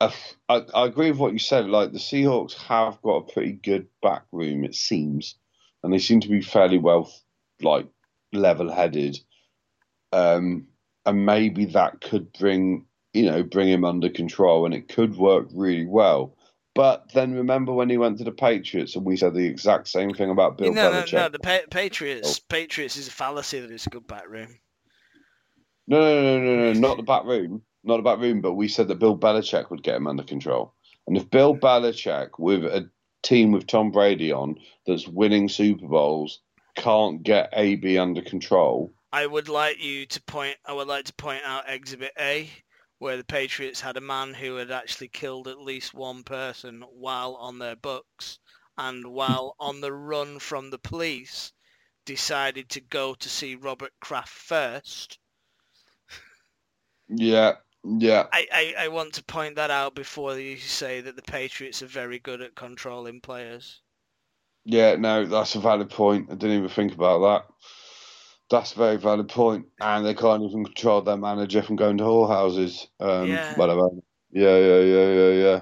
I, 0.01 0.13
I, 0.47 0.65
I 0.73 0.85
agree 0.85 1.11
with 1.11 1.19
what 1.19 1.33
you 1.33 1.39
said. 1.39 1.65
Like 1.67 1.91
the 1.91 1.99
Seahawks 1.99 2.53
have 2.53 3.01
got 3.01 3.17
a 3.17 3.33
pretty 3.33 3.53
good 3.53 3.87
back 4.01 4.23
room, 4.31 4.63
it 4.63 4.75
seems, 4.75 5.35
and 5.83 5.93
they 5.93 5.99
seem 5.99 6.21
to 6.21 6.29
be 6.29 6.41
fairly 6.41 6.77
well, 6.77 7.11
like 7.61 7.87
level-headed. 8.31 9.19
Um, 10.11 10.68
and 11.09 11.25
maybe 11.25 11.65
that 11.65 12.01
could 12.01 12.31
bring, 12.33 12.85
you 13.13 13.23
know, 13.23 13.41
bring 13.41 13.67
him 13.67 13.83
under 13.83 14.09
control, 14.09 14.65
and 14.65 14.75
it 14.75 14.87
could 14.87 15.17
work 15.17 15.47
really 15.53 15.87
well. 15.87 16.35
But 16.75 17.11
then 17.13 17.33
remember 17.33 17.73
when 17.73 17.89
he 17.89 17.97
went 17.97 18.19
to 18.19 18.23
the 18.23 18.31
Patriots, 18.31 18.95
and 18.95 19.03
we 19.03 19.17
said 19.17 19.33
the 19.33 19.45
exact 19.45 19.87
same 19.87 20.13
thing 20.13 20.29
about 20.29 20.57
Bill 20.57 20.71
no, 20.71 20.91
no, 20.91 21.01
Belichick. 21.01 21.13
no. 21.13 21.29
The 21.29 21.39
pa- 21.39 21.67
Patriots, 21.71 22.39
Patriots 22.39 22.95
is 22.95 23.07
a 23.07 23.11
fallacy 23.11 23.59
that 23.59 23.71
it's 23.71 23.87
a 23.87 23.89
good 23.89 24.05
back 24.05 24.29
room. 24.29 24.59
No, 25.87 25.99
no, 25.99 26.21
no, 26.21 26.45
no, 26.45 26.73
no, 26.73 26.79
not 26.79 26.97
the 26.97 27.03
back 27.03 27.25
room, 27.25 27.63
not 27.83 27.97
the 27.97 28.03
back 28.03 28.19
room. 28.19 28.41
But 28.41 28.53
we 28.53 28.67
said 28.67 28.87
that 28.87 28.99
Bill 28.99 29.17
Belichick 29.17 29.71
would 29.71 29.81
get 29.81 29.95
him 29.95 30.05
under 30.05 30.23
control, 30.23 30.75
and 31.07 31.17
if 31.17 31.29
Bill 31.31 31.57
Belichick, 31.57 32.37
with 32.37 32.63
a 32.63 32.87
team 33.23 33.51
with 33.51 33.65
Tom 33.65 33.89
Brady 33.89 34.31
on 34.31 34.57
that's 34.85 35.07
winning 35.07 35.49
Super 35.49 35.87
Bowls, 35.87 36.39
can't 36.75 37.23
get 37.23 37.49
AB 37.53 37.97
under 37.97 38.21
control, 38.21 38.93
I 39.11 39.25
would 39.27 39.49
like 39.49 39.79
you 39.79 40.05
to 40.07 40.21
point. 40.23 40.57
I 40.65 40.73
would 40.73 40.87
like 40.87 41.05
to 41.05 41.13
point 41.13 41.43
out 41.43 41.69
Exhibit 41.69 42.13
A, 42.19 42.49
where 42.97 43.17
the 43.17 43.23
Patriots 43.23 43.81
had 43.81 43.97
a 43.97 44.01
man 44.01 44.33
who 44.33 44.55
had 44.55 44.71
actually 44.71 45.09
killed 45.09 45.47
at 45.47 45.59
least 45.59 45.93
one 45.93 46.23
person 46.23 46.81
while 46.81 47.35
on 47.35 47.59
their 47.59 47.75
books, 47.75 48.39
and 48.77 49.05
while 49.07 49.55
on 49.59 49.81
the 49.81 49.93
run 49.93 50.39
from 50.39 50.69
the 50.69 50.79
police, 50.79 51.53
decided 52.05 52.69
to 52.69 52.81
go 52.81 53.13
to 53.15 53.29
see 53.29 53.55
Robert 53.55 53.93
Kraft 53.99 54.29
first. 54.29 55.19
yeah, 57.07 57.55
yeah, 57.83 58.27
I, 58.31 58.47
I, 58.51 58.85
I 58.85 58.87
want 58.87 59.13
to 59.13 59.23
point 59.23 59.55
that 59.57 59.69
out 59.69 59.93
before 59.93 60.39
you 60.39 60.57
say 60.57 60.99
that 61.01 61.15
the 61.15 61.21
Patriots 61.21 61.83
are 61.83 61.87
very 61.87 62.17
good 62.17 62.41
at 62.41 62.55
controlling 62.55 63.21
players. 63.21 63.83
yeah. 64.65 64.95
No, 64.95 65.25
that's 65.25 65.55
a 65.55 65.59
valid 65.59 65.89
point. 65.89 66.27
I 66.31 66.35
didn't 66.35 66.57
even 66.57 66.69
think 66.69 66.93
about 66.93 67.19
That's 68.49 68.73
a 68.73 68.77
very 68.77 68.97
valid 68.97 69.29
point. 69.29 69.65
And 69.79 70.05
they 70.05 70.13
can't 70.13 70.43
even 70.43 70.65
control 70.65 71.01
their 71.01 71.17
manager 71.17 71.61
from 71.61 71.75
going 71.75 71.97
to 71.97 72.03
whorehouses. 72.03 72.87
Um, 72.99 73.29
Yeah. 73.29 73.55
Whatever. 73.55 73.89
Yeah, 74.31 74.57
yeah, 74.57 74.79
yeah, 74.79 75.11
yeah, 75.11 75.29
yeah. 75.29 75.61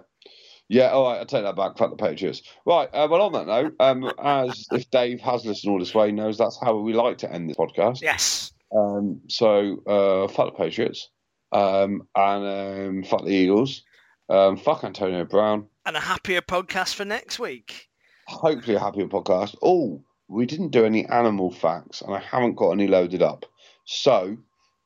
Yeah, 0.70 0.90
all 0.90 1.10
right, 1.10 1.20
I'll 1.20 1.26
take 1.26 1.44
that 1.44 1.56
back. 1.56 1.78
Fuck 1.78 1.92
the 1.92 1.96
Patriots. 1.96 2.42
Right, 2.66 2.90
uh, 2.94 3.08
well, 3.10 3.22
on 3.22 3.32
that 3.34 3.48
note, 3.48 3.76
um, 3.80 4.12
as 4.22 4.66
if 4.72 4.90
Dave 4.92 5.22
has 5.22 5.46
listened 5.46 5.72
all 5.72 5.80
this 5.80 5.96
way, 5.96 6.08
he 6.08 6.12
knows 6.12 6.38
that's 6.38 6.60
how 6.62 6.76
we 6.76 6.94
like 6.94 7.18
to 7.20 7.32
end 7.32 7.50
this 7.50 7.56
podcast. 7.56 8.02
Yes. 8.02 8.52
Um, 8.76 9.22
so, 9.30 9.78
uh, 9.88 10.28
fuck 10.28 10.52
the 10.52 10.64
Patriots. 10.64 11.10
Um, 11.54 12.02
and 12.16 12.46
um, 12.46 13.04
fuck 13.04 13.24
the 13.24 13.32
Eagles. 13.32 13.82
Um, 14.30 14.58
fuck 14.58 14.84
Antonio 14.84 15.24
Brown. 15.24 15.68
And 15.86 15.96
a 15.96 16.02
happier 16.02 16.42
podcast 16.42 16.96
for 16.96 17.06
next 17.06 17.40
week. 17.40 17.88
Hopefully, 18.28 18.76
a 18.76 18.80
happier 18.80 19.08
podcast. 19.08 19.56
Oh, 19.64 20.04
we 20.28 20.46
didn't 20.46 20.70
do 20.70 20.86
any 20.86 21.06
animal 21.06 21.52
facts, 21.52 22.02
and 22.02 22.14
I 22.14 22.20
haven't 22.20 22.56
got 22.56 22.72
any 22.72 22.88
loaded 22.88 23.22
up. 23.22 23.46
So, 23.86 24.38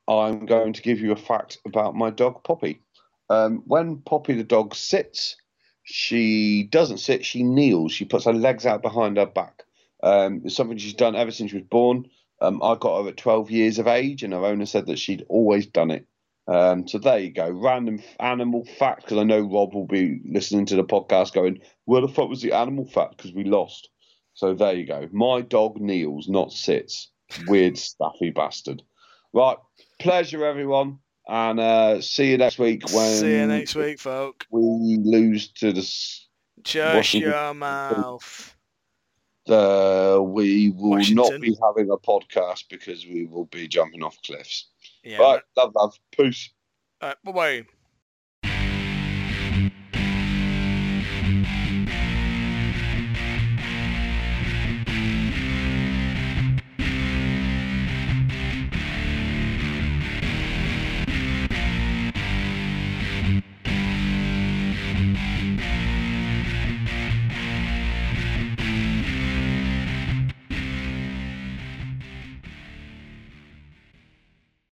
I'm 0.08 0.46
going 0.46 0.74
to 0.74 0.82
give 0.82 1.00
you 1.00 1.12
a 1.12 1.16
fact 1.16 1.60
about 1.66 1.96
my 1.96 2.10
dog 2.10 2.44
Poppy. 2.44 2.82
Um, 3.30 3.64
when 3.66 3.98
Poppy 3.98 4.34
the 4.34 4.44
dog 4.44 4.76
sits, 4.76 5.38
she 5.84 6.64
doesn't 6.64 6.98
sit, 7.00 7.26
she 7.26 7.44
kneels. 7.44 7.92
She 7.92 8.06
puts 8.06 8.26
her 8.26 8.34
legs 8.34 8.66
out 8.66 8.82
behind 8.82 9.18
her 9.18 9.26
back. 9.26 9.64
Um, 10.04 10.42
it's 10.46 10.56
something 10.56 10.78
she's 10.78 10.94
done 10.94 11.16
ever 11.16 11.32
since 11.32 11.52
she 11.52 11.58
was 11.58 11.68
born. 11.68 12.10
Um, 12.42 12.62
I 12.64 12.76
got 12.76 13.04
her 13.04 13.10
at 13.10 13.18
12 13.18 13.52
years 13.52 13.80
of 13.80 13.88
age, 13.88 14.24
and 14.24 14.34
her 14.34 14.46
owner 14.46 14.66
said 14.66 14.88
that 14.88 15.00
she'd 15.00 15.26
always 15.30 15.68
done 15.68 15.92
it. 15.92 16.08
Um, 16.48 16.88
so 16.88 16.98
there 16.98 17.20
you 17.20 17.32
go, 17.32 17.50
random 17.50 18.02
animal 18.20 18.66
fact. 18.66 19.04
Because 19.04 19.20
I 19.20 19.24
know 19.24 19.42
Rob 19.42 19.74
will 19.74 19.86
be 19.86 20.20
listening 20.26 20.66
to 20.68 20.76
the 20.76 20.84
podcast, 20.84 21.34
going, 21.34 21.62
"Where 21.86 22.02
the 22.02 22.08
fuck 22.08 22.30
was 22.30 22.42
the 22.42 22.54
animal 22.54 22.86
fact?" 22.86 23.18
Because 23.18 23.32
we 23.32 23.44
lost. 23.44 23.90
So 24.42 24.56
there 24.56 24.74
you 24.74 24.88
go. 24.88 25.08
My 25.12 25.42
dog 25.42 25.80
kneels, 25.80 26.28
not 26.28 26.52
sits. 26.52 27.12
Weird, 27.46 27.78
stuffy 27.78 28.32
bastard. 28.32 28.82
Right, 29.34 29.58
pleasure 30.00 30.44
everyone, 30.44 30.98
and 31.28 31.60
uh, 31.60 32.02
see 32.02 32.32
you 32.32 32.40
next 32.40 32.58
week 32.58 32.82
when 32.92 33.18
See 33.20 33.38
you 33.38 33.46
next 33.46 33.76
week, 33.76 34.00
folk. 34.00 34.48
we 34.50 34.98
lose 35.00 35.52
to 35.60 35.72
the. 35.72 35.88
Shut 36.66 37.14
your 37.14 37.54
mouth. 37.54 38.56
Uh, 39.48 40.18
we 40.24 40.72
will 40.72 40.90
Washington. 40.90 41.34
not 41.34 41.40
be 41.40 41.56
having 41.64 41.92
a 41.92 41.98
podcast 41.98 42.64
because 42.68 43.06
we 43.06 43.28
will 43.28 43.46
be 43.46 43.68
jumping 43.68 44.02
off 44.02 44.18
cliffs. 44.26 44.70
Yeah. 45.04 45.20
Right, 45.20 45.42
love, 45.56 45.74
love, 45.76 45.94
peace. 46.18 46.50
Right, 47.00 47.16
bye 47.24 47.32
bye. 47.32 47.66